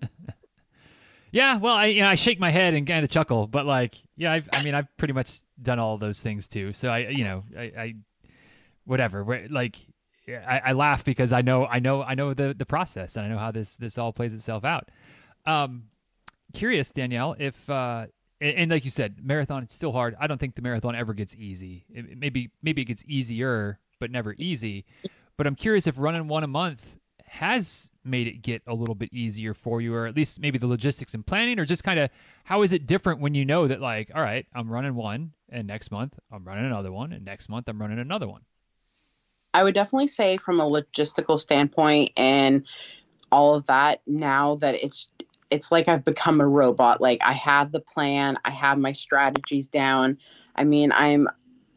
Yeah, 1.31 1.57
well, 1.57 1.73
I 1.73 1.87
you 1.87 2.01
know 2.01 2.07
I 2.07 2.15
shake 2.15 2.39
my 2.39 2.51
head 2.51 2.73
and 2.73 2.87
kind 2.87 3.03
of 3.03 3.11
chuckle, 3.11 3.47
but 3.47 3.65
like, 3.65 3.93
yeah, 4.15 4.31
I've, 4.31 4.47
I 4.51 4.63
mean, 4.63 4.75
I've 4.75 4.87
pretty 4.97 5.13
much 5.13 5.27
done 5.61 5.79
all 5.79 5.97
those 5.97 6.19
things 6.21 6.47
too. 6.51 6.73
So 6.81 6.87
I, 6.87 7.09
you 7.09 7.23
know, 7.23 7.43
I, 7.57 7.61
I 7.61 7.93
whatever, 8.85 9.47
like, 9.49 9.75
I, 10.27 10.59
I 10.67 10.71
laugh 10.73 11.03
because 11.05 11.31
I 11.31 11.41
know, 11.41 11.65
I 11.65 11.79
know, 11.79 12.01
I 12.01 12.15
know 12.15 12.33
the 12.33 12.55
the 12.57 12.65
process 12.65 13.11
and 13.15 13.25
I 13.25 13.29
know 13.29 13.37
how 13.37 13.51
this 13.51 13.69
this 13.79 13.97
all 13.97 14.13
plays 14.13 14.33
itself 14.33 14.63
out. 14.63 14.89
Um, 15.45 15.83
curious, 16.53 16.87
Danielle, 16.95 17.35
if 17.37 17.55
uh, 17.69 18.05
and, 18.39 18.57
and 18.57 18.71
like 18.71 18.85
you 18.85 18.91
said, 18.91 19.15
marathon 19.21 19.63
it's 19.63 19.75
still 19.75 19.91
hard. 19.91 20.15
I 20.19 20.27
don't 20.27 20.39
think 20.39 20.55
the 20.55 20.61
marathon 20.61 20.95
ever 20.95 21.13
gets 21.13 21.33
easy. 21.35 21.85
It, 21.89 22.17
maybe 22.17 22.51
maybe 22.61 22.81
it 22.83 22.85
gets 22.85 23.03
easier, 23.05 23.79
but 23.99 24.11
never 24.11 24.33
easy. 24.33 24.85
But 25.37 25.47
I'm 25.47 25.55
curious 25.55 25.87
if 25.87 25.95
running 25.97 26.27
one 26.27 26.43
a 26.43 26.47
month 26.47 26.79
has 27.27 27.67
made 28.03 28.27
it 28.27 28.41
get 28.41 28.61
a 28.67 28.73
little 28.73 28.95
bit 28.95 29.11
easier 29.13 29.53
for 29.53 29.81
you, 29.81 29.93
or 29.93 30.07
at 30.07 30.15
least 30.15 30.39
maybe 30.39 30.57
the 30.57 30.67
logistics 30.67 31.13
and 31.13 31.25
planning, 31.25 31.59
or 31.59 31.65
just 31.65 31.83
kind 31.83 31.99
of 31.99 32.09
how 32.43 32.63
is 32.63 32.71
it 32.71 32.87
different 32.87 33.19
when 33.19 33.35
you 33.35 33.45
know 33.45 33.67
that, 33.67 33.81
like, 33.81 34.09
all 34.15 34.21
right, 34.21 34.45
I'm 34.55 34.69
running 34.69 34.95
one, 34.95 35.33
and 35.49 35.67
next 35.67 35.91
month 35.91 36.13
I'm 36.31 36.45
running 36.45 36.65
another 36.65 36.91
one, 36.91 37.13
and 37.13 37.25
next 37.25 37.49
month 37.49 37.65
I'm 37.67 37.79
running 37.79 37.99
another 37.99 38.27
one? 38.27 38.41
I 39.53 39.63
would 39.63 39.73
definitely 39.73 40.09
say, 40.09 40.37
from 40.37 40.59
a 40.59 40.69
logistical 40.69 41.39
standpoint 41.39 42.11
and 42.15 42.65
all 43.31 43.55
of 43.55 43.65
that, 43.67 44.01
now 44.07 44.55
that 44.61 44.75
it's 44.75 45.07
it's 45.49 45.67
like 45.71 45.87
I've 45.87 46.05
become 46.05 46.41
a 46.41 46.47
robot. 46.47 47.01
Like 47.01 47.19
I 47.23 47.33
have 47.33 47.71
the 47.71 47.79
plan, 47.79 48.37
I 48.45 48.51
have 48.51 48.77
my 48.77 48.91
strategies 48.91 49.67
down. 49.67 50.17
I 50.55 50.63
mean, 50.63 50.91
I'm 50.91 51.27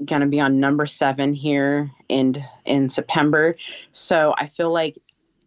going 0.05 0.23
to 0.23 0.27
be 0.27 0.41
on 0.41 0.61
number 0.61 0.87
seven 0.87 1.33
here 1.33 1.91
in 2.09 2.37
in 2.65 2.91
September, 2.91 3.57
so 3.93 4.35
I 4.37 4.51
feel 4.57 4.73
like 4.73 4.97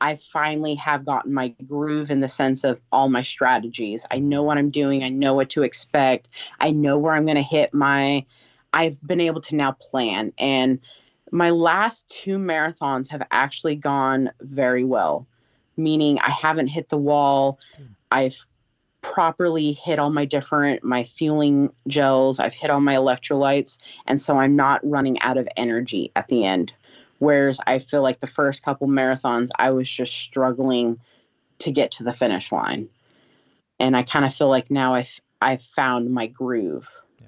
I 0.04 0.20
finally 0.34 0.76
have 0.76 1.06
gotten 1.06 1.34
my 1.34 1.48
groove 1.66 2.12
in 2.12 2.20
the 2.20 2.28
sense 2.28 2.66
of 2.66 2.80
all 2.92 3.08
my 3.08 3.24
strategies. 3.24 4.02
I 4.12 4.20
know 4.20 4.44
what 4.44 4.58
I'm 4.58 4.70
doing. 4.70 5.02
I 5.02 5.10
know 5.10 5.34
what 5.34 5.50
to 5.52 5.64
expect. 5.64 6.28
I 6.60 6.72
know 6.72 7.00
where 7.00 7.14
I'm 7.14 7.26
going 7.26 7.38
to 7.38 7.42
hit 7.42 7.74
my. 7.74 8.26
I've 8.74 9.02
been 9.08 9.22
able 9.22 9.42
to 9.44 9.56
now 9.56 9.72
plan. 9.72 10.34
And 10.38 10.80
my 11.32 11.52
last 11.52 12.04
two 12.24 12.38
marathons 12.38 13.10
have 13.10 13.24
actually 13.32 13.78
gone 13.78 14.30
very 14.42 14.84
well. 14.84 15.26
meaning 15.78 16.20
I 16.20 16.32
haven't 16.32 16.68
hit 16.68 16.90
the 16.90 16.98
wall. 16.98 17.60
I've 18.12 18.36
properly 19.02 19.74
hit 19.74 20.00
all 20.00 20.10
my 20.10 20.26
different 20.26 20.84
my 20.84 21.08
fueling 21.18 21.70
gels. 21.88 22.40
I've 22.40 22.54
hit 22.54 22.70
all 22.70 22.80
my 22.80 22.96
electrolytes, 22.96 23.78
and 24.08 24.20
so 24.22 24.38
I'm 24.38 24.56
not 24.56 24.82
running 24.84 25.20
out 25.22 25.38
of 25.38 25.48
energy 25.58 26.12
at 26.16 26.28
the 26.28 26.46
end. 26.46 26.72
Whereas 27.24 27.58
I 27.66 27.80
feel 27.80 28.04
like 28.04 28.20
the 28.20 28.28
first 28.28 28.64
couple 28.64 28.90
marathons, 28.90 29.48
I 29.58 29.72
was 29.72 29.90
just 29.90 30.12
struggling 30.28 31.00
to 31.60 31.72
get 31.72 31.92
to 31.94 32.04
the 32.04 32.12
finish 32.12 32.52
line, 32.52 32.90
and 33.80 33.96
I 33.96 34.04
kind 34.04 34.26
of 34.26 34.34
feel 34.34 34.50
like 34.50 34.70
now 34.70 34.94
I've 34.94 35.08
I've 35.42 35.62
found 35.74 36.12
my 36.12 36.28
groove. 36.28 36.84
Yeah, 37.22 37.28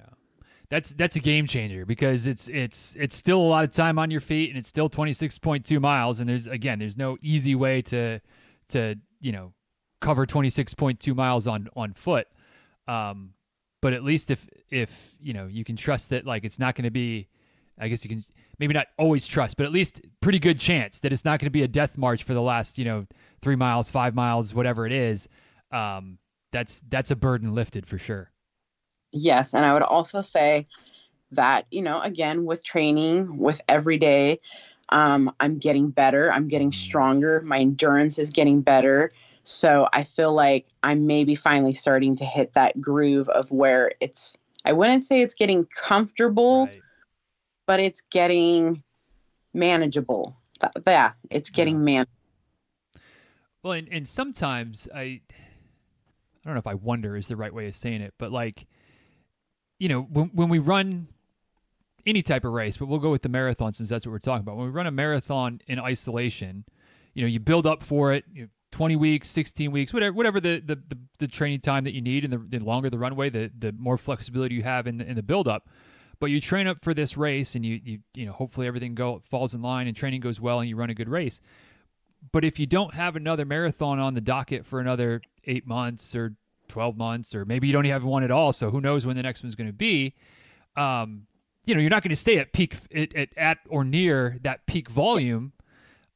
that's 0.70 0.92
that's 0.98 1.16
a 1.16 1.22
game 1.22 1.48
changer 1.48 1.86
because 1.86 2.26
it's 2.26 2.44
it's 2.48 2.78
it's 2.96 3.18
still 3.18 3.38
a 3.38 3.48
lot 3.48 3.64
of 3.64 3.74
time 3.74 3.98
on 3.98 4.12
your 4.12 4.20
feet, 4.20 4.50
and 4.50 4.60
it's 4.60 4.68
still 4.68 4.90
26.2 4.90 5.80
miles, 5.80 6.20
and 6.20 6.28
there's 6.28 6.46
again 6.46 6.78
there's 6.78 6.98
no 6.98 7.18
easy 7.22 7.56
way 7.56 7.82
to 7.84 8.20
to 8.74 8.96
you 9.22 9.32
know 9.32 9.54
cover 10.02 10.26
26.2 10.26 11.16
miles 11.16 11.48
on 11.48 11.70
on 11.74 11.96
foot. 12.04 12.28
Um, 12.86 13.34
but 13.82 13.94
at 13.94 14.04
least 14.04 14.30
if 14.30 14.40
if 14.70 14.90
you 15.22 15.32
know 15.32 15.48
you 15.48 15.64
can 15.64 15.78
trust 15.78 16.10
that 16.10 16.26
like 16.26 16.44
it's 16.44 16.60
not 16.60 16.76
going 16.76 16.84
to 16.84 16.92
be, 16.92 17.30
I 17.80 17.88
guess 17.88 18.04
you 18.04 18.10
can 18.10 18.26
maybe 18.60 18.74
not 18.74 18.88
always 18.98 19.28
trust, 19.28 19.56
but 19.58 19.66
at 19.66 19.72
least 19.72 20.02
pretty 20.22 20.40
good 20.40 20.60
chance 20.60 20.98
that 21.04 21.14
it's 21.14 21.26
not 21.26 21.40
going 21.40 21.48
to 21.48 21.52
be 21.52 21.64
a 21.64 21.68
death 21.68 21.92
march 21.96 22.24
for 22.26 22.34
the 22.34 22.42
last 22.42 22.78
you 22.78 22.86
know 22.86 23.06
three 23.44 23.56
miles, 23.56 23.90
five 23.92 24.16
miles, 24.16 24.54
whatever 24.54 24.86
it 24.86 24.92
is. 24.92 25.26
Um, 25.72 26.18
that's 26.52 26.80
that's 26.90 27.12
a 27.12 27.16
burden 27.16 27.54
lifted 27.54 27.88
for 27.88 27.98
sure. 27.98 28.32
Yes, 29.12 29.52
and 29.54 29.66
I 29.66 29.74
would 29.74 29.84
also 29.84 30.22
say 30.22 30.68
that 31.32 31.66
you 31.72 31.82
know 31.82 32.02
again 32.02 32.46
with 32.46 32.64
training 32.64 33.38
with 33.38 33.60
every 33.68 33.98
day 33.98 34.40
um, 34.90 35.34
i'm 35.40 35.58
getting 35.58 35.90
better 35.90 36.32
i'm 36.32 36.48
getting 36.48 36.70
mm-hmm. 36.70 36.88
stronger 36.88 37.42
my 37.44 37.58
endurance 37.58 38.20
is 38.20 38.30
getting 38.30 38.62
better 38.62 39.12
so 39.46 39.88
I 39.94 40.08
feel 40.16 40.34
like 40.34 40.66
I'm 40.82 41.06
maybe 41.06 41.36
finally 41.36 41.74
starting 41.74 42.18
to 42.18 42.26
hit 42.26 42.52
that 42.56 42.80
groove 42.82 43.30
of 43.30 43.50
where 43.52 43.92
it's, 44.02 44.34
I 44.66 44.74
wouldn't 44.74 45.04
say 45.04 45.22
it's 45.22 45.36
getting 45.36 45.68
comfortable, 45.88 46.66
right. 46.66 46.82
But 47.68 47.80
it's 47.80 48.02
getting 48.12 48.84
manageable. 49.54 50.36
Yeah, 50.86 51.12
it's 51.30 51.50
getting 51.50 51.76
yeah. 51.76 51.86
manageable. 51.86 52.12
Well, 53.64 53.74
and, 53.74 53.88
and 53.90 54.08
sometimes 54.08 54.88
I, 54.94 55.00
I 55.00 55.22
don't 56.44 56.54
know 56.54 56.60
if 56.60 56.68
I 56.68 56.76
wonder 56.76 57.18
is 57.18 57.28
the 57.28 57.36
right 57.36 57.54
way 57.54 57.68
of 57.68 57.76
saying 57.76 58.02
it, 58.02 58.14
but 58.20 58.32
like, 58.32 58.66
you 59.80 59.90
know, 59.90 60.02
when 60.02 60.32
when 60.34 60.50
we 60.50 60.60
run 60.60 61.08
any 62.06 62.22
type 62.22 62.46
of 62.46 62.54
race, 62.54 62.78
but 62.78 62.88
we'll 62.88 63.00
go 63.00 63.12
with 63.12 63.24
the 63.24 63.30
marathon 63.30 63.74
since 63.74 63.90
that's 63.90 64.06
what 64.06 64.12
we're 64.12 64.20
talking 64.20 64.42
about. 64.42 64.58
When 64.58 64.68
we 64.68 64.72
run 64.72 64.88
a 64.88 64.92
marathon 64.92 65.60
in 65.68 65.80
isolation, 65.80 66.64
you 67.14 67.24
know, 67.24 67.28
you 67.28 67.40
build 67.40 67.66
up 67.66 67.80
for 67.90 68.14
it, 68.14 68.24
you 68.32 68.48
20 68.76 68.96
weeks, 68.98 69.30
16 69.34 69.72
weeks, 69.72 69.94
whatever, 69.94 70.14
whatever 70.14 70.42
the, 70.42 70.62
the, 70.66 70.76
the, 70.76 70.98
the 71.20 71.28
training 71.28 71.62
time 71.62 71.86
that 71.86 71.94
you 71.94 72.02
need, 72.02 72.26
and 72.26 72.34
the, 72.34 72.58
the, 72.58 72.64
longer 72.64 72.90
the 72.90 72.98
runway, 72.98 73.30
the, 73.30 73.50
the 73.60 73.72
more 73.74 73.98
flexibility 73.98 74.56
you 74.56 74.64
have 74.64 74.86
in 74.86 74.98
the, 74.98 75.10
in 75.10 75.16
the 75.16 75.24
build 75.24 75.48
up. 75.48 75.68
But 76.20 76.28
you 76.28 76.40
train 76.42 76.68
up 76.68 76.78
for 76.84 76.94
this 76.94 77.18
race, 77.18 77.56
and 77.56 77.66
you, 77.66 77.80
you 77.84 78.00
you 78.14 78.26
know 78.26 78.32
hopefully 78.32 78.68
everything 78.68 78.96
go 78.96 79.22
falls 79.30 79.54
in 79.54 79.62
line, 79.62 79.88
and 79.88 79.96
training 79.96 80.22
goes 80.22 80.40
well, 80.40 80.60
and 80.60 80.70
you 80.70 80.76
run 80.76 80.90
a 80.90 80.96
good 80.96 81.10
race. 81.10 81.40
But 82.32 82.44
if 82.44 82.60
you 82.60 82.66
don't 82.66 82.94
have 82.94 83.16
another 83.16 83.46
marathon 83.46 84.00
on 84.00 84.14
the 84.14 84.22
docket 84.22 84.66
for 84.70 84.80
another 84.80 85.22
eight 85.46 85.68
months 85.68 86.16
or 86.16 86.34
12 86.70 86.98
months, 86.98 87.36
or 87.36 87.46
maybe 87.46 87.68
you 87.68 87.74
don't 87.74 87.86
have 87.86 88.04
one 88.04 88.24
at 88.24 88.32
all, 88.32 88.54
so 88.54 88.72
who 88.72 88.82
knows 88.82 89.06
when 89.06 89.16
the 89.16 89.22
next 89.22 89.44
one's 89.44 89.56
going 89.56 89.68
to 89.68 89.74
be, 89.74 90.16
um, 90.76 91.28
you 91.66 91.76
know, 91.76 91.82
you're 91.82 91.90
not 91.90 92.04
going 92.04 92.16
to 92.16 92.22
stay 92.22 92.38
at 92.40 92.52
peak 92.54 92.74
at, 92.96 93.16
at, 93.16 93.30
at, 93.38 93.58
or 93.70 93.84
near 93.84 94.40
that 94.44 94.66
peak 94.66 94.90
volume. 94.90 95.52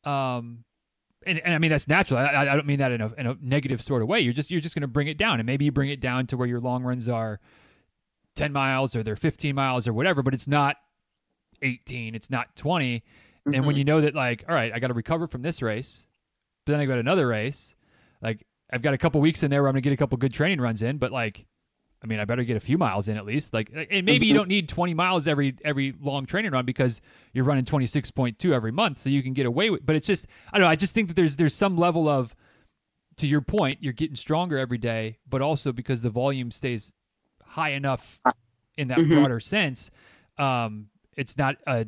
Um, 0.04 0.64
and, 1.26 1.40
and 1.40 1.54
I 1.54 1.58
mean 1.58 1.70
that's 1.70 1.88
natural. 1.88 2.20
I, 2.20 2.42
I 2.42 2.56
don't 2.56 2.66
mean 2.66 2.80
that 2.80 2.92
in 2.92 3.02
a, 3.02 3.14
in 3.18 3.28
a 3.28 3.36
negative 3.42 3.82
sort 3.82 4.02
of 4.02 4.08
way. 4.08 4.20
You're 4.20 4.34
just 4.34 4.50
you're 4.50 4.62
just 4.62 4.74
going 4.74 4.82
to 4.82 4.88
bring 4.88 5.08
it 5.08 5.18
down, 5.18 5.40
and 5.40 5.46
maybe 5.46 5.66
you 5.66 5.72
bring 5.72 5.90
it 5.90 6.00
down 6.00 6.28
to 6.28 6.38
where 6.38 6.48
your 6.48 6.62
long 6.62 6.84
runs 6.84 7.08
are 7.10 7.40
10 8.40 8.54
miles 8.54 8.96
or 8.96 9.04
they're 9.04 9.16
15 9.16 9.54
miles 9.54 9.88
or 9.88 9.94
whatever, 9.94 10.24
but 10.24 10.34
it's 10.34 10.48
not 10.48 10.76
18, 11.62 12.16
it's 12.16 12.30
not 12.30 12.48
20. 12.56 12.98
Mm-hmm. 12.98 13.54
And 13.54 13.66
when 13.66 13.74
mm-hmm. 13.74 13.80
you 13.80 13.86
know 13.86 14.02
that, 14.02 14.16
like, 14.16 14.46
all 14.48 14.56
right, 14.56 14.72
I 14.74 14.80
got 14.80 14.88
to 14.88 14.94
recover 14.94 15.28
from 15.28 15.42
this 15.42 15.62
race, 15.62 16.06
but 16.66 16.74
then 16.74 16.82
I 16.82 16.86
got 16.86 17.00
another 17.00 17.28
race, 17.28 17.60
like 18.22 18.46
I've 18.72 18.82
got 18.82 18.94
a 18.94 18.98
couple 18.98 19.22
weeks 19.22 19.44
in 19.44 19.50
there 19.50 19.62
where 19.62 19.70
I'm 19.70 19.74
gonna 19.74 19.82
get 19.82 19.94
a 19.94 19.98
couple 19.98 20.18
good 20.18 20.34
training 20.34 20.62
runs 20.62 20.82
in, 20.82 20.98
but 20.98 21.12
like 21.12 21.46
I 22.02 22.08
mean, 22.08 22.20
I 22.20 22.26
better 22.26 22.46
get 22.46 22.56
a 22.56 22.62
few 22.62 22.78
miles 22.78 23.10
in 23.10 23.18
at 23.18 23.26
least. 23.26 23.48
Like, 23.52 23.70
and 23.74 24.06
maybe 24.06 24.26
you 24.26 24.32
mm-hmm. 24.32 24.38
don't 24.38 24.48
need 24.48 24.70
20 24.70 24.94
miles 24.94 25.28
every 25.28 25.58
every 25.66 25.94
long 26.00 26.26
training 26.26 26.52
run 26.52 26.66
because 26.66 27.00
you're 27.34 27.44
running 27.44 27.66
26.2 27.66 28.52
every 28.54 28.72
month, 28.72 29.00
so 29.04 29.10
you 29.10 29.22
can 29.22 29.34
get 29.34 29.46
away 29.46 29.70
with. 29.70 29.86
But 29.86 29.96
it's 29.96 30.08
just, 30.08 30.26
I 30.52 30.58
don't 30.58 30.66
know. 30.66 30.72
I 30.72 30.76
just 30.76 30.94
think 30.94 31.10
that 31.10 31.16
there's 31.16 31.36
there's 31.38 31.56
some 31.56 31.78
level 31.78 32.08
of, 32.08 32.30
to 33.18 33.28
your 33.28 33.42
point, 33.42 33.80
you're 33.82 33.94
getting 33.94 34.16
stronger 34.16 34.58
every 34.58 34.78
day, 34.78 35.18
but 35.30 35.42
also 35.42 35.72
because 35.72 36.02
the 36.02 36.10
volume 36.10 36.52
stays 36.52 36.90
high 37.50 37.74
enough 37.74 38.02
in 38.78 38.88
that 38.90 39.00
mm-hmm. 39.00 39.16
broader 39.16 39.40
sense, 39.40 39.90
um, 40.38 40.88
it's 41.18 41.38
not 41.38 41.56
a 41.68 41.86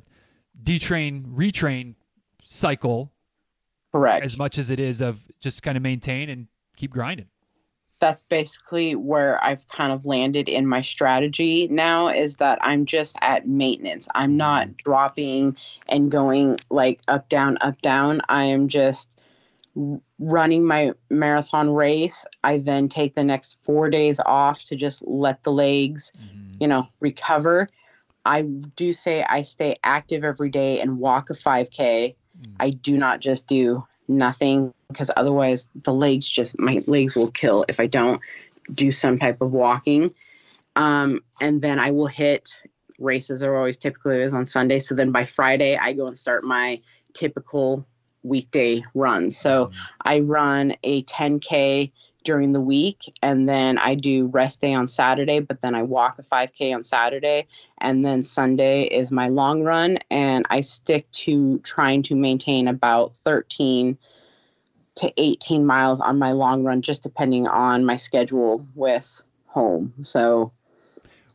detrain 0.64 1.26
retrain 1.34 1.95
cycle. 2.43 3.12
Correct. 3.91 4.26
As 4.26 4.38
much 4.38 4.57
as 4.57 4.70
it 4.70 4.80
is 4.80 5.01
of 5.01 5.18
just 5.41 5.62
kind 5.64 5.78
of 5.78 5.84
maintain 5.84 6.30
and 6.30 6.47
keep 6.78 6.91
grinding 6.91 7.28
that's 8.01 8.24
basically 8.30 8.95
where 8.95 9.41
I've 9.43 9.62
kind 9.74 9.93
of 9.93 10.05
landed 10.05 10.49
in 10.49 10.66
my 10.68 10.82
strategy 10.82 11.68
now 11.72 12.09
is 12.09 12.36
that 12.39 12.57
I'm 12.62 12.86
just 12.86 13.16
at 13.22 13.47
maintenance. 13.47 14.07
I'm 14.14 14.36
not 14.36 14.68
mm-hmm. 14.68 14.76
dropping 14.84 15.55
and 15.88 16.12
going 16.12 16.57
like 16.70 16.99
up, 17.07 17.30
down, 17.30 17.57
up, 17.62 17.80
down. 17.82 18.20
I 18.28 18.45
am 18.45 18.68
just 18.68 19.07
running 20.19 20.65
my 20.65 20.91
marathon 21.09 21.74
race. 21.74 22.26
I 22.43 22.59
then 22.59 22.89
take 22.89 23.15
the 23.15 23.24
next 23.24 23.55
four 23.65 23.89
days 23.89 24.19
off 24.26 24.57
to 24.67 24.76
just 24.76 25.01
let 25.01 25.43
the 25.43 25.51
legs, 25.51 26.11
mm-hmm. 26.17 26.57
you 26.59 26.67
know, 26.67 26.88
recover. 26.99 27.69
I 28.26 28.41
do 28.41 28.93
say 28.93 29.24
I 29.24 29.41
stay 29.43 29.78
active 29.84 30.24
every 30.24 30.49
day 30.49 30.82
and 30.82 30.99
walk 30.99 31.30
a 31.30 31.34
5K. 31.34 31.80
Mm-hmm. 31.80 32.55
I 32.59 32.72
do 32.72 32.97
not 32.97 33.22
just 33.22 33.47
do 33.47 33.84
nothing 34.07 34.74
because 34.89 35.09
otherwise 35.15 35.65
the 35.86 35.91
legs 35.91 36.30
just 36.30 36.59
my 36.59 36.82
legs 36.86 37.15
will 37.15 37.32
kill 37.32 37.65
if 37.69 37.80
I 37.80 37.88
don't 37.88 38.19
do 38.74 38.91
some 38.91 39.17
type 39.17 39.41
of 39.41 39.51
walking. 39.51 40.13
Um, 40.76 41.22
and 41.39 41.61
then 41.61 41.80
I 41.80 41.91
will 41.91 42.07
hit 42.07 42.47
races 42.99 43.41
are 43.41 43.55
always 43.55 43.78
typically 43.78 44.22
is 44.22 44.34
on 44.34 44.45
Sunday. 44.45 44.80
So 44.80 44.95
then 44.95 45.11
by 45.11 45.28
Friday 45.36 45.78
I 45.82 45.93
go 45.93 46.07
and 46.07 46.17
start 46.17 46.43
my 46.43 46.82
typical 47.13 47.86
weekday 48.24 48.84
run. 48.93 49.32
So 49.32 49.49
mm-hmm. 49.49 49.76
I 50.01 50.19
run 50.19 50.74
a 50.84 51.03
10k 51.03 51.91
during 52.24 52.53
the 52.53 52.61
week 52.61 52.97
and 53.22 53.47
then 53.49 53.78
I 53.78 53.95
do 53.95 54.28
rest 54.28 54.61
day 54.61 54.74
on 54.74 54.88
Saturday, 54.88 55.39
but 55.39 55.61
then 55.61 55.74
I 55.74 55.84
walk 55.84 56.19
a 56.19 56.24
5k 56.24 56.74
on 56.76 56.84
Saturday 56.84 57.47
and 57.80 58.05
then 58.05 58.24
Sunday 58.24 58.84
is 58.84 59.11
my 59.11 59.28
long 59.28 59.63
run 59.63 59.97
and 60.11 60.45
I 60.49 60.61
stick 60.61 61.07
to 61.26 61.59
trying 61.65 62.03
to 62.03 62.15
maintain 62.15 62.67
about 62.67 63.13
13 63.26 63.97
to 64.97 65.11
18 65.17 65.65
miles 65.65 65.99
on 65.99 66.19
my 66.19 66.32
long 66.32 66.63
run, 66.63 66.82
just 66.82 67.01
depending 67.01 67.47
on 67.47 67.86
my 67.86 67.97
schedule 67.97 68.65
with 68.76 69.05
home. 69.45 69.93
So, 70.01 70.51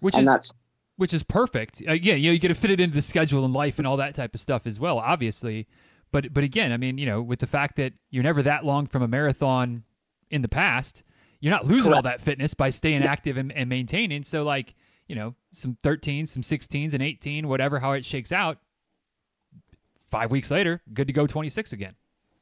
which 0.00 0.16
is 0.16 0.26
that's 0.26 0.52
which 0.96 1.12
is 1.12 1.22
perfect. 1.22 1.82
Uh, 1.86 1.92
yeah, 1.92 2.14
you 2.14 2.28
know, 2.28 2.32
you 2.32 2.40
get 2.40 2.48
to 2.48 2.54
fit 2.54 2.70
it 2.70 2.80
into 2.80 2.96
the 2.96 3.02
schedule 3.02 3.44
and 3.44 3.52
life 3.52 3.74
and 3.78 3.86
all 3.86 3.98
that 3.98 4.16
type 4.16 4.34
of 4.34 4.40
stuff 4.40 4.62
as 4.64 4.78
well, 4.78 4.98
obviously. 4.98 5.66
But 6.12 6.32
but 6.32 6.44
again, 6.44 6.72
I 6.72 6.76
mean, 6.76 6.98
you 6.98 7.06
know, 7.06 7.22
with 7.22 7.40
the 7.40 7.46
fact 7.46 7.76
that 7.76 7.92
you're 8.10 8.22
never 8.22 8.42
that 8.42 8.64
long 8.64 8.86
from 8.86 9.02
a 9.02 9.08
marathon 9.08 9.84
in 10.30 10.42
the 10.42 10.48
past, 10.48 11.02
you're 11.40 11.52
not 11.52 11.66
losing 11.66 11.90
Correct. 11.90 11.96
all 11.96 12.02
that 12.02 12.22
fitness 12.22 12.54
by 12.54 12.70
staying 12.70 13.02
yeah. 13.02 13.10
active 13.10 13.36
and, 13.36 13.52
and 13.52 13.68
maintaining. 13.68 14.24
So 14.24 14.42
like, 14.42 14.74
you 15.08 15.14
know, 15.14 15.34
some 15.52 15.76
13s, 15.84 16.32
some 16.32 16.42
16s, 16.42 16.92
and 16.92 17.02
18, 17.02 17.48
whatever 17.48 17.78
how 17.78 17.92
it 17.92 18.04
shakes 18.04 18.32
out. 18.32 18.58
Five 20.10 20.30
weeks 20.30 20.50
later, 20.50 20.80
good 20.94 21.08
to 21.08 21.12
go 21.12 21.26
26 21.26 21.72
again. 21.72 21.94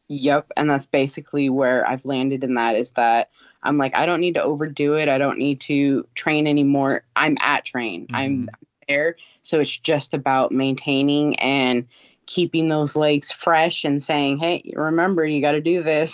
Yep, 0.09 0.53
and 0.57 0.69
that's 0.69 0.87
basically 0.87 1.49
where 1.49 1.89
I've 1.89 2.05
landed 2.05 2.45
in 2.45 2.55
that 2.55 2.77
is 2.77 2.91
that 2.95 3.31
I'm 3.63 3.79
like 3.79 3.95
I 3.95 4.05
don't 4.05 4.21
need 4.21 4.35
to 4.35 4.43
overdo 4.43 4.95
it. 4.95 5.09
I 5.09 5.17
don't 5.17 5.39
need 5.39 5.63
to 5.67 6.07
train 6.15 6.47
anymore. 6.47 7.05
I'm 7.17 7.39
at 7.41 7.65
train. 7.65 8.03
Mm-hmm. 8.03 8.15
I'm 8.15 8.49
there. 8.87 9.17
So 9.43 9.61
it's 9.61 9.79
just 9.83 10.13
about 10.13 10.53
maintaining 10.53 11.37
and 11.37 11.87
keeping 12.27 12.69
those 12.69 12.95
legs 12.97 13.33
fresh 13.43 13.85
and 13.85 14.03
saying, 14.03 14.39
"Hey, 14.39 14.73
remember 14.75 15.25
you 15.25 15.41
got 15.41 15.53
to 15.53 15.61
do 15.61 15.83
this." 15.83 16.13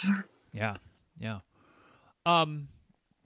Yeah. 0.53 0.75
Yeah. 1.19 1.41
Um 2.27 2.69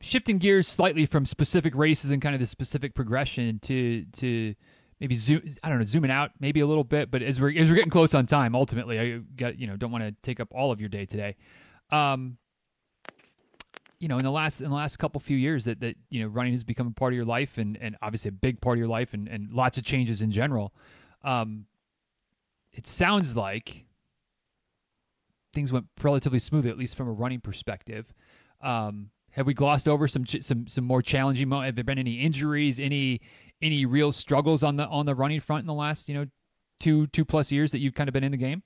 shifting 0.01 0.39
gears 0.39 0.70
slightly 0.76 1.07
from 1.07 1.24
specific 1.24 1.74
races 1.74 2.11
and 2.11 2.20
kind 2.20 2.35
of 2.35 2.41
the 2.41 2.47
specific 2.47 2.95
progression 2.95 3.61
to 3.66 4.05
to 4.20 4.55
maybe 5.01 5.18
zoom 5.18 5.43
I 5.62 5.68
don't 5.68 5.78
know 5.78 5.87
zooming 5.87 6.11
out 6.11 6.30
maybe 6.41 6.61
a 6.61 6.66
little 6.66 6.85
bit, 6.85 7.11
but 7.11 7.22
as 7.22 7.39
we're 7.41 7.51
as 7.51 7.68
we're 7.68 7.76
getting 7.76 7.91
close 7.91 8.14
on 8.14 8.26
time, 8.26 8.55
ultimately 8.55 8.99
I 8.99 9.20
got 9.39 9.59
you 9.59 9.66
know 9.66 9.76
don't 9.76 9.91
want 9.91 10.05
to 10.05 10.14
take 10.22 10.41
up 10.41 10.49
all 10.53 10.72
of 10.72 10.80
your 10.80 10.89
day 10.89 11.07
today. 11.07 11.37
Um, 11.91 12.39
you 13.99 14.09
know, 14.09 14.18
in 14.18 14.24
the 14.24 14.30
last 14.30 14.61
in 14.61 14.68
the 14.68 14.74
last 14.74 14.99
couple 14.99 15.20
few 15.20 15.37
years 15.37 15.64
that 15.64 15.80
that 15.80 15.95
you 16.11 16.22
know 16.22 16.28
running 16.28 16.53
has 16.53 16.64
become 16.64 16.87
a 16.87 16.91
part 16.91 17.12
of 17.12 17.16
your 17.16 17.24
life 17.24 17.51
and 17.57 17.76
and 17.80 17.97
obviously 18.03 18.28
a 18.28 18.32
big 18.32 18.61
part 18.61 18.76
of 18.76 18.78
your 18.78 18.89
life 18.89 19.09
and 19.12 19.28
and 19.28 19.51
lots 19.53 19.78
of 19.78 19.85
changes 19.85 20.20
in 20.20 20.30
general. 20.30 20.72
Um, 21.22 21.66
it 22.74 22.86
sounds 22.98 23.34
like 23.34 23.84
things 25.54 25.72
went 25.72 25.86
relatively 26.02 26.40
smoothly, 26.40 26.70
at 26.70 26.78
least 26.78 26.96
from 26.96 27.08
a 27.08 27.12
running 27.12 27.40
perspective. 27.40 28.04
Um, 28.62 29.10
have 29.30 29.46
we 29.46 29.54
glossed 29.54 29.88
over 29.88 30.06
some 30.06 30.26
some 30.42 30.66
some 30.68 30.84
more 30.84 31.02
challenging 31.02 31.48
moments? 31.48 31.68
Have 31.68 31.74
there 31.76 31.84
been 31.84 31.98
any 31.98 32.20
injuries, 32.20 32.78
any 32.80 33.20
any 33.62 33.86
real 33.86 34.12
struggles 34.12 34.62
on 34.62 34.76
the 34.76 34.84
on 34.86 35.06
the 35.06 35.14
running 35.14 35.40
front 35.40 35.62
in 35.62 35.66
the 35.66 35.74
last 35.74 36.08
you 36.08 36.14
know 36.14 36.26
two 36.82 37.06
two 37.08 37.24
plus 37.24 37.50
years 37.50 37.72
that 37.72 37.78
you've 37.78 37.94
kind 37.94 38.08
of 38.08 38.12
been 38.12 38.24
in 38.24 38.32
the 38.32 38.38
game? 38.38 38.62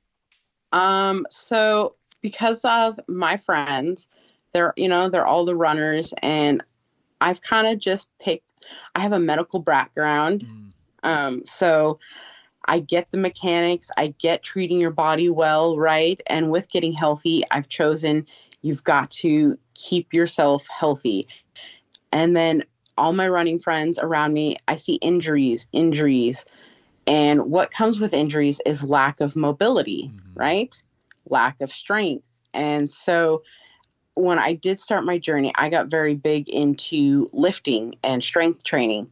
Um, 0.72 1.26
so 1.46 1.94
because 2.20 2.60
of 2.64 2.98
my 3.08 3.38
friends, 3.46 4.06
they're 4.52 4.74
you 4.76 4.88
know 4.88 5.08
they're 5.08 5.26
all 5.26 5.44
the 5.44 5.56
runners, 5.56 6.12
and 6.22 6.62
I've 7.20 7.40
kind 7.48 7.66
of 7.66 7.80
just 7.80 8.06
picked. 8.20 8.44
I 8.94 9.00
have 9.00 9.12
a 9.12 9.18
medical 9.18 9.60
background, 9.60 10.44
mm. 10.46 11.08
um, 11.08 11.42
so 11.58 11.98
I 12.66 12.80
get 12.80 13.08
the 13.10 13.18
mechanics. 13.18 13.88
I 13.96 14.14
get 14.20 14.42
treating 14.42 14.78
your 14.78 14.90
body 14.90 15.30
well, 15.30 15.76
right? 15.76 16.20
And 16.26 16.50
with 16.50 16.68
getting 16.70 16.92
healthy, 16.92 17.42
I've 17.50 17.68
chosen 17.68 18.26
you've 18.62 18.84
got 18.84 19.10
to 19.22 19.56
keep 19.74 20.12
yourself 20.12 20.62
healthy. 20.68 21.26
And 22.12 22.36
then 22.36 22.64
all 22.96 23.12
my 23.12 23.28
running 23.28 23.60
friends 23.60 23.98
around 24.00 24.32
me, 24.34 24.56
I 24.66 24.76
see 24.76 24.94
injuries, 24.94 25.66
injuries. 25.72 26.38
And 27.06 27.44
what 27.44 27.70
comes 27.70 28.00
with 28.00 28.12
injuries 28.12 28.58
is 28.66 28.82
lack 28.82 29.20
of 29.20 29.36
mobility, 29.36 30.10
mm-hmm. 30.12 30.38
right? 30.38 30.74
Lack 31.30 31.60
of 31.60 31.70
strength. 31.70 32.24
And 32.52 32.90
so 33.04 33.42
when 34.14 34.38
I 34.38 34.54
did 34.54 34.80
start 34.80 35.04
my 35.04 35.18
journey, 35.18 35.52
I 35.56 35.70
got 35.70 35.90
very 35.90 36.14
big 36.14 36.48
into 36.48 37.30
lifting 37.32 37.94
and 38.02 38.22
strength 38.22 38.64
training 38.64 39.08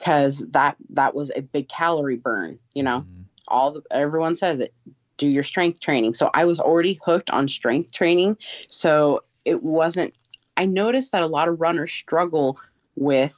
because 0.00 0.42
that 0.52 0.76
that 0.90 1.14
was 1.14 1.30
a 1.36 1.42
big 1.42 1.68
calorie 1.68 2.16
burn, 2.16 2.58
you 2.74 2.82
know. 2.82 3.00
Mm-hmm. 3.00 3.22
All 3.48 3.72
the, 3.72 3.82
everyone 3.90 4.36
says 4.36 4.60
it 4.60 4.74
do 5.20 5.26
your 5.26 5.44
strength 5.44 5.80
training. 5.80 6.14
So 6.14 6.30
I 6.34 6.46
was 6.46 6.58
already 6.58 6.98
hooked 7.04 7.30
on 7.30 7.46
strength 7.46 7.92
training. 7.92 8.36
So 8.68 9.22
it 9.44 9.62
wasn't, 9.62 10.14
I 10.56 10.64
noticed 10.64 11.12
that 11.12 11.22
a 11.22 11.26
lot 11.26 11.46
of 11.46 11.60
runners 11.60 11.92
struggle 12.02 12.58
with 12.96 13.34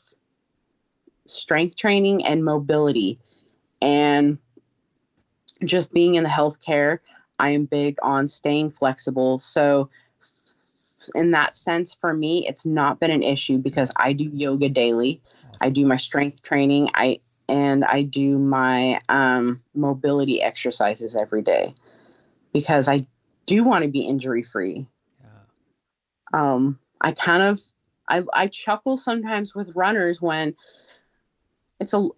strength 1.27 1.77
training 1.77 2.25
and 2.25 2.45
mobility. 2.45 3.19
And 3.83 4.39
just 5.65 5.93
being 5.93 6.15
in 6.15 6.23
the 6.23 6.31
healthcare, 6.31 7.01
I 7.39 7.51
am 7.51 7.67
big 7.67 7.97
on 8.01 8.29
staying 8.29 8.71
flexible. 8.79 9.43
So, 9.53 9.91
in 11.17 11.33
that 11.33 11.57
sense, 11.57 11.97
for 12.01 12.15
me, 12.15 12.47
it's 12.49 12.65
not 12.65 13.01
been 13.01 13.11
an 13.11 13.25
issue 13.25 13.59
because 13.59 13.91
I 13.97 14.13
do 14.13 14.31
yoga 14.33 14.69
daily. 14.69 15.21
I 15.61 15.71
do 15.71 15.87
my 15.87 15.97
strength 15.97 16.43
training. 16.43 16.89
I 16.95 17.21
and 17.49 17.85
I 17.85 18.03
do 18.03 18.39
my 18.39 18.99
um, 19.09 19.61
mobility 19.75 20.41
exercises 20.41 21.17
every 21.19 21.43
day 21.43 21.75
because 22.53 22.89
I 22.89 23.07
do 23.47 23.65
want 23.65 23.85
to 23.85 23.91
be 23.91 24.01
injury 24.01 24.45
free. 24.51 24.89
Yeah. 25.21 26.41
Um, 26.41 26.79
I 27.01 27.13
kind 27.13 27.43
of 27.43 27.61
I, 28.09 28.23
I 28.33 28.51
chuckle 28.65 28.97
sometimes 28.97 29.55
with 29.55 29.69
runners 29.75 30.19
when 30.21 30.55
it's 31.81 31.93
a 31.93 32.09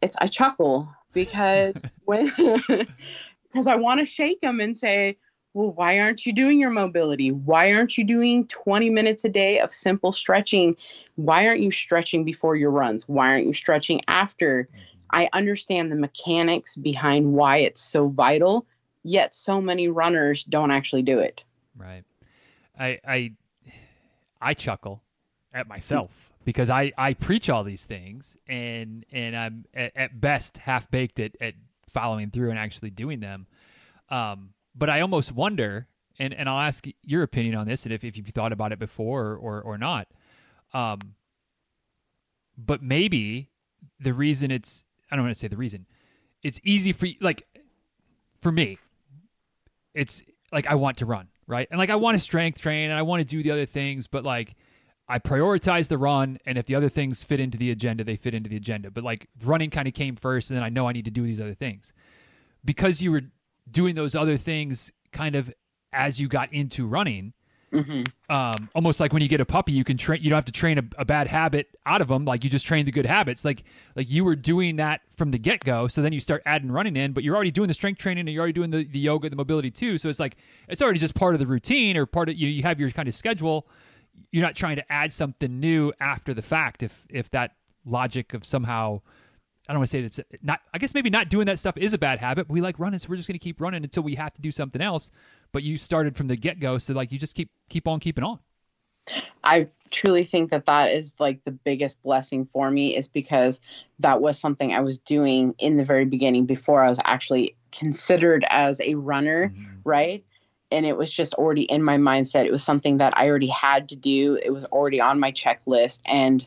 it's 0.00 0.14
I 0.18 0.28
chuckle 0.28 0.88
because 1.12 1.74
when 2.04 2.32
because 2.68 3.66
I 3.66 3.76
want 3.76 4.00
to 4.00 4.06
shake 4.06 4.40
them 4.40 4.60
and 4.60 4.76
say, 4.76 5.18
well, 5.54 5.72
why 5.72 5.98
aren't 5.98 6.24
you 6.24 6.32
doing 6.32 6.58
your 6.58 6.70
mobility? 6.70 7.30
Why 7.30 7.72
aren't 7.72 7.98
you 7.98 8.04
doing 8.04 8.48
20 8.64 8.88
minutes 8.88 9.24
a 9.24 9.28
day 9.28 9.58
of 9.60 9.70
simple 9.70 10.12
stretching? 10.12 10.76
Why 11.16 11.46
aren't 11.46 11.60
you 11.60 11.70
stretching 11.70 12.24
before 12.24 12.56
your 12.56 12.70
runs? 12.70 13.04
Why 13.06 13.28
aren't 13.28 13.46
you 13.46 13.54
stretching 13.54 14.00
after? 14.08 14.64
Mm-hmm. 14.64 14.78
I 15.10 15.28
understand 15.34 15.92
the 15.92 15.96
mechanics 15.96 16.74
behind 16.76 17.30
why 17.30 17.58
it's 17.58 17.86
so 17.92 18.08
vital, 18.08 18.66
yet 19.02 19.34
so 19.34 19.60
many 19.60 19.88
runners 19.88 20.42
don't 20.48 20.70
actually 20.70 21.02
do 21.02 21.18
it. 21.18 21.42
Right. 21.76 22.04
I 22.78 22.98
I 23.06 23.32
I 24.40 24.54
chuckle 24.54 25.02
at 25.52 25.68
myself 25.68 26.10
because 26.46 26.70
I 26.70 26.92
I 26.96 27.12
preach 27.12 27.50
all 27.50 27.62
these 27.62 27.82
things 27.86 28.24
and 28.48 29.04
and 29.12 29.36
I'm 29.36 29.64
at, 29.74 29.94
at 29.94 30.20
best 30.20 30.56
half 30.56 30.90
baked 30.90 31.20
at, 31.20 31.32
at 31.42 31.52
following 31.92 32.30
through 32.30 32.48
and 32.48 32.58
actually 32.58 32.90
doing 32.90 33.20
them. 33.20 33.46
Um, 34.08 34.54
but 34.74 34.90
I 34.90 35.00
almost 35.00 35.32
wonder, 35.32 35.86
and, 36.18 36.32
and 36.32 36.48
I'll 36.48 36.60
ask 36.60 36.84
your 37.02 37.22
opinion 37.22 37.54
on 37.54 37.66
this, 37.66 37.80
and 37.84 37.92
if, 37.92 38.04
if 38.04 38.16
you've 38.16 38.26
thought 38.34 38.52
about 38.52 38.72
it 38.72 38.78
before 38.78 39.36
or, 39.36 39.60
or, 39.60 39.78
not. 39.78 40.08
Um, 40.72 41.14
but 42.56 42.82
maybe 42.82 43.50
the 44.00 44.12
reason 44.12 44.50
it's, 44.50 44.70
I 45.10 45.16
don't 45.16 45.24
want 45.24 45.36
to 45.36 45.40
say 45.40 45.48
the 45.48 45.56
reason, 45.56 45.86
it's 46.42 46.58
easy 46.64 46.92
for 46.92 47.06
like, 47.20 47.46
for 48.42 48.50
me, 48.50 48.78
it's 49.94 50.22
like 50.50 50.66
I 50.66 50.74
want 50.74 50.98
to 50.98 51.06
run, 51.06 51.28
right? 51.46 51.68
And 51.70 51.78
like 51.78 51.90
I 51.90 51.96
want 51.96 52.16
to 52.16 52.22
strength 52.22 52.60
train 52.60 52.90
and 52.90 52.98
I 52.98 53.02
want 53.02 53.26
to 53.26 53.36
do 53.36 53.42
the 53.42 53.50
other 53.50 53.66
things, 53.66 54.06
but 54.10 54.24
like 54.24 54.54
I 55.08 55.18
prioritize 55.18 55.88
the 55.88 55.98
run, 55.98 56.38
and 56.46 56.56
if 56.56 56.66
the 56.66 56.74
other 56.74 56.88
things 56.88 57.24
fit 57.28 57.40
into 57.40 57.58
the 57.58 57.70
agenda, 57.70 58.04
they 58.04 58.16
fit 58.16 58.34
into 58.34 58.48
the 58.48 58.56
agenda. 58.56 58.90
But 58.90 59.04
like 59.04 59.28
running 59.44 59.70
kind 59.70 59.88
of 59.88 59.94
came 59.94 60.16
first, 60.16 60.48
and 60.48 60.56
then 60.56 60.62
I 60.62 60.68
know 60.68 60.88
I 60.88 60.92
need 60.92 61.04
to 61.04 61.10
do 61.10 61.24
these 61.24 61.40
other 61.40 61.54
things. 61.54 61.84
Because 62.64 63.00
you 63.00 63.10
were 63.10 63.22
doing 63.72 63.94
those 63.94 64.14
other 64.14 64.38
things 64.38 64.90
kind 65.12 65.34
of 65.34 65.50
as 65.92 66.18
you 66.18 66.28
got 66.28 66.52
into 66.52 66.86
running. 66.86 67.32
Mm-hmm. 67.72 68.34
Um, 68.34 68.68
almost 68.74 69.00
like 69.00 69.14
when 69.14 69.22
you 69.22 69.30
get 69.30 69.40
a 69.40 69.46
puppy, 69.46 69.72
you 69.72 69.82
can 69.82 69.96
train. 69.96 70.22
You 70.22 70.28
don't 70.28 70.36
have 70.36 70.44
to 70.44 70.52
train 70.52 70.78
a, 70.78 70.82
a, 70.98 71.04
bad 71.06 71.26
habit 71.26 71.68
out 71.86 72.02
of 72.02 72.08
them. 72.08 72.26
Like 72.26 72.44
you 72.44 72.50
just 72.50 72.66
train 72.66 72.84
the 72.84 72.92
good 72.92 73.06
habits. 73.06 73.42
Like 73.44 73.64
like 73.96 74.10
you 74.10 74.24
were 74.24 74.36
doing 74.36 74.76
that 74.76 75.00
from 75.16 75.30
the 75.30 75.38
get 75.38 75.64
go. 75.64 75.88
So 75.88 76.02
then 76.02 76.12
you 76.12 76.20
start 76.20 76.42
adding 76.44 76.70
running 76.70 76.96
in, 76.96 77.14
but 77.14 77.24
you're 77.24 77.34
already 77.34 77.50
doing 77.50 77.68
the 77.68 77.74
strength 77.74 77.98
training 77.98 78.20
and 78.20 78.28
you're 78.28 78.42
already 78.42 78.52
doing 78.52 78.70
the, 78.70 78.86
the 78.92 78.98
yoga, 78.98 79.30
the 79.30 79.36
mobility 79.36 79.70
too. 79.70 79.96
So 79.96 80.10
it's 80.10 80.20
like 80.20 80.36
it's 80.68 80.82
already 80.82 81.00
just 81.00 81.14
part 81.14 81.34
of 81.34 81.40
the 81.40 81.46
routine 81.46 81.96
or 81.96 82.04
part 82.04 82.28
of 82.28 82.36
you. 82.36 82.46
You 82.46 82.62
have 82.62 82.78
your 82.78 82.90
kind 82.90 83.08
of 83.08 83.14
schedule. 83.14 83.66
You're 84.32 84.44
not 84.44 84.54
trying 84.54 84.76
to 84.76 84.92
add 84.92 85.12
something 85.14 85.58
new 85.58 85.94
after 85.98 86.34
the 86.34 86.42
fact. 86.42 86.82
If 86.82 86.92
if 87.08 87.30
that 87.30 87.52
logic 87.86 88.34
of 88.34 88.44
somehow 88.44 89.00
I 89.68 89.72
don't 89.72 89.80
want 89.80 89.90
to 89.90 89.96
say 89.96 90.02
it's 90.02 90.20
not. 90.42 90.60
I 90.74 90.78
guess 90.78 90.92
maybe 90.92 91.08
not 91.08 91.28
doing 91.28 91.46
that 91.46 91.58
stuff 91.58 91.76
is 91.76 91.92
a 91.92 91.98
bad 91.98 92.18
habit. 92.18 92.48
But 92.48 92.52
we 92.52 92.60
like 92.60 92.78
running, 92.78 92.98
so 92.98 93.06
we're 93.08 93.16
just 93.16 93.28
going 93.28 93.38
to 93.38 93.44
keep 93.44 93.60
running 93.60 93.84
until 93.84 94.02
we 94.02 94.14
have 94.16 94.34
to 94.34 94.42
do 94.42 94.50
something 94.50 94.82
else. 94.82 95.10
But 95.52 95.62
you 95.62 95.78
started 95.78 96.16
from 96.16 96.26
the 96.28 96.36
get 96.36 96.60
go, 96.60 96.78
so 96.78 96.92
like 96.92 97.12
you 97.12 97.18
just 97.18 97.34
keep 97.34 97.50
keep 97.68 97.86
on 97.86 98.00
keeping 98.00 98.24
on. 98.24 98.40
I 99.44 99.68
truly 99.90 100.24
think 100.24 100.50
that 100.50 100.66
that 100.66 100.92
is 100.92 101.12
like 101.18 101.44
the 101.44 101.50
biggest 101.50 102.02
blessing 102.02 102.48
for 102.52 102.70
me 102.70 102.96
is 102.96 103.08
because 103.08 103.58
that 103.98 104.20
was 104.20 104.40
something 104.40 104.72
I 104.72 104.80
was 104.80 104.98
doing 105.06 105.54
in 105.58 105.76
the 105.76 105.84
very 105.84 106.04
beginning 106.04 106.46
before 106.46 106.82
I 106.82 106.88
was 106.88 106.98
actually 107.04 107.56
considered 107.78 108.44
as 108.48 108.78
a 108.80 108.94
runner, 108.94 109.48
mm-hmm. 109.48 109.80
right? 109.84 110.24
And 110.70 110.86
it 110.86 110.96
was 110.96 111.12
just 111.12 111.34
already 111.34 111.62
in 111.62 111.82
my 111.82 111.98
mindset. 111.98 112.46
It 112.46 112.52
was 112.52 112.64
something 112.64 112.98
that 112.98 113.12
I 113.16 113.28
already 113.28 113.48
had 113.50 113.88
to 113.90 113.96
do. 113.96 114.38
It 114.42 114.50
was 114.50 114.64
already 114.66 115.00
on 115.00 115.20
my 115.20 115.32
checklist 115.32 115.98
and 116.06 116.46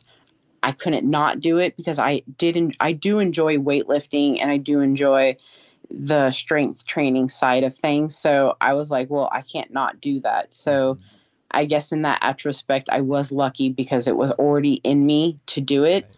I 0.66 0.72
couldn't 0.72 1.07
not 1.07 1.41
do 1.41 1.59
it 1.59 1.78
because 1.78 1.99
I 1.99 2.24
did 2.39 2.57
en- 2.57 2.74
I 2.80 2.91
do 2.91 3.20
enjoy 3.20 3.57
weightlifting 3.57 4.41
and 4.41 4.49
I 4.49 4.57
do 4.57 4.80
enjoy 4.80 5.38
the 5.91 6.32
strength 6.32 6.88
training 6.88 7.30
side 7.30 7.63
of 7.63 7.76
things. 7.76 8.18
So 8.20 8.57
I 8.59 8.74
was 8.74 8.89
like, 8.89 9.11
well, 9.11 9.30
I 9.32 9.43
can't 9.43 9.72
not 9.72 10.01
do 10.01 10.20
that. 10.22 10.47
So 10.49 10.95
mm-hmm. 10.95 11.01
I 11.51 11.66
guess 11.66 11.91
in 11.91 12.01
that 12.01 12.20
retrospect, 12.24 12.89
I 12.91 13.01
was 13.01 13.32
lucky 13.32 13.70
because 13.70 14.07
it 14.07 14.16
was 14.16 14.32
already 14.32 14.82
in 14.84 15.05
me 15.05 15.39
to 15.49 15.61
do 15.61 15.84
it. 15.84 16.09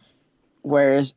Whereas 0.61 1.11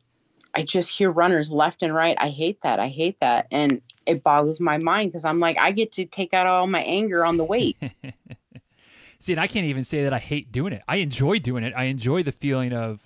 I 0.53 0.65
just 0.67 0.89
hear 0.89 1.09
runners 1.09 1.49
left 1.49 1.83
and 1.83 1.95
right. 1.95 2.17
I 2.19 2.31
hate 2.31 2.59
that. 2.63 2.81
I 2.81 2.89
hate 2.89 3.15
that. 3.21 3.47
And 3.49 3.81
it 4.05 4.23
boggles 4.25 4.59
my 4.59 4.77
mind 4.77 5.13
because 5.13 5.23
I'm 5.23 5.39
like, 5.39 5.55
I 5.57 5.71
get 5.71 5.93
to 5.93 6.05
take 6.05 6.33
out 6.33 6.47
all 6.47 6.67
my 6.67 6.81
anger 6.81 7.23
on 7.23 7.37
the 7.37 7.45
weight. 7.45 7.77
See, 9.21 9.31
and 9.31 9.39
I 9.39 9.47
can't 9.47 9.67
even 9.67 9.85
say 9.85 10.03
that 10.03 10.13
I 10.13 10.19
hate 10.19 10.51
doing 10.51 10.73
it. 10.73 10.81
I 10.85 10.97
enjoy 10.97 11.39
doing 11.39 11.63
it. 11.63 11.73
I 11.77 11.85
enjoy 11.85 12.23
the 12.23 12.33
feeling 12.33 12.73
of 12.73 12.99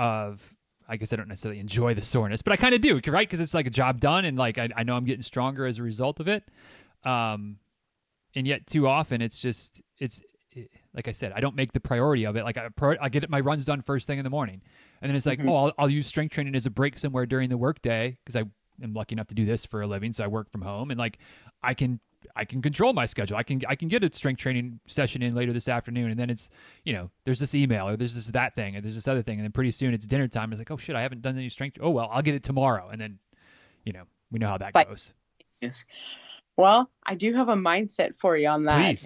of 0.00 0.40
I 0.88 0.96
guess 0.96 1.12
I 1.12 1.16
don't 1.16 1.28
necessarily 1.28 1.60
enjoy 1.60 1.94
the 1.94 2.02
soreness, 2.02 2.40
but 2.42 2.52
I 2.52 2.56
kind 2.56 2.74
of 2.74 2.82
do, 2.82 3.00
right? 3.06 3.28
Because 3.28 3.38
it's 3.38 3.54
like 3.54 3.66
a 3.66 3.70
job 3.70 4.00
done, 4.00 4.24
and 4.24 4.36
like 4.36 4.58
I, 4.58 4.68
I 4.76 4.82
know 4.82 4.96
I'm 4.96 5.04
getting 5.04 5.22
stronger 5.22 5.66
as 5.66 5.78
a 5.78 5.82
result 5.82 6.18
of 6.18 6.26
it. 6.26 6.42
Um, 7.04 7.58
and 8.34 8.46
yet 8.46 8.66
too 8.66 8.88
often 8.88 9.22
it's 9.22 9.40
just 9.40 9.82
it's 9.98 10.20
it, 10.52 10.68
like 10.94 11.06
I 11.06 11.12
said, 11.12 11.32
I 11.32 11.40
don't 11.40 11.54
make 11.54 11.72
the 11.72 11.80
priority 11.80 12.24
of 12.24 12.34
it. 12.34 12.42
Like 12.42 12.56
I, 12.56 12.96
I 13.00 13.08
get 13.08 13.28
my 13.30 13.38
runs 13.38 13.64
done 13.64 13.84
first 13.86 14.06
thing 14.08 14.18
in 14.18 14.24
the 14.24 14.30
morning, 14.30 14.62
and 15.00 15.08
then 15.08 15.16
it's 15.16 15.26
like, 15.26 15.38
mm-hmm. 15.38 15.48
oh, 15.48 15.66
I'll, 15.66 15.72
I'll 15.78 15.90
use 15.90 16.08
strength 16.08 16.32
training 16.32 16.56
as 16.56 16.66
a 16.66 16.70
break 16.70 16.98
somewhere 16.98 17.26
during 17.26 17.48
the 17.48 17.58
workday 17.58 18.18
because 18.24 18.34
I 18.42 18.82
am 18.82 18.94
lucky 18.94 19.14
enough 19.14 19.28
to 19.28 19.34
do 19.34 19.46
this 19.46 19.64
for 19.70 19.82
a 19.82 19.86
living, 19.86 20.12
so 20.12 20.24
I 20.24 20.26
work 20.26 20.50
from 20.50 20.62
home, 20.62 20.90
and 20.90 20.98
like 20.98 21.18
I 21.62 21.74
can 21.74 22.00
I 22.36 22.44
can 22.44 22.62
control 22.62 22.92
my 22.92 23.06
schedule. 23.06 23.36
I 23.36 23.42
can 23.42 23.62
I 23.68 23.74
can 23.74 23.88
get 23.88 24.02
a 24.04 24.12
strength 24.12 24.40
training 24.40 24.80
session 24.86 25.22
in 25.22 25.34
later 25.34 25.52
this 25.52 25.68
afternoon, 25.68 26.10
and 26.10 26.18
then 26.18 26.30
it's 26.30 26.48
you 26.84 26.92
know 26.92 27.10
there's 27.24 27.38
this 27.38 27.54
email 27.54 27.88
or 27.88 27.96
there's 27.96 28.14
this 28.14 28.28
that 28.32 28.54
thing 28.54 28.76
or 28.76 28.80
there's 28.80 28.94
this 28.94 29.08
other 29.08 29.22
thing, 29.22 29.38
and 29.38 29.44
then 29.44 29.52
pretty 29.52 29.70
soon 29.70 29.94
it's 29.94 30.06
dinner 30.06 30.28
time. 30.28 30.52
It's 30.52 30.58
like 30.58 30.70
oh 30.70 30.78
shit, 30.78 30.96
I 30.96 31.02
haven't 31.02 31.22
done 31.22 31.36
any 31.36 31.48
strength. 31.48 31.78
Oh 31.80 31.90
well, 31.90 32.08
I'll 32.12 32.22
get 32.22 32.34
it 32.34 32.44
tomorrow, 32.44 32.88
and 32.90 33.00
then 33.00 33.18
you 33.84 33.92
know 33.92 34.02
we 34.30 34.38
know 34.38 34.48
how 34.48 34.58
that 34.58 34.72
but, 34.72 34.88
goes. 34.88 35.12
Yes. 35.60 35.74
Well, 36.56 36.90
I 37.04 37.14
do 37.14 37.34
have 37.34 37.48
a 37.48 37.56
mindset 37.56 38.14
for 38.20 38.36
you 38.36 38.48
on 38.48 38.64
that. 38.64 38.96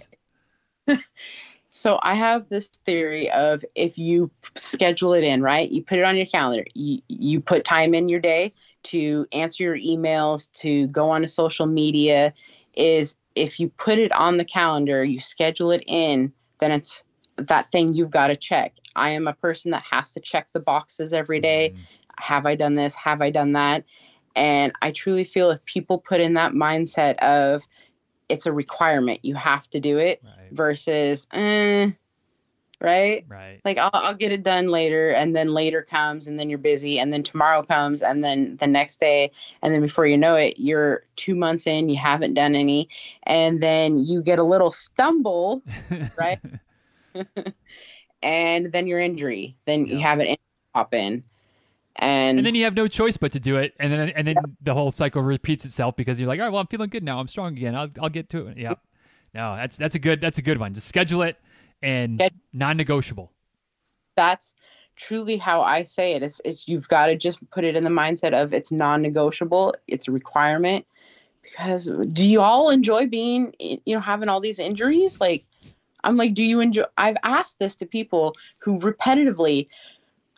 Please. 0.86 0.98
so 1.72 1.98
I 2.02 2.14
have 2.14 2.48
this 2.48 2.68
theory 2.84 3.30
of 3.30 3.62
if 3.74 3.96
you 3.96 4.30
schedule 4.56 5.14
it 5.14 5.24
in, 5.24 5.42
right? 5.42 5.70
You 5.70 5.82
put 5.82 5.98
it 5.98 6.04
on 6.04 6.16
your 6.16 6.26
calendar. 6.26 6.64
You 6.74 7.00
you 7.08 7.40
put 7.40 7.64
time 7.64 7.94
in 7.94 8.08
your 8.08 8.20
day 8.20 8.52
to 8.90 9.26
answer 9.32 9.62
your 9.62 9.78
emails, 9.78 10.44
to 10.62 10.86
go 10.88 11.10
on 11.10 11.22
to 11.22 11.28
social 11.28 11.66
media 11.66 12.34
is 12.76 13.14
if 13.34 13.58
you 13.58 13.70
put 13.78 13.98
it 13.98 14.12
on 14.12 14.36
the 14.36 14.44
calendar, 14.44 15.04
you 15.04 15.20
schedule 15.20 15.70
it 15.70 15.82
in, 15.86 16.32
then 16.60 16.70
it's 16.70 16.90
that 17.36 17.70
thing 17.72 17.94
you've 17.94 18.10
got 18.10 18.28
to 18.28 18.36
check. 18.36 18.72
I 18.96 19.10
am 19.10 19.26
a 19.26 19.32
person 19.32 19.70
that 19.72 19.82
has 19.90 20.10
to 20.12 20.20
check 20.20 20.48
the 20.52 20.60
boxes 20.60 21.12
every 21.12 21.40
day. 21.40 21.70
Mm-hmm. 21.70 21.82
Have 22.18 22.46
I 22.46 22.54
done 22.54 22.76
this? 22.76 22.94
Have 23.02 23.20
I 23.20 23.30
done 23.30 23.52
that? 23.54 23.84
And 24.36 24.72
I 24.82 24.92
truly 24.92 25.24
feel 25.24 25.50
if 25.50 25.64
people 25.64 25.98
put 25.98 26.20
in 26.20 26.34
that 26.34 26.52
mindset 26.52 27.18
of 27.18 27.62
it's 28.28 28.46
a 28.46 28.52
requirement, 28.52 29.20
you 29.22 29.34
have 29.34 29.68
to 29.70 29.80
do 29.80 29.98
it 29.98 30.22
right. 30.24 30.50
versus, 30.52 31.26
eh, 31.32 31.90
right? 32.84 33.24
Right. 33.28 33.60
Like 33.64 33.78
I'll, 33.78 33.90
I'll 33.92 34.16
get 34.16 34.30
it 34.30 34.42
done 34.42 34.68
later, 34.68 35.10
and 35.10 35.34
then 35.34 35.54
later 35.54 35.86
comes, 35.88 36.26
and 36.26 36.38
then 36.38 36.50
you're 36.50 36.58
busy, 36.58 36.98
and 36.98 37.12
then 37.12 37.24
tomorrow 37.24 37.62
comes, 37.62 38.02
and 38.02 38.22
then 38.22 38.58
the 38.60 38.66
next 38.66 39.00
day, 39.00 39.32
and 39.62 39.72
then 39.72 39.80
before 39.80 40.06
you 40.06 40.18
know 40.18 40.34
it, 40.36 40.54
you're 40.58 41.02
two 41.16 41.34
months 41.34 41.64
in, 41.66 41.88
you 41.88 41.98
haven't 42.00 42.34
done 42.34 42.54
any, 42.54 42.88
and 43.24 43.62
then 43.62 43.96
you 43.98 44.22
get 44.22 44.38
a 44.38 44.44
little 44.44 44.74
stumble, 44.92 45.62
right? 46.18 46.38
and 48.22 48.70
then 48.70 48.86
your 48.86 49.00
injury, 49.00 49.56
then 49.66 49.86
yeah. 49.86 49.94
you 49.94 50.02
have 50.02 50.18
an 50.18 50.36
pop 50.74 50.92
in. 50.92 51.24
And, 51.96 52.38
and 52.38 52.46
then 52.46 52.56
you 52.56 52.64
have 52.64 52.74
no 52.74 52.88
choice 52.88 53.16
but 53.18 53.32
to 53.32 53.40
do 53.40 53.56
it, 53.56 53.72
and 53.78 53.92
then 53.92 54.00
and 54.10 54.26
then 54.26 54.34
the 54.62 54.74
whole 54.74 54.92
cycle 54.92 55.22
repeats 55.22 55.64
itself 55.64 55.94
because 55.96 56.18
you're 56.18 56.28
like, 56.28 56.40
all 56.40 56.46
right, 56.46 56.52
well, 56.52 56.60
I'm 56.60 56.66
feeling 56.66 56.90
good 56.90 57.04
now, 57.04 57.20
I'm 57.20 57.28
strong 57.28 57.56
again, 57.56 57.74
I'll 57.74 57.88
I'll 58.02 58.08
get 58.08 58.28
to 58.30 58.48
it. 58.48 58.58
Yeah, 58.58 58.74
no, 59.32 59.54
that's 59.56 59.76
that's 59.78 59.94
a 59.94 60.00
good 60.00 60.20
that's 60.20 60.36
a 60.36 60.42
good 60.42 60.58
one. 60.58 60.74
Just 60.74 60.88
schedule 60.88 61.22
it 61.22 61.36
and 61.84 62.22
non-negotiable. 62.52 63.30
That's 64.16 64.46
truly 64.96 65.36
how 65.36 65.60
I 65.60 65.84
say 65.84 66.14
it. 66.14 66.22
It's, 66.22 66.40
it's 66.44 66.64
you've 66.66 66.88
got 66.88 67.06
to 67.06 67.16
just 67.16 67.38
put 67.50 67.64
it 67.64 67.76
in 67.76 67.84
the 67.84 67.90
mindset 67.90 68.32
of 68.32 68.52
it's 68.52 68.72
non-negotiable. 68.72 69.74
It's 69.86 70.08
a 70.08 70.12
requirement. 70.12 70.86
Because 71.42 71.90
do 72.12 72.24
you 72.24 72.40
all 72.40 72.70
enjoy 72.70 73.06
being, 73.06 73.52
you 73.58 73.94
know, 73.94 74.00
having 74.00 74.30
all 74.30 74.40
these 74.40 74.58
injuries? 74.58 75.16
Like, 75.20 75.44
I'm 76.02 76.16
like, 76.16 76.34
do 76.34 76.42
you 76.42 76.60
enjoy? 76.60 76.84
I've 76.96 77.16
asked 77.22 77.56
this 77.58 77.76
to 77.76 77.86
people 77.86 78.34
who 78.58 78.78
repetitively. 78.80 79.68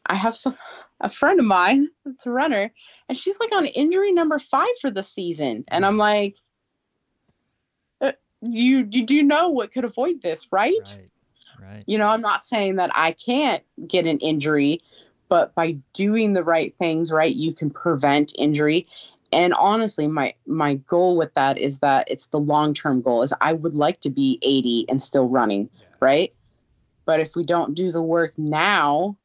I 0.07 0.16
have 0.16 0.34
some 0.34 0.57
a 1.01 1.11
friend 1.11 1.38
of 1.38 1.47
mine 1.47 1.88
that's 2.05 2.26
a 2.26 2.30
runner, 2.30 2.72
and 3.09 3.18
she's 3.18 3.36
like 3.38 3.53
on 3.53 3.66
injury 3.66 4.12
number 4.12 4.40
five 4.51 4.68
for 4.80 4.90
the 4.90 5.03
season, 5.03 5.64
and 5.68 5.84
I'm 5.84 5.99
like, 5.99 6.34
uh, 8.01 8.12
you 8.40 8.88
you 8.90 9.07
do 9.07 9.22
know 9.22 9.51
what 9.51 9.72
could 9.72 9.84
avoid 9.84 10.22
this, 10.22 10.47
right? 10.51 10.72
Right. 10.84 11.11
Right. 11.61 11.85
You 11.87 11.99
know, 11.99 12.09
I'm 12.09 12.21
not 12.21 12.45
saying 12.45 12.77
that 12.77 12.91
I 12.95 13.13
can't 13.25 13.63
get 13.89 14.07
an 14.07 14.19
injury, 14.19 14.83
but 15.29 15.55
by 15.55 15.77
doing 15.95 16.33
the 16.33 16.45
right 16.45 16.75
things, 16.79 17.11
right, 17.11 17.35
you 17.35 17.55
can 17.55 17.71
prevent 17.71 18.33
injury. 18.37 18.87
And 19.33 19.53
honestly, 19.55 20.07
my 20.07 20.35
my 20.47 20.75
goal 20.75 21.17
with 21.17 21.35
that 21.35 21.59
is 21.59 21.79
that 21.81 22.09
it's 22.11 22.29
the 22.31 22.39
long 22.39 22.75
term 22.75 23.03
goal. 23.03 23.23
Is 23.23 23.33
I 23.41 23.53
would 23.53 23.75
like 23.75 24.01
to 24.03 24.11
be 24.11 24.39
80 24.43 24.87
and 24.89 25.03
still 25.03 25.29
running, 25.29 25.69
yeah. 25.79 25.87
right? 26.01 26.35
But 27.05 27.21
if 27.21 27.31
we 27.35 27.45
don't 27.45 27.75
do 27.75 27.93
the 27.93 28.03
work 28.03 28.35
now, 28.37 29.17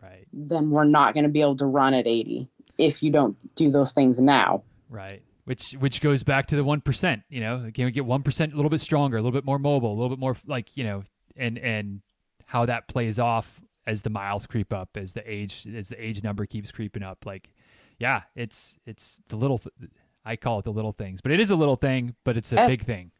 right, 0.00 0.26
then 0.32 0.70
we're 0.70 0.84
not 0.84 1.14
going 1.14 1.24
to 1.24 1.30
be 1.30 1.40
able 1.40 1.56
to 1.58 1.66
run 1.66 1.94
at 1.94 2.06
80 2.06 2.48
if 2.78 3.02
you 3.02 3.12
don't 3.12 3.36
do 3.56 3.70
those 3.70 3.92
things 3.92 4.16
now. 4.18 4.62
Right 4.88 5.22
which 5.44 5.62
which 5.78 6.00
goes 6.00 6.22
back 6.22 6.48
to 6.48 6.56
the 6.56 6.64
one 6.64 6.80
percent. 6.80 7.22
You 7.28 7.40
know, 7.40 7.70
can 7.74 7.84
we 7.84 7.90
get 7.90 8.04
one 8.04 8.22
percent 8.22 8.52
a 8.52 8.56
little 8.56 8.70
bit 8.70 8.80
stronger, 8.80 9.16
a 9.16 9.20
little 9.20 9.36
bit 9.36 9.44
more 9.44 9.58
mobile, 9.58 9.90
a 9.90 9.96
little 9.96 10.10
bit 10.10 10.18
more 10.18 10.36
like 10.46 10.66
you 10.74 10.84
know 10.84 11.02
and 11.36 11.58
and 11.58 12.00
how 12.46 12.66
that 12.66 12.88
plays 12.88 13.18
off 13.18 13.46
as 13.86 14.02
the 14.02 14.10
miles 14.10 14.46
creep 14.46 14.72
up, 14.72 14.90
as 14.96 15.12
the 15.12 15.22
age 15.30 15.54
as 15.76 15.88
the 15.88 16.02
age 16.02 16.22
number 16.22 16.46
keeps 16.46 16.70
creeping 16.70 17.02
up. 17.02 17.18
Like, 17.24 17.48
yeah, 17.98 18.22
it's 18.36 18.56
it's 18.86 19.02
the 19.28 19.36
little. 19.36 19.60
I 20.24 20.36
call 20.36 20.60
it 20.60 20.64
the 20.64 20.70
little 20.70 20.92
things, 20.92 21.20
but 21.20 21.32
it 21.32 21.40
is 21.40 21.50
a 21.50 21.54
little 21.54 21.76
thing, 21.76 22.14
but 22.24 22.36
it's 22.36 22.52
a 22.52 22.60
uh, 22.60 22.68
big 22.68 22.86
thing. 22.86 23.10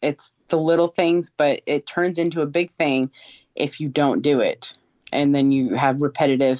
It's 0.00 0.32
the 0.48 0.56
little 0.56 0.88
things, 0.88 1.30
but 1.36 1.60
it 1.66 1.84
turns 1.86 2.18
into 2.18 2.40
a 2.40 2.46
big 2.46 2.74
thing 2.76 3.10
if 3.54 3.78
you 3.78 3.88
don't 3.88 4.22
do 4.22 4.40
it, 4.40 4.64
and 5.12 5.34
then 5.34 5.52
you 5.52 5.76
have 5.76 6.00
repetitive, 6.00 6.58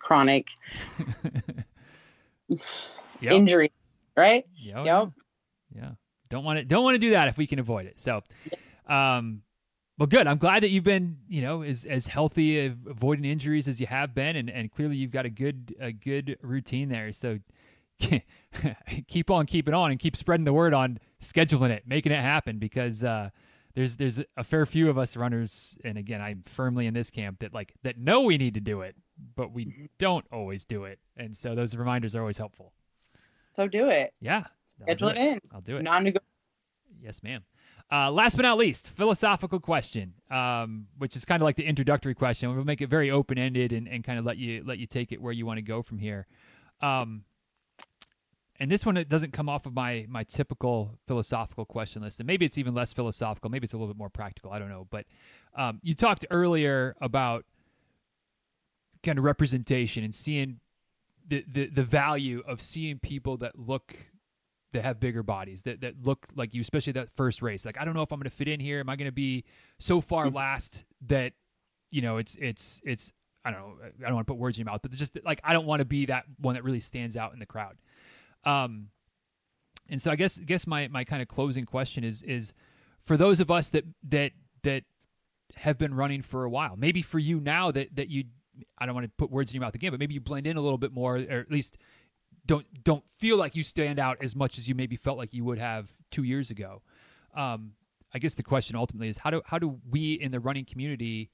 chronic 0.00 0.46
yep. 2.48 3.32
injury. 3.32 3.72
Right? 4.16 4.46
Yep. 4.56 4.84
yep. 4.84 5.08
Yeah. 5.74 5.90
Don't 6.28 6.44
want 6.44 6.58
to 6.58 6.64
don't 6.64 6.84
want 6.84 6.94
to 6.94 6.98
do 6.98 7.10
that 7.10 7.28
if 7.28 7.38
we 7.38 7.46
can 7.46 7.58
avoid 7.58 7.86
it. 7.86 7.96
So, 8.04 8.20
um, 8.92 9.42
well, 10.00 10.06
good. 10.06 10.26
I'm 10.26 10.38
glad 10.38 10.62
that 10.62 10.70
you've 10.70 10.82
been, 10.82 11.18
you 11.28 11.42
know, 11.42 11.60
as 11.60 11.84
as 11.88 12.06
healthy, 12.06 12.74
avoiding 12.88 13.26
injuries 13.26 13.68
as 13.68 13.78
you 13.78 13.86
have 13.86 14.14
been, 14.14 14.34
and, 14.36 14.48
and 14.48 14.72
clearly 14.72 14.96
you've 14.96 15.10
got 15.10 15.26
a 15.26 15.30
good 15.30 15.74
a 15.78 15.92
good 15.92 16.38
routine 16.40 16.88
there. 16.88 17.12
So 17.12 17.38
keep 19.08 19.28
on 19.28 19.44
keeping 19.44 19.74
on 19.74 19.90
and 19.90 20.00
keep 20.00 20.16
spreading 20.16 20.46
the 20.46 20.54
word 20.54 20.72
on 20.72 20.98
scheduling 21.36 21.68
it, 21.68 21.82
making 21.86 22.12
it 22.12 22.22
happen, 22.22 22.58
because 22.58 23.02
uh, 23.02 23.28
there's 23.74 23.94
there's 23.98 24.18
a 24.38 24.44
fair 24.44 24.64
few 24.64 24.88
of 24.88 24.96
us 24.96 25.16
runners, 25.16 25.52
and 25.84 25.98
again, 25.98 26.22
I'm 26.22 26.44
firmly 26.56 26.86
in 26.86 26.94
this 26.94 27.10
camp 27.10 27.40
that 27.40 27.52
like 27.52 27.74
that 27.84 27.98
know 27.98 28.22
we 28.22 28.38
need 28.38 28.54
to 28.54 28.60
do 28.60 28.80
it, 28.80 28.96
but 29.36 29.52
we 29.52 29.90
don't 29.98 30.24
always 30.32 30.64
do 30.64 30.84
it, 30.84 30.98
and 31.18 31.36
so 31.42 31.54
those 31.54 31.74
reminders 31.74 32.14
are 32.14 32.20
always 32.20 32.38
helpful. 32.38 32.72
So 33.54 33.68
do 33.68 33.88
it. 33.88 34.14
Yeah, 34.18 34.44
schedule 34.82 35.08
it. 35.10 35.18
it 35.18 35.20
in. 35.20 35.40
I'll 35.52 35.60
do 35.60 35.76
it. 35.76 35.82
Non-negotiable. 35.82 36.24
Yes, 37.02 37.20
ma'am. 37.22 37.42
Uh, 37.92 38.08
last 38.08 38.36
but 38.36 38.42
not 38.42 38.56
least, 38.56 38.80
philosophical 38.96 39.58
question, 39.58 40.12
um, 40.30 40.86
which 40.98 41.16
is 41.16 41.24
kind 41.24 41.42
of 41.42 41.44
like 41.44 41.56
the 41.56 41.64
introductory 41.64 42.14
question. 42.14 42.54
We'll 42.54 42.64
make 42.64 42.80
it 42.80 42.88
very 42.88 43.10
open 43.10 43.36
ended 43.36 43.72
and, 43.72 43.88
and 43.88 44.04
kind 44.04 44.16
of 44.16 44.24
let 44.24 44.36
you 44.36 44.62
let 44.64 44.78
you 44.78 44.86
take 44.86 45.10
it 45.10 45.20
where 45.20 45.32
you 45.32 45.44
want 45.44 45.58
to 45.58 45.62
go 45.62 45.82
from 45.82 45.98
here. 45.98 46.26
Um, 46.80 47.24
and 48.60 48.70
this 48.70 48.84
one 48.84 48.96
it 48.96 49.08
doesn't 49.08 49.32
come 49.32 49.48
off 49.48 49.66
of 49.66 49.74
my 49.74 50.06
my 50.08 50.24
typical 50.24 50.98
philosophical 51.08 51.64
question 51.64 52.02
list, 52.02 52.20
and 52.20 52.26
maybe 52.28 52.44
it's 52.44 52.58
even 52.58 52.74
less 52.74 52.92
philosophical. 52.92 53.50
Maybe 53.50 53.64
it's 53.64 53.74
a 53.74 53.76
little 53.76 53.92
bit 53.92 53.98
more 53.98 54.10
practical. 54.10 54.52
I 54.52 54.60
don't 54.60 54.68
know. 54.68 54.86
But 54.90 55.06
um, 55.58 55.80
you 55.82 55.96
talked 55.96 56.24
earlier 56.30 56.94
about 57.00 57.44
kind 59.04 59.18
of 59.18 59.24
representation 59.24 60.04
and 60.04 60.14
seeing 60.14 60.60
the, 61.28 61.44
the 61.52 61.66
the 61.74 61.84
value 61.84 62.42
of 62.46 62.60
seeing 62.60 63.00
people 63.00 63.38
that 63.38 63.58
look 63.58 63.96
that 64.72 64.84
have 64.84 65.00
bigger 65.00 65.22
bodies 65.22 65.60
that 65.64 65.80
that 65.80 65.94
look 66.02 66.26
like 66.36 66.54
you, 66.54 66.62
especially 66.62 66.92
that 66.92 67.08
first 67.16 67.42
race. 67.42 67.64
Like 67.64 67.76
I 67.78 67.84
don't 67.84 67.94
know 67.94 68.02
if 68.02 68.12
I'm 68.12 68.18
going 68.18 68.30
to 68.30 68.36
fit 68.36 68.48
in 68.48 68.60
here. 68.60 68.80
Am 68.80 68.88
I 68.88 68.96
going 68.96 69.08
to 69.08 69.12
be 69.12 69.44
so 69.78 70.00
far 70.00 70.26
mm-hmm. 70.26 70.36
last 70.36 70.84
that 71.08 71.32
you 71.90 72.02
know 72.02 72.18
it's 72.18 72.34
it's 72.38 72.62
it's 72.84 73.12
I 73.44 73.50
don't 73.50 73.60
know. 73.60 73.74
I 74.00 74.06
don't 74.06 74.14
want 74.14 74.26
to 74.26 74.32
put 74.32 74.38
words 74.38 74.56
in 74.56 74.64
your 74.64 74.72
mouth, 74.72 74.80
but 74.82 74.92
just 74.92 75.12
like 75.24 75.40
I 75.42 75.52
don't 75.52 75.66
want 75.66 75.80
to 75.80 75.84
be 75.84 76.06
that 76.06 76.24
one 76.40 76.54
that 76.54 76.64
really 76.64 76.80
stands 76.80 77.16
out 77.16 77.32
in 77.32 77.38
the 77.38 77.46
crowd. 77.46 77.76
Um, 78.44 78.88
and 79.88 80.00
so 80.00 80.10
I 80.10 80.16
guess 80.16 80.32
guess 80.46 80.66
my 80.66 80.88
my 80.88 81.04
kind 81.04 81.22
of 81.22 81.28
closing 81.28 81.64
question 81.64 82.04
is 82.04 82.22
is 82.22 82.52
for 83.06 83.16
those 83.16 83.40
of 83.40 83.50
us 83.50 83.68
that 83.72 83.84
that 84.10 84.30
that 84.62 84.82
have 85.56 85.78
been 85.78 85.94
running 85.94 86.22
for 86.30 86.44
a 86.44 86.50
while, 86.50 86.76
maybe 86.76 87.02
for 87.02 87.18
you 87.18 87.40
now 87.40 87.72
that 87.72 87.88
that 87.96 88.08
you 88.08 88.24
I 88.78 88.86
don't 88.86 88.94
want 88.94 89.06
to 89.06 89.12
put 89.18 89.30
words 89.30 89.50
in 89.50 89.54
your 89.54 89.62
mouth 89.62 89.74
again, 89.74 89.90
but 89.90 90.00
maybe 90.00 90.14
you 90.14 90.20
blend 90.20 90.46
in 90.46 90.56
a 90.56 90.60
little 90.60 90.78
bit 90.78 90.92
more, 90.92 91.16
or 91.16 91.40
at 91.40 91.50
least 91.50 91.76
don't 92.50 92.66
don't 92.82 93.04
feel 93.20 93.36
like 93.36 93.54
you 93.54 93.62
stand 93.62 94.00
out 94.00 94.18
as 94.24 94.34
much 94.34 94.58
as 94.58 94.66
you 94.66 94.74
maybe 94.74 94.96
felt 94.96 95.16
like 95.16 95.32
you 95.32 95.44
would 95.44 95.58
have 95.58 95.86
two 96.10 96.24
years 96.24 96.50
ago. 96.50 96.82
Um, 97.36 97.72
I 98.12 98.18
guess 98.18 98.34
the 98.34 98.42
question 98.42 98.74
ultimately 98.74 99.08
is 99.08 99.16
how 99.16 99.30
do 99.30 99.40
how 99.44 99.60
do 99.60 99.78
we 99.88 100.18
in 100.20 100.32
the 100.32 100.40
running 100.40 100.64
community, 100.64 101.30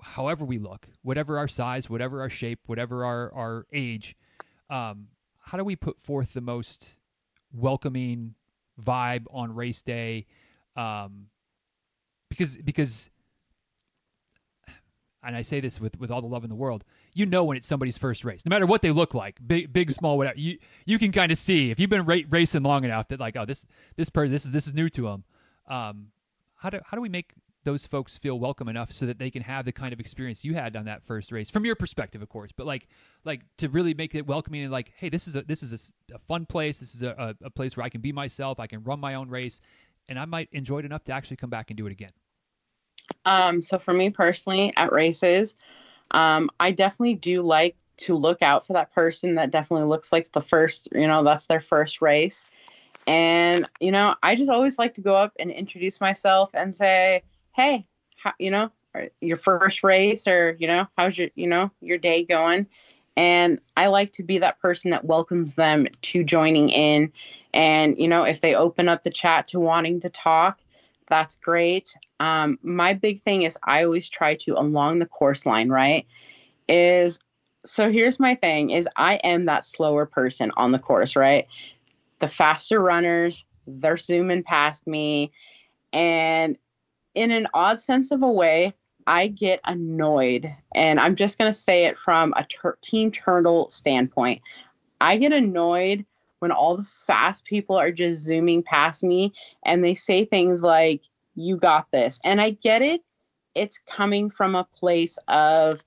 however 0.00 0.46
we 0.46 0.58
look, 0.58 0.86
whatever 1.02 1.38
our 1.38 1.48
size, 1.48 1.90
whatever 1.90 2.22
our 2.22 2.30
shape, 2.30 2.60
whatever 2.64 3.04
our 3.04 3.30
our 3.34 3.66
age, 3.74 4.16
um, 4.70 5.08
how 5.38 5.58
do 5.58 5.64
we 5.64 5.76
put 5.76 5.98
forth 6.06 6.28
the 6.32 6.40
most 6.40 6.86
welcoming 7.52 8.34
vibe 8.82 9.24
on 9.30 9.54
race 9.54 9.82
day? 9.84 10.24
Um, 10.76 11.26
because 12.30 12.56
because 12.64 12.90
and 15.22 15.36
I 15.36 15.42
say 15.42 15.60
this 15.60 15.78
with, 15.80 15.96
with 15.98 16.10
all 16.10 16.20
the 16.20 16.26
love 16.26 16.44
in 16.44 16.50
the 16.50 16.56
world, 16.56 16.84
you 17.12 17.26
know 17.26 17.44
when 17.44 17.56
it's 17.56 17.68
somebody's 17.68 17.96
first 17.98 18.24
race, 18.24 18.40
no 18.44 18.50
matter 18.50 18.66
what 18.66 18.82
they 18.82 18.90
look 18.90 19.14
like, 19.14 19.36
big, 19.46 19.72
big, 19.72 19.90
small, 19.92 20.18
whatever. 20.18 20.38
You 20.38 20.58
you 20.84 20.98
can 20.98 21.12
kind 21.12 21.32
of 21.32 21.38
see 21.38 21.70
if 21.70 21.78
you've 21.78 21.90
been 21.90 22.06
ra- 22.06 22.28
racing 22.30 22.62
long 22.62 22.84
enough 22.84 23.08
that 23.08 23.20
like, 23.20 23.36
oh, 23.36 23.46
this 23.46 23.64
this 23.96 24.10
person, 24.10 24.32
this 24.32 24.44
is 24.44 24.52
this 24.52 24.66
is 24.66 24.74
new 24.74 24.90
to 24.90 25.02
them. 25.02 25.24
Um, 25.68 26.06
how 26.56 26.70
do 26.70 26.80
how 26.84 26.96
do 26.96 27.00
we 27.00 27.08
make 27.08 27.32
those 27.64 27.86
folks 27.90 28.18
feel 28.22 28.38
welcome 28.38 28.68
enough 28.68 28.88
so 28.90 29.06
that 29.06 29.18
they 29.18 29.30
can 29.30 29.42
have 29.42 29.64
the 29.64 29.72
kind 29.72 29.92
of 29.92 30.00
experience 30.00 30.40
you 30.42 30.54
had 30.54 30.74
on 30.74 30.86
that 30.86 31.02
first 31.06 31.30
race 31.30 31.48
from 31.50 31.64
your 31.64 31.76
perspective, 31.76 32.20
of 32.20 32.28
course, 32.28 32.50
but 32.56 32.66
like 32.66 32.88
like 33.24 33.42
to 33.58 33.68
really 33.68 33.94
make 33.94 34.14
it 34.14 34.26
welcoming 34.26 34.62
and 34.62 34.72
like, 34.72 34.90
hey, 34.96 35.08
this 35.08 35.26
is 35.26 35.36
a 35.36 35.42
this 35.42 35.62
is 35.62 35.72
a, 35.72 36.16
a 36.16 36.18
fun 36.26 36.46
place. 36.46 36.76
This 36.80 36.94
is 36.94 37.02
a, 37.02 37.34
a, 37.42 37.46
a 37.46 37.50
place 37.50 37.76
where 37.76 37.84
I 37.84 37.88
can 37.88 38.00
be 38.00 38.12
myself. 38.12 38.58
I 38.58 38.66
can 38.66 38.82
run 38.82 38.98
my 38.98 39.14
own 39.14 39.28
race, 39.28 39.60
and 40.08 40.18
I 40.18 40.24
might 40.24 40.48
enjoy 40.52 40.80
it 40.80 40.84
enough 40.84 41.04
to 41.04 41.12
actually 41.12 41.36
come 41.36 41.50
back 41.50 41.70
and 41.70 41.76
do 41.76 41.86
it 41.86 41.92
again. 41.92 42.12
Um, 43.24 43.62
so 43.62 43.78
for 43.78 43.92
me 43.92 44.10
personally, 44.10 44.72
at 44.76 44.92
races, 44.92 45.54
um, 46.10 46.50
I 46.60 46.72
definitely 46.72 47.14
do 47.14 47.42
like 47.42 47.76
to 47.98 48.14
look 48.14 48.42
out 48.42 48.66
for 48.66 48.72
that 48.72 48.92
person 48.94 49.34
that 49.36 49.50
definitely 49.50 49.86
looks 49.86 50.08
like 50.12 50.28
the 50.32 50.42
first, 50.42 50.88
you 50.92 51.06
know, 51.06 51.22
that's 51.22 51.46
their 51.46 51.60
first 51.60 52.00
race. 52.02 52.44
And, 53.06 53.68
you 53.80 53.90
know, 53.90 54.14
I 54.22 54.36
just 54.36 54.50
always 54.50 54.78
like 54.78 54.94
to 54.94 55.00
go 55.00 55.14
up 55.14 55.32
and 55.38 55.50
introduce 55.50 56.00
myself 56.00 56.50
and 56.54 56.74
say, 56.74 57.22
hey, 57.52 57.86
how, 58.16 58.32
you 58.38 58.50
know, 58.50 58.70
your 59.20 59.38
first 59.38 59.82
race 59.82 60.26
or, 60.26 60.56
you 60.58 60.68
know, 60.68 60.86
how's 60.96 61.16
your, 61.16 61.28
you 61.34 61.46
know, 61.46 61.70
your 61.80 61.98
day 61.98 62.24
going? 62.24 62.66
And 63.16 63.60
I 63.76 63.88
like 63.88 64.12
to 64.14 64.22
be 64.22 64.38
that 64.38 64.60
person 64.60 64.90
that 64.90 65.04
welcomes 65.04 65.54
them 65.54 65.86
to 66.12 66.24
joining 66.24 66.70
in. 66.70 67.12
And, 67.52 67.98
you 67.98 68.08
know, 68.08 68.24
if 68.24 68.40
they 68.40 68.54
open 68.54 68.88
up 68.88 69.02
the 69.02 69.10
chat 69.10 69.48
to 69.48 69.60
wanting 69.60 70.00
to 70.02 70.10
talk, 70.10 70.58
that's 71.12 71.36
great. 71.44 71.86
Um, 72.20 72.58
my 72.62 72.94
big 72.94 73.22
thing 73.22 73.42
is 73.42 73.54
I 73.64 73.84
always 73.84 74.08
try 74.08 74.34
to, 74.46 74.52
along 74.52 74.98
the 74.98 75.04
course 75.04 75.44
line, 75.44 75.68
right? 75.68 76.06
Is 76.70 77.18
so 77.66 77.92
here's 77.92 78.18
my 78.18 78.34
thing 78.34 78.70
is 78.70 78.88
I 78.96 79.16
am 79.16 79.44
that 79.44 79.66
slower 79.66 80.06
person 80.06 80.50
on 80.56 80.72
the 80.72 80.78
course, 80.78 81.14
right? 81.14 81.46
The 82.22 82.28
faster 82.28 82.80
runners, 82.80 83.44
they're 83.66 83.98
zooming 83.98 84.42
past 84.42 84.86
me. 84.86 85.32
And 85.92 86.56
in 87.14 87.30
an 87.30 87.46
odd 87.52 87.82
sense 87.82 88.10
of 88.10 88.22
a 88.22 88.32
way, 88.32 88.72
I 89.06 89.28
get 89.28 89.60
annoyed. 89.66 90.46
And 90.74 90.98
I'm 90.98 91.14
just 91.14 91.36
going 91.36 91.52
to 91.52 91.60
say 91.60 91.84
it 91.84 91.98
from 92.02 92.32
a 92.38 92.46
ter- 92.46 92.78
team 92.82 93.12
turtle 93.12 93.68
standpoint. 93.70 94.40
I 94.98 95.18
get 95.18 95.32
annoyed 95.32 96.06
when 96.42 96.50
all 96.50 96.76
the 96.76 96.86
fast 97.06 97.44
people 97.44 97.76
are 97.76 97.92
just 97.92 98.22
zooming 98.22 98.64
past 98.64 99.04
me 99.04 99.32
and 99.64 99.84
they 99.84 99.94
say 99.94 100.24
things 100.24 100.60
like, 100.60 101.02
You 101.36 101.56
got 101.56 101.86
this. 101.92 102.18
And 102.24 102.40
I 102.40 102.50
get 102.50 102.82
it. 102.82 103.00
It's 103.54 103.78
coming 103.88 104.28
from 104.28 104.56
a 104.56 104.64
place 104.64 105.16
of 105.28 105.78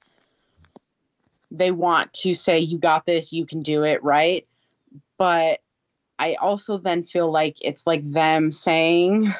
they 1.52 1.72
want 1.72 2.14
to 2.24 2.34
say, 2.34 2.60
You 2.60 2.80
got 2.80 3.06
this, 3.06 3.34
you 3.34 3.46
can 3.46 3.64
do 3.64 3.84
it, 3.84 4.02
right? 4.02 4.48
But 5.18 5.60
I 6.18 6.36
also 6.36 6.78
then 6.78 7.04
feel 7.04 7.30
like 7.30 7.58
it's 7.60 7.84
like 7.86 8.10
them 8.10 8.54
saying, 8.54 9.34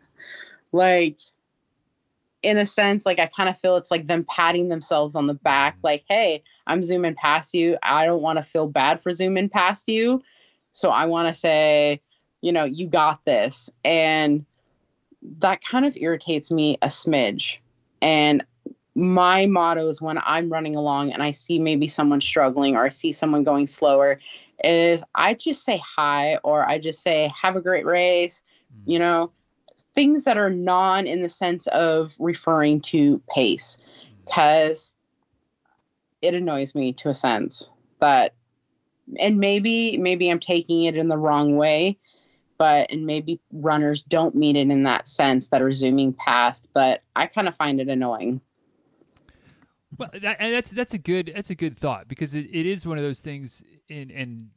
like, 0.72 1.16
in 2.42 2.58
a 2.58 2.66
sense, 2.66 3.06
like 3.06 3.18
I 3.18 3.30
kind 3.34 3.48
of 3.48 3.56
feel 3.56 3.76
it's 3.76 3.90
like 3.90 4.06
them 4.06 4.26
patting 4.28 4.68
themselves 4.68 5.14
on 5.14 5.28
the 5.28 5.34
back, 5.34 5.78
like, 5.82 6.04
hey, 6.10 6.42
I'm 6.66 6.84
zooming 6.84 7.14
past 7.14 7.54
you. 7.54 7.78
I 7.82 8.04
don't 8.04 8.20
want 8.20 8.38
to 8.38 8.44
feel 8.52 8.68
bad 8.68 9.00
for 9.00 9.14
zooming 9.14 9.48
past 9.48 9.84
you. 9.86 10.20
So 10.72 10.88
I 10.88 11.06
want 11.06 11.34
to 11.34 11.40
say, 11.40 12.00
you 12.40 12.52
know, 12.52 12.64
you 12.64 12.88
got 12.88 13.24
this. 13.24 13.68
And 13.84 14.44
that 15.38 15.60
kind 15.68 15.84
of 15.84 15.96
irritates 15.96 16.50
me 16.50 16.78
a 16.82 16.88
smidge. 16.88 17.42
And 18.00 18.44
my 18.94 19.46
motto 19.46 19.88
is 19.88 20.00
when 20.00 20.18
I'm 20.18 20.50
running 20.50 20.76
along 20.76 21.12
and 21.12 21.22
I 21.22 21.32
see 21.32 21.58
maybe 21.58 21.88
someone 21.88 22.20
struggling 22.20 22.76
or 22.76 22.84
I 22.84 22.88
see 22.90 23.12
someone 23.12 23.44
going 23.44 23.66
slower, 23.66 24.18
is 24.64 25.02
I 25.14 25.34
just 25.34 25.64
say 25.64 25.80
hi 25.96 26.36
or 26.44 26.68
I 26.68 26.78
just 26.78 27.02
say, 27.02 27.32
have 27.40 27.56
a 27.56 27.60
great 27.60 27.86
race. 27.86 28.34
Mm-hmm. 28.74 28.90
You 28.90 28.98
know, 28.98 29.32
things 29.94 30.24
that 30.24 30.36
are 30.36 30.50
non 30.50 31.06
in 31.06 31.22
the 31.22 31.30
sense 31.30 31.66
of 31.68 32.10
referring 32.18 32.82
to 32.90 33.22
pace 33.34 33.76
because 34.24 34.90
it 36.20 36.34
annoys 36.34 36.74
me 36.74 36.92
to 36.98 37.10
a 37.10 37.14
sense 37.14 37.68
but 38.02 38.34
and 39.18 39.38
maybe 39.38 39.96
maybe 39.98 40.30
i'm 40.30 40.40
taking 40.40 40.84
it 40.84 40.96
in 40.96 41.08
the 41.08 41.16
wrong 41.16 41.56
way 41.56 41.98
but 42.58 42.90
and 42.90 43.06
maybe 43.06 43.40
runners 43.52 44.04
don't 44.08 44.34
mean 44.34 44.56
it 44.56 44.70
in 44.70 44.82
that 44.84 45.06
sense 45.06 45.48
that 45.50 45.62
are 45.62 45.72
zooming 45.72 46.12
past 46.12 46.68
but 46.74 47.02
i 47.16 47.26
kind 47.26 47.48
of 47.48 47.54
find 47.56 47.80
it 47.80 47.88
annoying 47.88 48.40
well 49.98 50.10
that, 50.22 50.36
and 50.40 50.54
that's 50.54 50.70
that's 50.74 50.94
a 50.94 50.98
good 50.98 51.30
that's 51.34 51.50
a 51.50 51.54
good 51.54 51.78
thought 51.78 52.08
because 52.08 52.34
it, 52.34 52.46
it 52.52 52.66
is 52.66 52.84
one 52.84 52.98
of 52.98 53.04
those 53.04 53.20
things 53.20 53.62
in 53.88 54.10
and 54.10 54.48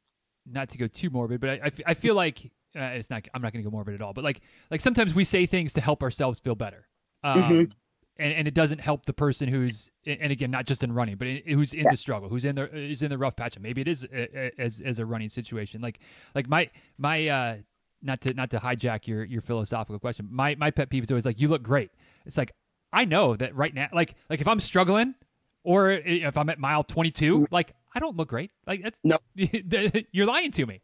not 0.45 0.69
to 0.69 0.77
go 0.77 0.87
too 0.87 1.09
morbid 1.09 1.41
but 1.41 1.49
i, 1.49 1.71
I 1.87 1.93
feel 1.93 2.15
like 2.15 2.51
uh, 2.75 2.91
it's 2.91 3.09
not. 3.09 3.23
I'm 3.33 3.41
not 3.41 3.53
going 3.53 3.63
to 3.63 3.69
go 3.69 3.71
morbid 3.71 3.95
at 3.95 4.01
all. 4.01 4.13
But 4.13 4.23
like 4.23 4.41
like 4.69 4.81
sometimes 4.81 5.13
we 5.15 5.23
say 5.23 5.47
things 5.47 5.71
to 5.73 5.81
help 5.81 6.03
ourselves 6.03 6.39
feel 6.43 6.55
better. 6.55 6.87
Um, 7.23 7.41
mm-hmm. 7.41 7.71
And, 8.17 8.31
and 8.31 8.47
it 8.47 8.53
doesn't 8.53 8.79
help 8.79 9.05
the 9.05 9.13
person 9.13 9.49
who's 9.49 9.89
and 10.05 10.31
again 10.31 10.49
not 10.49 10.65
just 10.65 10.83
in 10.83 10.93
running 10.93 11.17
but 11.17 11.27
in, 11.27 11.41
who's 11.47 11.73
in 11.73 11.79
yeah. 11.79 11.91
the 11.91 11.97
struggle 11.97 12.29
who's 12.29 12.45
in 12.45 12.55
the 12.55 12.73
is 12.73 13.01
in 13.01 13.09
the 13.09 13.17
rough 13.17 13.35
patch. 13.35 13.55
And 13.55 13.63
maybe 13.63 13.81
it 13.81 13.87
is 13.87 14.05
a, 14.13 14.37
a, 14.37 14.51
as 14.57 14.81
as 14.85 14.99
a 14.99 15.05
running 15.05 15.29
situation. 15.29 15.81
Like 15.81 15.99
like 16.33 16.47
my 16.47 16.69
my 16.97 17.27
uh 17.27 17.55
not 18.01 18.21
to 18.21 18.33
not 18.33 18.51
to 18.51 18.59
hijack 18.59 19.07
your 19.07 19.25
your 19.25 19.41
philosophical 19.41 19.99
question 19.99 20.27
my 20.31 20.55
my 20.55 20.71
pet 20.71 20.89
peeve 20.89 21.03
is 21.03 21.11
always 21.11 21.25
like 21.25 21.39
you 21.39 21.49
look 21.49 21.63
great. 21.63 21.91
It's 22.25 22.37
like 22.37 22.53
I 22.93 23.03
know 23.03 23.35
that 23.35 23.55
right 23.55 23.73
now 23.73 23.89
like 23.93 24.15
like 24.29 24.39
if 24.39 24.47
I'm 24.47 24.59
struggling 24.59 25.15
or 25.63 25.91
if 25.91 26.37
I'm 26.37 26.49
at 26.49 26.59
mile 26.59 26.83
22 26.85 27.33
mm-hmm. 27.33 27.53
like 27.53 27.73
I 27.93 27.99
don't 27.99 28.15
look 28.15 28.29
great. 28.29 28.51
Like 28.65 28.81
that's 28.83 28.99
no. 29.03 29.17
You're 30.11 30.25
lying 30.25 30.51
to 30.53 30.65
me. 30.65 30.81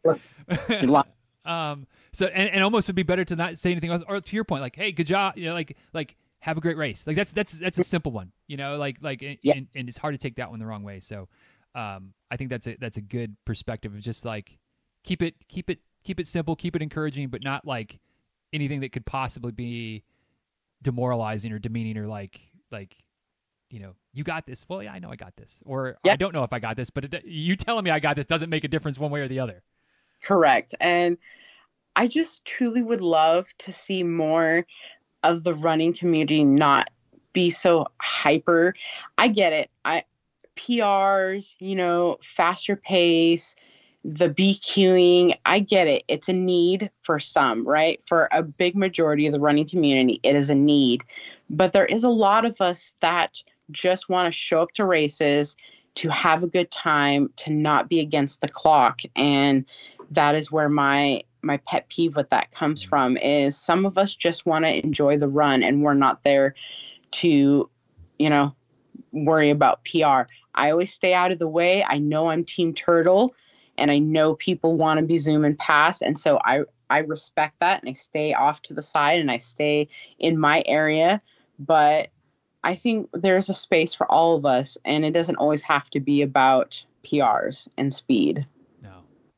You're 0.68 0.82
lying. 0.82 1.06
Um, 1.44 1.86
so 2.14 2.26
and, 2.26 2.50
and 2.50 2.62
almost 2.62 2.86
would 2.86 2.96
be 2.96 3.02
better 3.02 3.24
to 3.24 3.36
not 3.36 3.58
say 3.58 3.72
anything 3.72 3.90
else, 3.90 4.02
or 4.06 4.20
to 4.20 4.32
your 4.32 4.44
point, 4.44 4.62
like, 4.62 4.76
hey, 4.76 4.92
good 4.92 5.06
job, 5.06 5.36
you 5.36 5.46
know, 5.46 5.54
like 5.54 5.76
like 5.92 6.14
have 6.42 6.56
a 6.56 6.60
great 6.60 6.76
race. 6.76 7.00
Like 7.06 7.14
that's 7.14 7.30
that's 7.32 7.54
that's 7.60 7.78
a 7.78 7.84
simple 7.84 8.10
one, 8.10 8.32
you 8.48 8.56
know, 8.56 8.76
like 8.76 8.96
like 9.00 9.22
yeah. 9.22 9.54
and, 9.54 9.68
and 9.76 9.88
it's 9.88 9.96
hard 9.96 10.12
to 10.12 10.18
take 10.18 10.36
that 10.36 10.50
one 10.50 10.58
the 10.58 10.66
wrong 10.66 10.82
way. 10.82 11.00
So 11.00 11.28
um, 11.76 12.12
I 12.32 12.36
think 12.36 12.50
that's 12.50 12.66
a 12.66 12.76
that's 12.80 12.96
a 12.96 13.00
good 13.00 13.36
perspective 13.46 13.94
of 13.94 14.00
just 14.00 14.24
like 14.24 14.50
keep 15.04 15.22
it 15.22 15.34
keep 15.48 15.70
it 15.70 15.78
keep 16.04 16.18
it 16.18 16.26
simple, 16.26 16.56
keep 16.56 16.74
it 16.74 16.82
encouraging, 16.82 17.28
but 17.28 17.44
not 17.44 17.64
like 17.64 18.00
anything 18.52 18.80
that 18.80 18.92
could 18.92 19.06
possibly 19.06 19.52
be 19.52 20.02
demoralizing 20.82 21.52
or 21.52 21.60
demeaning 21.60 21.96
or 21.96 22.08
like 22.08 22.40
like 22.72 22.96
you 23.70 23.78
know 23.78 23.94
you 24.12 24.24
got 24.24 24.44
this. 24.44 24.58
Well, 24.68 24.82
yeah, 24.82 24.92
I 24.92 24.98
know 24.98 25.10
I 25.10 25.16
got 25.16 25.36
this, 25.36 25.50
or 25.64 25.96
yeah. 26.04 26.14
I 26.14 26.16
don't 26.16 26.34
know 26.34 26.42
if 26.42 26.52
I 26.52 26.58
got 26.58 26.76
this, 26.76 26.90
but 26.92 27.04
it, 27.04 27.24
you 27.24 27.56
telling 27.56 27.84
me 27.84 27.92
I 27.92 28.00
got 28.00 28.16
this 28.16 28.26
doesn't 28.26 28.50
make 28.50 28.64
a 28.64 28.68
difference 28.68 28.98
one 28.98 29.12
way 29.12 29.20
or 29.20 29.28
the 29.28 29.38
other. 29.38 29.62
Correct. 30.24 30.74
And 30.80 31.18
I 31.94 32.08
just 32.08 32.40
truly 32.44 32.82
would 32.82 33.00
love 33.00 33.44
to 33.60 33.72
see 33.86 34.02
more 34.02 34.66
of 35.22 35.44
the 35.44 35.54
running 35.54 35.94
community 35.94 36.44
not 36.44 36.90
be 37.32 37.50
so 37.50 37.86
hyper. 38.00 38.74
I 39.18 39.28
get 39.28 39.52
it. 39.52 39.70
I 39.84 40.04
PRs, 40.58 41.44
you 41.58 41.74
know, 41.74 42.18
faster 42.36 42.76
pace, 42.76 43.54
the 44.04 44.28
BQing, 44.28 45.36
I 45.46 45.60
get 45.60 45.86
it. 45.86 46.02
It's 46.08 46.28
a 46.28 46.32
need 46.32 46.90
for 47.04 47.20
some, 47.20 47.66
right? 47.66 48.00
For 48.08 48.28
a 48.32 48.42
big 48.42 48.76
majority 48.76 49.26
of 49.26 49.32
the 49.32 49.40
running 49.40 49.68
community, 49.68 50.20
it 50.22 50.34
is 50.34 50.50
a 50.50 50.54
need. 50.54 51.02
But 51.48 51.72
there 51.72 51.86
is 51.86 52.04
a 52.04 52.08
lot 52.08 52.44
of 52.44 52.60
us 52.60 52.78
that 53.00 53.30
just 53.70 54.08
want 54.08 54.32
to 54.32 54.38
show 54.38 54.62
up 54.62 54.72
to 54.74 54.84
races 54.84 55.54
to 55.96 56.08
have 56.08 56.42
a 56.42 56.48
good 56.48 56.70
time, 56.70 57.30
to 57.44 57.52
not 57.52 57.88
be 57.88 58.00
against 58.00 58.40
the 58.40 58.48
clock. 58.48 58.98
And 59.14 59.64
that 60.10 60.34
is 60.34 60.50
where 60.50 60.68
my 60.68 61.22
my 61.42 61.58
pet 61.66 61.88
peeve 61.88 62.16
with 62.16 62.30
that 62.30 62.54
comes 62.54 62.82
mm-hmm. 62.82 62.88
from 62.88 63.16
is 63.16 63.58
some 63.64 63.86
of 63.86 63.98
us 63.98 64.16
just 64.18 64.46
want 64.46 64.64
to 64.64 64.84
enjoy 64.84 65.18
the 65.18 65.28
run 65.28 65.62
and 65.62 65.82
we're 65.82 65.94
not 65.94 66.22
there 66.24 66.54
to, 67.20 67.68
you 68.18 68.30
know, 68.30 68.54
worry 69.12 69.50
about 69.50 69.80
PR. 69.84 70.30
I 70.54 70.70
always 70.70 70.92
stay 70.92 71.14
out 71.14 71.32
of 71.32 71.38
the 71.38 71.48
way. 71.48 71.84
I 71.84 71.98
know 71.98 72.28
I'm 72.28 72.44
team 72.44 72.74
turtle 72.74 73.34
and 73.78 73.90
I 73.90 73.98
know 73.98 74.34
people 74.34 74.76
want 74.76 75.00
to 75.00 75.06
be 75.06 75.18
zooming 75.18 75.56
past 75.56 76.02
and 76.02 76.18
so 76.18 76.38
I 76.44 76.60
I 76.90 76.98
respect 76.98 77.54
that 77.60 77.82
and 77.82 77.90
I 77.90 77.98
stay 77.98 78.34
off 78.34 78.60
to 78.64 78.74
the 78.74 78.82
side 78.82 79.18
and 79.18 79.30
I 79.30 79.38
stay 79.38 79.88
in 80.18 80.38
my 80.38 80.62
area, 80.66 81.22
but 81.58 82.10
I 82.64 82.76
think 82.76 83.08
there's 83.12 83.48
a 83.48 83.54
space 83.54 83.94
for 83.94 84.10
all 84.10 84.36
of 84.36 84.44
us, 84.44 84.76
and 84.84 85.04
it 85.04 85.12
doesn't 85.12 85.36
always 85.36 85.62
have 85.62 85.88
to 85.90 86.00
be 86.00 86.22
about 86.22 86.74
PRs 87.04 87.66
and 87.76 87.92
speed. 87.92 88.46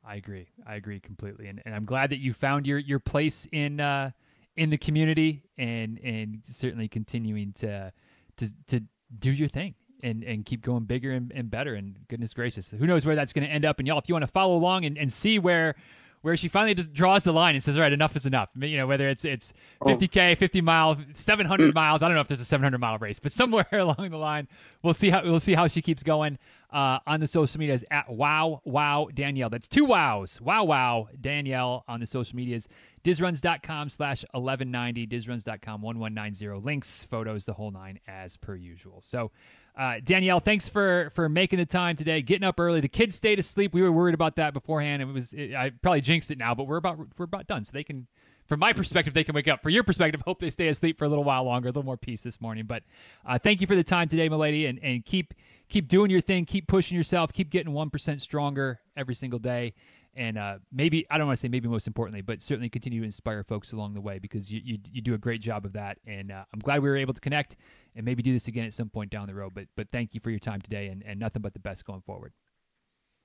I 0.06 0.16
agree. 0.16 0.48
I 0.66 0.74
agree 0.76 1.00
completely, 1.00 1.48
and, 1.48 1.62
and 1.64 1.74
I'm 1.74 1.84
glad 1.84 2.10
that 2.10 2.18
you 2.18 2.34
found 2.34 2.66
your 2.66 2.78
your 2.78 2.98
place 2.98 3.46
in 3.52 3.80
uh, 3.80 4.10
in 4.56 4.70
the 4.70 4.78
community, 4.78 5.42
and 5.58 5.98
and 5.98 6.42
certainly 6.60 6.88
continuing 6.88 7.54
to 7.60 7.92
to 8.38 8.48
to 8.70 8.80
do 9.18 9.30
your 9.30 9.48
thing. 9.48 9.74
And, 10.02 10.22
and 10.22 10.44
keep 10.44 10.62
going 10.62 10.84
bigger 10.84 11.12
and, 11.12 11.32
and 11.34 11.50
better 11.50 11.76
and 11.76 11.96
goodness 12.10 12.34
gracious 12.34 12.66
who 12.78 12.86
knows 12.86 13.06
where 13.06 13.16
that's 13.16 13.32
going 13.32 13.46
to 13.46 13.50
end 13.50 13.64
up 13.64 13.78
and 13.78 13.88
y'all 13.88 13.98
if 13.98 14.06
you 14.06 14.14
want 14.14 14.26
to 14.26 14.30
follow 14.32 14.54
along 14.54 14.84
and, 14.84 14.98
and 14.98 15.10
see 15.22 15.38
where 15.38 15.76
where 16.24 16.38
she 16.38 16.48
finally 16.48 16.74
just 16.74 16.90
draws 16.94 17.22
the 17.22 17.32
line 17.32 17.54
and 17.54 17.62
says, 17.62 17.76
"All 17.76 17.82
right, 17.82 17.92
enough 17.92 18.16
is 18.16 18.24
enough." 18.24 18.48
You 18.56 18.78
know, 18.78 18.86
whether 18.86 19.10
it's 19.10 19.26
it's 19.26 19.44
50k, 19.82 20.38
50 20.38 20.62
miles, 20.62 20.96
700 21.26 21.70
mm. 21.70 21.74
miles. 21.74 22.02
I 22.02 22.06
don't 22.06 22.14
know 22.14 22.22
if 22.22 22.28
there's 22.28 22.40
a 22.40 22.46
700 22.46 22.78
mile 22.78 22.96
race, 22.96 23.18
but 23.22 23.32
somewhere 23.32 23.66
along 23.72 24.08
the 24.10 24.16
line, 24.16 24.48
we'll 24.82 24.94
see 24.94 25.10
how 25.10 25.22
we'll 25.22 25.38
see 25.38 25.54
how 25.54 25.68
she 25.68 25.82
keeps 25.82 26.02
going 26.02 26.38
uh, 26.74 26.98
on 27.06 27.20
the 27.20 27.28
social 27.28 27.58
medias 27.58 27.84
at 27.90 28.10
Wow 28.10 28.60
Wow 28.64 29.08
Danielle. 29.14 29.48
That's 29.48 29.68
two 29.68 29.84
wows. 29.84 30.36
Wow 30.42 30.64
Wow 30.64 31.08
Danielle 31.20 31.84
on 31.86 32.00
the 32.00 32.06
social 32.06 32.34
medias. 32.34 32.64
Dizruns.com 33.04 33.90
slash 33.90 34.24
1190. 34.32 35.06
Dizruns.com 35.06 35.82
1190. 35.82 36.66
Links, 36.66 36.88
photos, 37.10 37.44
the 37.44 37.52
whole 37.52 37.70
nine 37.70 38.00
as 38.08 38.36
per 38.42 38.56
usual. 38.56 39.02
So 39.08 39.30
uh, 39.78 39.94
Danielle, 40.04 40.40
thanks 40.40 40.68
for 40.72 41.12
for 41.14 41.28
making 41.28 41.60
the 41.60 41.66
time 41.66 41.96
today, 41.96 42.22
getting 42.22 42.44
up 42.44 42.58
early. 42.58 42.80
The 42.80 42.88
kids 42.88 43.14
stayed 43.16 43.38
asleep. 43.38 43.72
We 43.72 43.82
were 43.82 43.92
worried 43.92 44.14
about 44.14 44.36
that 44.36 44.52
beforehand. 44.52 45.00
It 45.00 45.06
was 45.06 45.28
it, 45.32 45.54
I 45.54 45.70
probably 45.82 46.00
jinxed 46.00 46.30
it 46.30 46.38
now, 46.38 46.54
but 46.54 46.66
we're 46.66 46.76
about 46.76 46.98
we're 47.16 47.24
about 47.24 47.46
done. 47.46 47.64
So 47.64 47.70
they 47.72 47.84
can, 47.84 48.06
from 48.48 48.60
my 48.60 48.72
perspective, 48.72 49.14
they 49.14 49.24
can 49.24 49.34
wake 49.34 49.48
up. 49.48 49.62
For 49.62 49.70
your 49.70 49.84
perspective, 49.84 50.20
hope 50.24 50.40
they 50.40 50.50
stay 50.50 50.68
asleep 50.68 50.98
for 50.98 51.04
a 51.04 51.08
little 51.08 51.24
while 51.24 51.44
longer, 51.44 51.68
a 51.68 51.70
little 51.70 51.84
more 51.84 51.96
peace 51.96 52.20
this 52.24 52.40
morning. 52.40 52.66
But 52.66 52.82
uh, 53.24 53.38
thank 53.42 53.60
you 53.60 53.66
for 53.66 53.76
the 53.76 53.84
time 53.84 54.08
today, 54.08 54.28
my 54.28 54.36
lady, 54.36 54.66
and 54.66 54.78
and 54.82 55.04
keep 55.04 55.34
keep 55.68 55.88
doing 55.88 56.10
your 56.10 56.20
thing, 56.20 56.44
keep 56.44 56.66
pushing 56.66 56.96
yourself, 56.96 57.32
keep 57.32 57.50
getting 57.50 57.72
one 57.72 57.90
percent 57.90 58.20
stronger 58.20 58.80
every 58.96 59.14
single 59.14 59.38
day, 59.38 59.74
and 60.16 60.38
uh, 60.38 60.58
maybe 60.72 61.06
I 61.10 61.18
don't 61.18 61.26
want 61.26 61.38
to 61.38 61.42
say 61.42 61.48
maybe 61.48 61.68
most 61.68 61.86
importantly, 61.86 62.22
but 62.22 62.40
certainly 62.42 62.68
continue 62.68 63.00
to 63.00 63.06
inspire 63.06 63.42
folks 63.44 63.72
along 63.72 63.94
the 63.94 64.00
way 64.00 64.18
because 64.18 64.50
you 64.50 64.60
you, 64.64 64.78
you 64.92 65.02
do 65.02 65.14
a 65.14 65.18
great 65.18 65.40
job 65.40 65.64
of 65.64 65.72
that. 65.72 65.98
And 66.06 66.30
uh, 66.30 66.44
I'm 66.52 66.60
glad 66.60 66.82
we 66.82 66.88
were 66.88 66.96
able 66.96 67.14
to 67.14 67.20
connect 67.20 67.56
and 67.96 68.04
maybe 68.04 68.22
do 68.22 68.32
this 68.32 68.46
again 68.46 68.64
at 68.64 68.74
some 68.74 68.88
point 68.88 69.10
down 69.10 69.26
the 69.26 69.34
road. 69.34 69.52
But 69.54 69.64
but 69.76 69.88
thank 69.90 70.14
you 70.14 70.20
for 70.20 70.30
your 70.30 70.38
time 70.38 70.60
today, 70.60 70.86
and, 70.88 71.02
and 71.02 71.18
nothing 71.18 71.42
but 71.42 71.52
the 71.52 71.60
best 71.60 71.84
going 71.84 72.02
forward. 72.02 72.32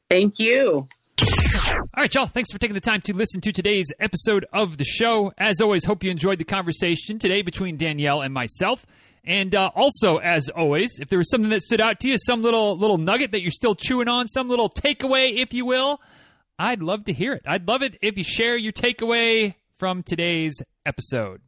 Thank 0.10 0.40
you. 0.40 0.88
All 1.68 1.86
right, 1.98 2.14
y'all. 2.14 2.26
Thanks 2.26 2.52
for 2.52 2.58
taking 2.58 2.74
the 2.74 2.82
time 2.82 3.02
to 3.02 3.14
listen 3.14 3.42
to 3.42 3.52
today's 3.52 3.92
episode 4.00 4.46
of 4.54 4.78
the 4.78 4.86
show. 4.86 5.32
As 5.38 5.62
always, 5.62 5.86
hope 5.86 6.04
you 6.04 6.10
enjoyed 6.10 6.40
the 6.40 6.46
conversation 6.46 7.20
today 7.20 7.42
between 7.42 7.78
Danielle 7.78 8.22
and 8.22 8.34
myself. 8.34 8.86
And 9.26 9.54
uh, 9.54 9.72
also, 9.76 10.18
as 10.18 10.50
always, 10.50 10.98
if 11.00 11.10
there 11.10 11.20
was 11.20 11.30
something 11.30 11.50
that 11.50 11.62
stood 11.62 11.82
out 11.82 12.00
to 12.02 12.08
you, 12.08 12.18
some 12.18 12.42
little 12.42 12.78
little 12.78 12.98
nugget 12.98 13.32
that 13.32 13.42
you're 13.42 13.52
still 13.52 13.76
chewing 13.76 14.08
on, 14.08 14.28
some 14.28 14.50
little 14.50 14.70
takeaway, 14.70 15.38
if 15.38 15.54
you 15.54 15.66
will, 15.66 16.02
I'd 16.58 16.82
love 16.82 17.06
to 17.06 17.14
hear 17.14 17.34
it. 17.34 17.44
I'd 17.46 17.68
love 17.68 17.82
it 17.82 17.98
if 18.02 18.18
you 18.18 18.24
share 18.24 18.58
your 18.58 18.74
takeaway 18.74 19.56
from 19.78 20.04
today's 20.04 20.62
episode. 20.86 21.42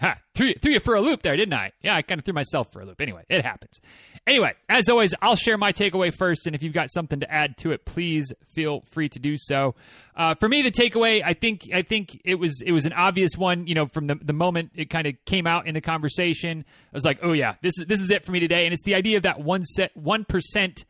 Ha, 0.00 0.16
threw, 0.32 0.54
threw 0.54 0.72
you 0.72 0.80
for 0.80 0.94
a 0.94 1.00
loop 1.00 1.22
there, 1.22 1.36
didn't 1.36 1.54
I? 1.54 1.72
Yeah, 1.82 1.96
I 1.96 2.02
kind 2.02 2.20
of 2.20 2.24
threw 2.24 2.34
myself 2.34 2.72
for 2.72 2.80
a 2.80 2.84
loop. 2.84 3.00
Anyway, 3.00 3.24
it 3.28 3.44
happens. 3.44 3.80
Anyway, 4.28 4.52
as 4.68 4.88
always, 4.88 5.12
I'll 5.20 5.34
share 5.34 5.58
my 5.58 5.72
takeaway 5.72 6.14
first, 6.14 6.46
and 6.46 6.54
if 6.54 6.62
you've 6.62 6.72
got 6.72 6.90
something 6.90 7.18
to 7.20 7.32
add 7.32 7.56
to 7.58 7.72
it, 7.72 7.84
please 7.84 8.32
feel 8.54 8.84
free 8.90 9.08
to 9.08 9.18
do 9.18 9.36
so. 9.36 9.74
Uh, 10.14 10.36
for 10.36 10.48
me, 10.48 10.62
the 10.62 10.70
takeaway, 10.70 11.20
I 11.24 11.34
think, 11.34 11.68
I 11.74 11.82
think 11.82 12.20
it 12.24 12.36
was 12.36 12.62
it 12.64 12.70
was 12.70 12.86
an 12.86 12.92
obvious 12.92 13.36
one. 13.36 13.66
You 13.66 13.74
know, 13.74 13.86
from 13.86 14.06
the 14.06 14.14
the 14.14 14.32
moment 14.32 14.70
it 14.76 14.88
kind 14.88 15.06
of 15.06 15.14
came 15.24 15.46
out 15.46 15.66
in 15.66 15.74
the 15.74 15.80
conversation, 15.80 16.64
I 16.68 16.96
was 16.96 17.04
like, 17.04 17.18
oh 17.22 17.32
yeah, 17.32 17.54
this 17.62 17.74
is 17.78 17.86
this 17.88 18.00
is 18.00 18.10
it 18.10 18.24
for 18.24 18.30
me 18.30 18.38
today, 18.38 18.66
and 18.66 18.72
it's 18.72 18.84
the 18.84 18.94
idea 18.94 19.16
of 19.16 19.24
that 19.24 19.40
one 19.40 19.64
set 19.64 19.96
one 19.96 20.24
percent 20.24 20.84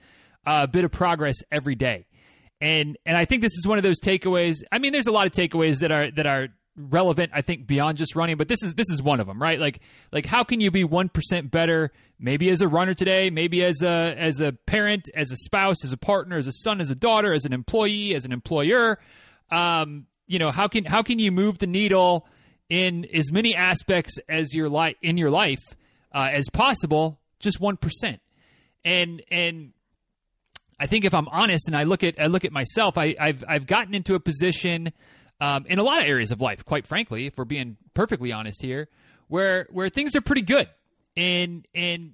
uh, 0.46 0.66
bit 0.66 0.84
of 0.84 0.90
progress 0.90 1.36
every 1.50 1.74
day. 1.74 2.06
And 2.60 2.98
and 3.06 3.16
I 3.16 3.24
think 3.24 3.40
this 3.40 3.52
is 3.52 3.66
one 3.66 3.78
of 3.78 3.84
those 3.84 4.00
takeaways. 4.00 4.56
I 4.72 4.78
mean, 4.78 4.92
there's 4.92 5.06
a 5.06 5.12
lot 5.12 5.26
of 5.26 5.32
takeaways 5.32 5.78
that 5.78 5.92
are 5.92 6.10
that 6.10 6.26
are 6.26 6.48
relevant 6.78 7.30
i 7.34 7.42
think 7.42 7.66
beyond 7.66 7.98
just 7.98 8.14
running 8.14 8.36
but 8.36 8.48
this 8.48 8.62
is 8.62 8.74
this 8.74 8.88
is 8.90 9.02
one 9.02 9.20
of 9.20 9.26
them 9.26 9.40
right? 9.40 9.58
Like 9.58 9.80
like 10.12 10.26
how 10.26 10.44
can 10.44 10.60
you 10.60 10.70
be 10.70 10.84
1% 10.84 11.50
better 11.50 11.92
maybe 12.18 12.48
as 12.50 12.60
a 12.60 12.68
runner 12.68 12.94
today 12.94 13.30
maybe 13.30 13.64
as 13.64 13.82
a 13.82 14.14
as 14.16 14.40
a 14.40 14.52
parent 14.52 15.08
as 15.14 15.30
a 15.30 15.36
spouse 15.36 15.84
as 15.84 15.92
a 15.92 15.96
partner 15.96 16.36
as 16.36 16.46
a 16.46 16.52
son 16.52 16.80
as 16.80 16.90
a 16.90 16.94
daughter 16.94 17.32
as 17.32 17.44
an 17.44 17.52
employee 17.52 18.14
as 18.14 18.24
an 18.24 18.32
employer? 18.32 18.98
Um 19.50 20.06
you 20.26 20.38
know 20.38 20.50
how 20.50 20.68
can 20.68 20.84
how 20.84 21.02
can 21.02 21.18
you 21.18 21.32
move 21.32 21.58
the 21.58 21.66
needle 21.66 22.26
in 22.68 23.06
as 23.14 23.32
many 23.32 23.54
aspects 23.54 24.18
as 24.28 24.54
your 24.54 24.68
life 24.68 24.96
in 25.02 25.16
your 25.16 25.30
life 25.30 25.62
uh, 26.14 26.28
as 26.30 26.48
possible 26.50 27.18
just 27.40 27.60
1% 27.60 28.18
and 28.84 29.22
and 29.30 29.72
I 30.80 30.86
think 30.86 31.04
if 31.04 31.12
I'm 31.14 31.28
honest 31.28 31.66
and 31.66 31.76
I 31.76 31.82
look 31.82 32.04
at 32.04 32.20
I 32.20 32.26
look 32.26 32.44
at 32.44 32.52
myself 32.52 32.98
I 32.98 33.16
I've 33.18 33.44
I've 33.48 33.66
gotten 33.66 33.94
into 33.94 34.14
a 34.14 34.20
position 34.20 34.92
um, 35.40 35.66
in 35.66 35.78
a 35.78 35.82
lot 35.82 36.02
of 36.02 36.08
areas 36.08 36.30
of 36.30 36.40
life, 36.40 36.64
quite 36.64 36.86
frankly, 36.86 37.26
if 37.26 37.36
we're 37.36 37.44
being 37.44 37.76
perfectly 37.94 38.32
honest 38.32 38.60
here, 38.62 38.88
where 39.28 39.66
where 39.70 39.88
things 39.88 40.16
are 40.16 40.20
pretty 40.20 40.42
good, 40.42 40.68
and 41.16 41.66
and 41.74 42.12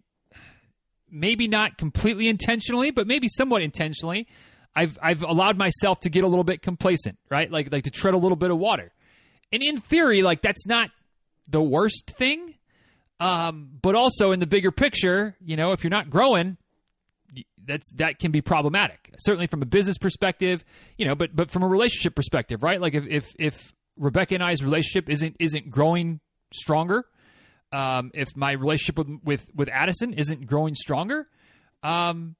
maybe 1.10 1.48
not 1.48 1.78
completely 1.78 2.28
intentionally, 2.28 2.90
but 2.90 3.06
maybe 3.06 3.28
somewhat 3.28 3.62
intentionally, 3.62 4.26
I've 4.76 4.98
I've 5.00 5.22
allowed 5.22 5.56
myself 5.56 6.00
to 6.00 6.10
get 6.10 6.24
a 6.24 6.28
little 6.28 6.44
bit 6.44 6.60
complacent, 6.62 7.18
right? 7.30 7.50
Like 7.50 7.72
like 7.72 7.84
to 7.84 7.90
tread 7.90 8.14
a 8.14 8.18
little 8.18 8.36
bit 8.36 8.50
of 8.50 8.58
water, 8.58 8.92
and 9.52 9.62
in 9.62 9.80
theory, 9.80 10.22
like 10.22 10.42
that's 10.42 10.66
not 10.66 10.90
the 11.48 11.62
worst 11.62 12.10
thing. 12.18 12.54
Um, 13.20 13.70
but 13.80 13.94
also 13.94 14.32
in 14.32 14.40
the 14.40 14.46
bigger 14.46 14.72
picture, 14.72 15.36
you 15.40 15.56
know, 15.56 15.70
if 15.70 15.84
you're 15.84 15.90
not 15.90 16.10
growing, 16.10 16.56
that's 17.66 17.90
that 17.92 18.18
can 18.18 18.30
be 18.30 18.40
problematic. 18.40 19.10
Certainly 19.18 19.48
from 19.48 19.62
a 19.62 19.66
business 19.66 19.98
perspective, 19.98 20.64
you 20.98 21.06
know, 21.06 21.14
but 21.14 21.34
but 21.34 21.50
from 21.50 21.62
a 21.62 21.68
relationship 21.68 22.14
perspective, 22.14 22.62
right? 22.62 22.80
Like 22.80 22.94
if 22.94 23.06
if 23.06 23.26
if 23.38 23.72
Rebecca 23.96 24.34
and 24.34 24.42
I's 24.42 24.62
relationship 24.62 25.08
isn't 25.08 25.36
isn't 25.40 25.70
growing 25.70 26.20
stronger, 26.52 27.04
um, 27.72 28.10
if 28.14 28.28
my 28.36 28.52
relationship 28.52 28.98
with 28.98 29.08
with 29.24 29.46
with 29.54 29.68
Addison 29.68 30.12
isn't 30.14 30.46
growing 30.46 30.74
stronger, 30.74 31.26
um, 31.82 32.36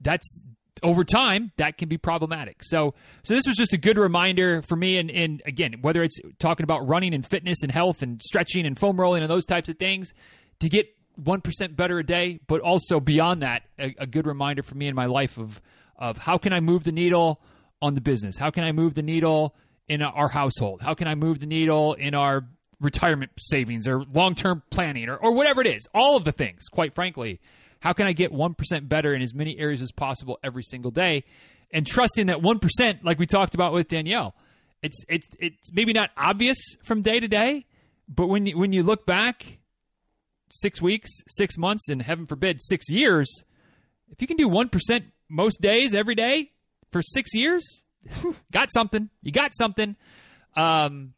that's 0.00 0.42
over 0.82 1.04
time 1.04 1.52
that 1.56 1.78
can 1.78 1.88
be 1.88 1.98
problematic. 1.98 2.62
So 2.62 2.94
so 3.24 3.34
this 3.34 3.46
was 3.46 3.56
just 3.56 3.72
a 3.72 3.78
good 3.78 3.98
reminder 3.98 4.62
for 4.62 4.76
me 4.76 4.98
and 4.98 5.10
and 5.10 5.42
again, 5.46 5.76
whether 5.80 6.02
it's 6.02 6.18
talking 6.38 6.64
about 6.64 6.86
running 6.86 7.14
and 7.14 7.26
fitness 7.26 7.62
and 7.62 7.72
health 7.72 8.02
and 8.02 8.20
stretching 8.22 8.66
and 8.66 8.78
foam 8.78 9.00
rolling 9.00 9.22
and 9.22 9.30
those 9.30 9.46
types 9.46 9.68
of 9.68 9.78
things, 9.78 10.12
to 10.60 10.68
get 10.68 10.86
1% 11.20 11.76
better 11.76 11.98
a 11.98 12.04
day, 12.04 12.40
but 12.46 12.60
also 12.60 13.00
beyond 13.00 13.42
that, 13.42 13.62
a, 13.78 13.94
a, 13.98 14.06
good 14.06 14.26
reminder 14.26 14.62
for 14.62 14.74
me 14.74 14.86
in 14.86 14.94
my 14.94 15.06
life 15.06 15.38
of, 15.38 15.60
of 15.96 16.18
how 16.18 16.38
can 16.38 16.52
I 16.52 16.60
move 16.60 16.84
the 16.84 16.92
needle 16.92 17.40
on 17.80 17.94
the 17.94 18.00
business? 18.00 18.36
How 18.36 18.50
can 18.50 18.64
I 18.64 18.72
move 18.72 18.94
the 18.94 19.02
needle 19.02 19.54
in 19.88 20.02
our 20.02 20.28
household? 20.28 20.82
How 20.82 20.94
can 20.94 21.08
I 21.08 21.14
move 21.14 21.40
the 21.40 21.46
needle 21.46 21.94
in 21.94 22.14
our 22.14 22.46
retirement 22.80 23.32
savings 23.38 23.88
or 23.88 24.04
long 24.12 24.34
term 24.34 24.62
planning 24.70 25.08
or, 25.08 25.16
or 25.16 25.32
whatever 25.32 25.60
it 25.60 25.66
is? 25.66 25.86
All 25.94 26.16
of 26.16 26.24
the 26.24 26.32
things, 26.32 26.68
quite 26.68 26.94
frankly. 26.94 27.40
How 27.80 27.92
can 27.92 28.06
I 28.06 28.12
get 28.12 28.32
1% 28.32 28.88
better 28.88 29.14
in 29.14 29.22
as 29.22 29.34
many 29.34 29.58
areas 29.58 29.82
as 29.82 29.92
possible 29.92 30.38
every 30.42 30.62
single 30.62 30.90
day? 30.90 31.24
And 31.70 31.86
trusting 31.86 32.26
that 32.26 32.38
1%, 32.38 33.04
like 33.04 33.18
we 33.18 33.26
talked 33.26 33.54
about 33.54 33.72
with 33.72 33.88
Danielle, 33.88 34.34
it's, 34.82 35.04
it's, 35.08 35.28
it's 35.38 35.72
maybe 35.72 35.92
not 35.92 36.10
obvious 36.16 36.58
from 36.84 37.02
day 37.02 37.20
to 37.20 37.28
day, 37.28 37.66
but 38.08 38.28
when 38.28 38.46
you, 38.46 38.58
when 38.58 38.72
you 38.72 38.82
look 38.82 39.06
back 39.06 39.58
six 40.50 40.80
weeks, 40.80 41.10
six 41.28 41.56
months, 41.58 41.88
and 41.88 42.02
heaven 42.02 42.26
forbid, 42.26 42.62
six 42.62 42.88
years, 42.88 43.44
if 44.10 44.20
you 44.20 44.26
can 44.26 44.36
do 44.36 44.48
1% 44.48 45.04
most 45.28 45.60
days, 45.60 45.94
every 45.94 46.14
day 46.14 46.52
for 46.92 47.02
six 47.02 47.34
years, 47.34 47.84
got 48.52 48.72
something. 48.72 49.10
You 49.22 49.32
got 49.32 49.54
something. 49.54 49.96
Um, 50.54 51.14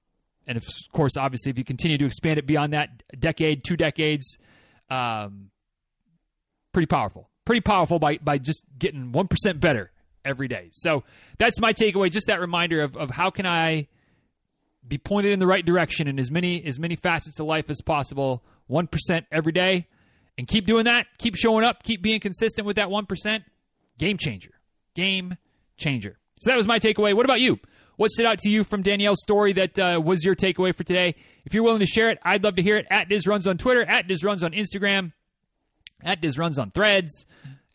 and 0.46 0.56
of 0.56 0.64
course, 0.92 1.16
obviously, 1.16 1.50
if 1.50 1.58
you 1.58 1.64
continue 1.64 1.98
to 1.98 2.06
expand 2.06 2.38
it 2.38 2.46
beyond 2.46 2.72
that 2.72 3.02
decade, 3.18 3.62
two 3.64 3.76
decades, 3.76 4.38
um, 4.90 5.50
pretty 6.72 6.86
powerful. 6.86 7.28
Pretty 7.44 7.60
powerful 7.60 7.98
by, 7.98 8.18
by 8.18 8.38
just 8.38 8.64
getting 8.78 9.12
1% 9.12 9.60
better 9.60 9.90
every 10.24 10.48
day. 10.48 10.68
So 10.70 11.04
that's 11.38 11.60
my 11.60 11.72
takeaway. 11.72 12.10
Just 12.10 12.26
that 12.26 12.40
reminder 12.40 12.80
of, 12.80 12.96
of 12.96 13.10
how 13.10 13.30
can 13.30 13.46
I 13.46 13.88
be 14.86 14.98
pointed 14.98 15.32
in 15.32 15.38
the 15.38 15.46
right 15.46 15.64
direction 15.64 16.08
in 16.08 16.18
as 16.18 16.30
many 16.30 16.64
as 16.64 16.78
many 16.78 16.96
facets 16.96 17.38
of 17.38 17.46
life 17.46 17.68
as 17.68 17.82
possible 17.82 18.42
1% 18.70 19.26
every 19.32 19.52
day, 19.52 19.86
and 20.36 20.46
keep 20.46 20.66
doing 20.66 20.84
that. 20.84 21.06
Keep 21.18 21.36
showing 21.36 21.64
up. 21.64 21.82
Keep 21.82 22.02
being 22.02 22.20
consistent 22.20 22.66
with 22.66 22.76
that 22.76 22.88
1%. 22.88 23.44
Game 23.98 24.18
changer. 24.18 24.52
Game 24.94 25.36
changer. 25.76 26.18
So 26.40 26.50
that 26.50 26.56
was 26.56 26.66
my 26.66 26.78
takeaway. 26.78 27.14
What 27.14 27.24
about 27.24 27.40
you? 27.40 27.58
What 27.96 28.12
stood 28.12 28.26
out 28.26 28.38
to 28.40 28.48
you 28.48 28.62
from 28.62 28.82
Danielle's 28.82 29.20
story 29.22 29.52
that 29.54 29.78
uh, 29.78 30.00
was 30.00 30.24
your 30.24 30.36
takeaway 30.36 30.74
for 30.74 30.84
today? 30.84 31.16
If 31.44 31.52
you're 31.52 31.64
willing 31.64 31.80
to 31.80 31.86
share 31.86 32.10
it, 32.10 32.18
I'd 32.22 32.44
love 32.44 32.54
to 32.54 32.62
hear 32.62 32.76
it. 32.76 32.86
At 32.90 33.08
DizRuns 33.08 33.48
on 33.48 33.58
Twitter, 33.58 33.82
at 33.84 34.06
DizRuns 34.06 34.44
on 34.44 34.52
Instagram, 34.52 35.12
at 36.04 36.22
DizRuns 36.22 36.60
on 36.60 36.70
Threads. 36.70 37.26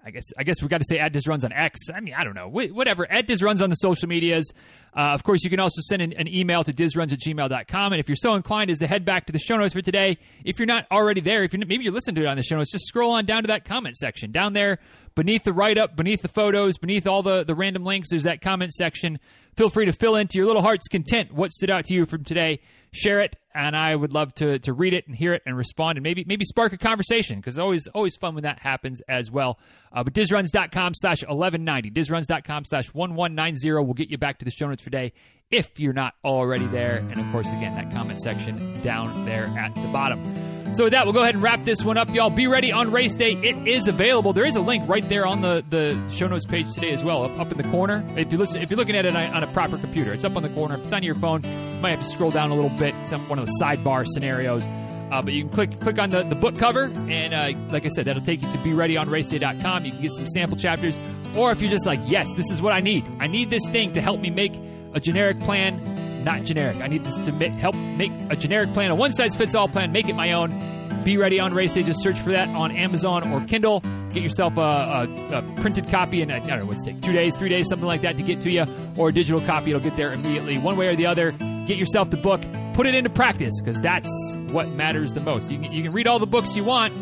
I 0.05 0.11
guess 0.11 0.25
I 0.37 0.43
guess 0.43 0.61
we 0.61 0.67
got 0.67 0.79
to 0.79 0.85
say 0.87 0.99
at 0.99 1.13
Diz 1.13 1.27
runs 1.27 1.45
on 1.45 1.53
X. 1.53 1.79
I 1.93 2.01
mean, 2.01 2.13
I 2.13 2.25
don't 2.25 2.35
know. 2.35 2.49
Whatever. 2.49 3.09
At 3.09 3.25
Diz 3.25 3.41
runs 3.41 3.61
on 3.61 3.69
the 3.69 3.75
social 3.75 4.09
medias. 4.09 4.51
Uh, 4.95 5.13
of 5.13 5.23
course, 5.23 5.43
you 5.43 5.49
can 5.49 5.59
also 5.59 5.81
send 5.81 6.01
an, 6.01 6.13
an 6.13 6.27
email 6.27 6.63
to 6.63 6.71
dizruns 6.71 7.13
at 7.13 7.19
gmail.com. 7.19 7.93
And 7.93 7.99
if 7.99 8.07
you're 8.07 8.15
so 8.15 8.35
inclined 8.35 8.69
as 8.69 8.79
to 8.79 8.87
head 8.87 9.05
back 9.05 9.25
to 9.25 9.33
the 9.33 9.39
show 9.39 9.57
notes 9.57 9.73
for 9.73 9.81
today, 9.81 10.17
if 10.45 10.59
you're 10.59 10.67
not 10.67 10.85
already 10.91 11.21
there, 11.21 11.43
if 11.43 11.53
you're 11.53 11.65
maybe 11.65 11.83
you're 11.83 11.93
listening 11.93 12.15
to 12.15 12.21
it 12.23 12.27
on 12.27 12.37
the 12.37 12.43
show 12.43 12.57
notes, 12.57 12.71
just 12.71 12.85
scroll 12.85 13.11
on 13.11 13.25
down 13.25 13.43
to 13.43 13.47
that 13.47 13.65
comment 13.65 13.95
section. 13.95 14.31
Down 14.31 14.53
there, 14.53 14.79
beneath 15.15 15.45
the 15.45 15.53
write 15.53 15.77
up, 15.77 15.95
beneath 15.95 16.21
the 16.21 16.27
photos, 16.27 16.77
beneath 16.77 17.07
all 17.07 17.23
the, 17.23 17.43
the 17.43 17.55
random 17.55 17.85
links, 17.85 18.09
there's 18.11 18.23
that 18.23 18.41
comment 18.41 18.73
section. 18.73 19.19
Feel 19.55 19.69
free 19.69 19.85
to 19.85 19.93
fill 19.93 20.15
into 20.15 20.37
your 20.37 20.47
little 20.47 20.61
heart's 20.61 20.87
content 20.87 21.31
what 21.33 21.51
stood 21.51 21.69
out 21.69 21.85
to 21.85 21.93
you 21.93 22.05
from 22.05 22.23
today 22.23 22.59
share 22.93 23.19
it, 23.19 23.35
and 23.53 23.75
I 23.75 23.95
would 23.95 24.13
love 24.13 24.33
to 24.35 24.59
to 24.59 24.73
read 24.73 24.93
it 24.93 25.07
and 25.07 25.15
hear 25.15 25.33
it 25.33 25.41
and 25.45 25.57
respond 25.57 25.97
and 25.97 26.03
maybe 26.03 26.23
maybe 26.25 26.45
spark 26.45 26.71
a 26.71 26.77
conversation 26.77 27.39
because 27.39 27.59
always 27.59 27.87
always 27.87 28.15
fun 28.15 28.35
when 28.35 28.43
that 28.43 28.59
happens 28.59 29.01
as 29.09 29.29
well. 29.31 29.59
Uh, 29.91 30.03
but 30.03 30.13
dizruns.com 30.13 30.93
slash 30.95 31.23
1190, 31.23 31.91
dizruns.com 31.91 32.65
slash 32.65 32.93
1190 32.93 33.85
will 33.85 33.93
get 33.93 34.09
you 34.09 34.17
back 34.17 34.39
to 34.39 34.45
the 34.45 34.51
show 34.51 34.67
notes 34.67 34.81
for 34.81 34.89
today 34.89 35.13
if 35.51 35.79
you're 35.79 35.93
not 35.93 36.13
already 36.23 36.67
there. 36.67 36.97
And 37.09 37.19
of 37.19 37.31
course, 37.31 37.47
again, 37.49 37.75
that 37.75 37.91
comment 37.91 38.19
section 38.19 38.81
down 38.81 39.25
there 39.25 39.45
at 39.45 39.73
the 39.75 39.87
bottom. 39.87 40.52
So 40.73 40.85
with 40.85 40.93
that, 40.93 41.05
we'll 41.05 41.13
go 41.13 41.21
ahead 41.21 41.35
and 41.35 41.43
wrap 41.43 41.63
this 41.65 41.83
one 41.83 41.99
up, 41.99 42.09
y'all. 42.09 42.31
Be 42.31 42.47
ready 42.47 42.71
on 42.71 42.91
race 42.91 43.13
day. 43.13 43.33
It 43.33 43.67
is 43.67 43.87
available. 43.87 44.33
There 44.33 44.45
is 44.45 44.55
a 44.55 44.59
link 44.59 44.89
right 44.89 45.07
there 45.07 45.23
on 45.23 45.41
the, 45.41 45.63
the 45.69 46.01
show 46.09 46.27
notes 46.27 46.47
page 46.47 46.73
today 46.73 46.91
as 46.91 47.03
well, 47.03 47.25
up, 47.25 47.39
up 47.39 47.51
in 47.51 47.59
the 47.59 47.69
corner. 47.69 48.03
If 48.17 48.31
you 48.31 48.39
listen, 48.39 48.59
if 48.63 48.71
you're 48.71 48.77
looking 48.77 48.95
at 48.95 49.05
it 49.05 49.15
on 49.15 49.43
a 49.43 49.47
proper 49.47 49.77
computer, 49.77 50.13
it's 50.13 50.23
up 50.23 50.35
on 50.35 50.41
the 50.41 50.49
corner. 50.49 50.75
If 50.75 50.85
it's 50.85 50.93
on 50.93 51.03
your 51.03 51.13
phone, 51.13 51.43
you 51.43 51.79
might 51.79 51.91
have 51.91 52.01
to 52.01 52.07
scroll 52.07 52.31
down 52.31 52.49
a 52.49 52.55
little 52.55 52.71
bit. 52.71 52.95
It's 53.03 53.11
one 53.11 53.37
of 53.37 53.45
the 53.45 53.55
sidebar 53.61 54.07
scenarios. 54.07 54.67
Uh, 55.11 55.21
but 55.21 55.33
you 55.33 55.43
can 55.43 55.53
click 55.53 55.79
click 55.79 55.99
on 55.99 56.09
the, 56.09 56.23
the 56.23 56.33
book 56.33 56.57
cover, 56.57 56.85
and 57.07 57.35
uh, 57.35 57.51
like 57.71 57.85
I 57.85 57.89
said, 57.89 58.05
that'll 58.05 58.23
take 58.23 58.41
you 58.41 58.51
to 58.51 58.57
BeReadyOnRaceDay.com. 58.57 59.85
You 59.85 59.91
can 59.91 60.01
get 60.01 60.11
some 60.11 60.27
sample 60.27 60.57
chapters, 60.57 60.99
or 61.37 61.51
if 61.51 61.61
you're 61.61 61.69
just 61.69 61.85
like, 61.85 61.99
yes, 62.07 62.33
this 62.33 62.49
is 62.49 62.63
what 62.63 62.73
I 62.73 62.79
need. 62.79 63.05
I 63.19 63.27
need 63.27 63.51
this 63.51 63.67
thing 63.67 63.93
to 63.93 64.01
help 64.01 64.19
me 64.19 64.31
make 64.31 64.55
a 64.93 64.99
generic 64.99 65.39
plan, 65.41 65.85
not 66.23 66.43
generic. 66.43 66.77
I 66.77 66.87
need 66.87 67.03
this 67.03 67.17
to 67.17 67.31
ma- 67.31 67.55
help 67.57 67.75
make 67.75 68.11
a 68.29 68.35
generic 68.35 68.73
plan, 68.73 68.91
a 68.91 68.95
one 68.95 69.13
size 69.13 69.35
fits 69.35 69.55
all 69.55 69.67
plan, 69.67 69.91
make 69.91 70.07
it 70.09 70.15
my 70.15 70.33
own. 70.33 71.03
Be 71.03 71.17
ready 71.17 71.39
on 71.39 71.53
race 71.53 71.73
day. 71.73 71.83
Just 71.83 72.01
search 72.01 72.19
for 72.19 72.31
that 72.31 72.47
on 72.49 72.71
Amazon 72.71 73.29
or 73.31 73.41
Kindle. 73.45 73.81
get 74.11 74.23
yourself 74.23 74.57
a, 74.57 74.61
a, 74.61 75.37
a 75.39 75.41
printed 75.61 75.89
copy 75.89 76.21
in, 76.21 76.31
I 76.31 76.39
don't 76.39 76.59
know, 76.61 76.65
what's 76.65 76.83
take? 76.83 77.01
Two 77.01 77.11
days, 77.11 77.35
three 77.35 77.49
days, 77.49 77.67
something 77.67 77.87
like 77.87 78.01
that 78.01 78.15
to 78.17 78.23
get 78.23 78.39
to 78.41 78.51
you, 78.51 78.63
or 78.95 79.09
a 79.09 79.13
digital 79.13 79.41
copy. 79.41 79.71
It'll 79.71 79.81
get 79.81 79.97
there 79.97 80.13
immediately. 80.13 80.57
One 80.57 80.77
way 80.77 80.87
or 80.87 80.95
the 80.95 81.07
other, 81.07 81.31
get 81.31 81.77
yourself 81.77 82.09
the 82.09 82.17
book, 82.17 82.41
put 82.73 82.85
it 82.85 82.95
into 82.95 83.09
practice, 83.09 83.53
because 83.59 83.79
that's 83.81 84.35
what 84.51 84.69
matters 84.69 85.13
the 85.13 85.19
most. 85.19 85.51
You 85.51 85.59
can, 85.59 85.71
you 85.73 85.83
can 85.83 85.91
read 85.91 86.07
all 86.07 86.19
the 86.19 86.27
books 86.27 86.55
you 86.55 86.63
want, 86.63 86.93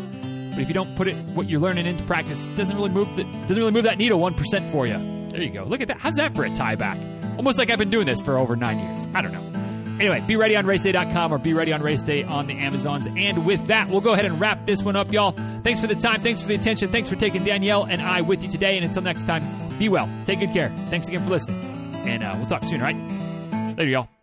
but 0.50 0.60
if 0.60 0.68
you 0.68 0.74
don't 0.74 0.96
put 0.96 1.06
it, 1.06 1.14
what 1.34 1.48
you're 1.48 1.60
learning 1.60 1.86
into 1.86 2.02
practice, 2.04 2.48
it 2.48 2.56
doesn't 2.56 2.74
really 2.74 2.90
move 2.90 3.14
the, 3.14 3.22
doesn't 3.22 3.56
really 3.56 3.70
move 3.72 3.84
that 3.84 3.98
needle 3.98 4.18
1% 4.18 4.72
for 4.72 4.86
you. 4.86 5.28
There 5.28 5.42
you 5.42 5.50
go. 5.50 5.64
Look 5.64 5.80
at 5.80 5.88
that. 5.88 5.98
How's 6.00 6.14
that 6.14 6.34
for 6.34 6.44
a 6.44 6.50
tie 6.50 6.74
back? 6.74 6.98
Almost 7.36 7.58
like 7.58 7.70
I've 7.70 7.78
been 7.78 7.90
doing 7.90 8.06
this 8.06 8.20
for 8.20 8.38
over 8.38 8.56
nine 8.56 8.78
years. 8.78 9.06
I 9.14 9.22
don't 9.22 9.32
know. 9.32 9.52
Anyway, 10.00 10.20
be 10.26 10.36
ready 10.36 10.56
on 10.56 10.64
raceday.com 10.64 11.32
or 11.32 11.38
be 11.38 11.52
ready 11.52 11.72
on 11.72 11.82
race 11.82 12.02
day 12.02 12.22
on 12.24 12.46
the 12.46 12.54
Amazons. 12.54 13.06
And 13.06 13.46
with 13.46 13.66
that, 13.66 13.88
we'll 13.88 14.00
go 14.00 14.14
ahead 14.14 14.24
and 14.24 14.40
wrap 14.40 14.66
this 14.66 14.82
one 14.82 14.96
up, 14.96 15.12
y'all. 15.12 15.32
Thanks 15.62 15.80
for 15.80 15.86
the 15.86 15.94
time. 15.94 16.22
Thanks 16.22 16.40
for 16.40 16.48
the 16.48 16.54
attention. 16.54 16.90
Thanks 16.90 17.08
for 17.08 17.16
taking 17.16 17.44
Danielle 17.44 17.84
and 17.84 18.00
I 18.00 18.22
with 18.22 18.42
you 18.42 18.50
today. 18.50 18.76
And 18.76 18.84
until 18.84 19.02
next 19.02 19.26
time, 19.26 19.44
be 19.78 19.88
well. 19.88 20.08
Take 20.24 20.40
good 20.40 20.52
care. 20.52 20.74
Thanks 20.90 21.08
again 21.08 21.22
for 21.24 21.30
listening. 21.30 21.60
And 22.06 22.22
uh, 22.22 22.34
we'll 22.36 22.46
talk 22.46 22.64
soon, 22.64 22.80
right? 22.80 22.96
Later, 23.76 23.90
y'all. 23.90 24.21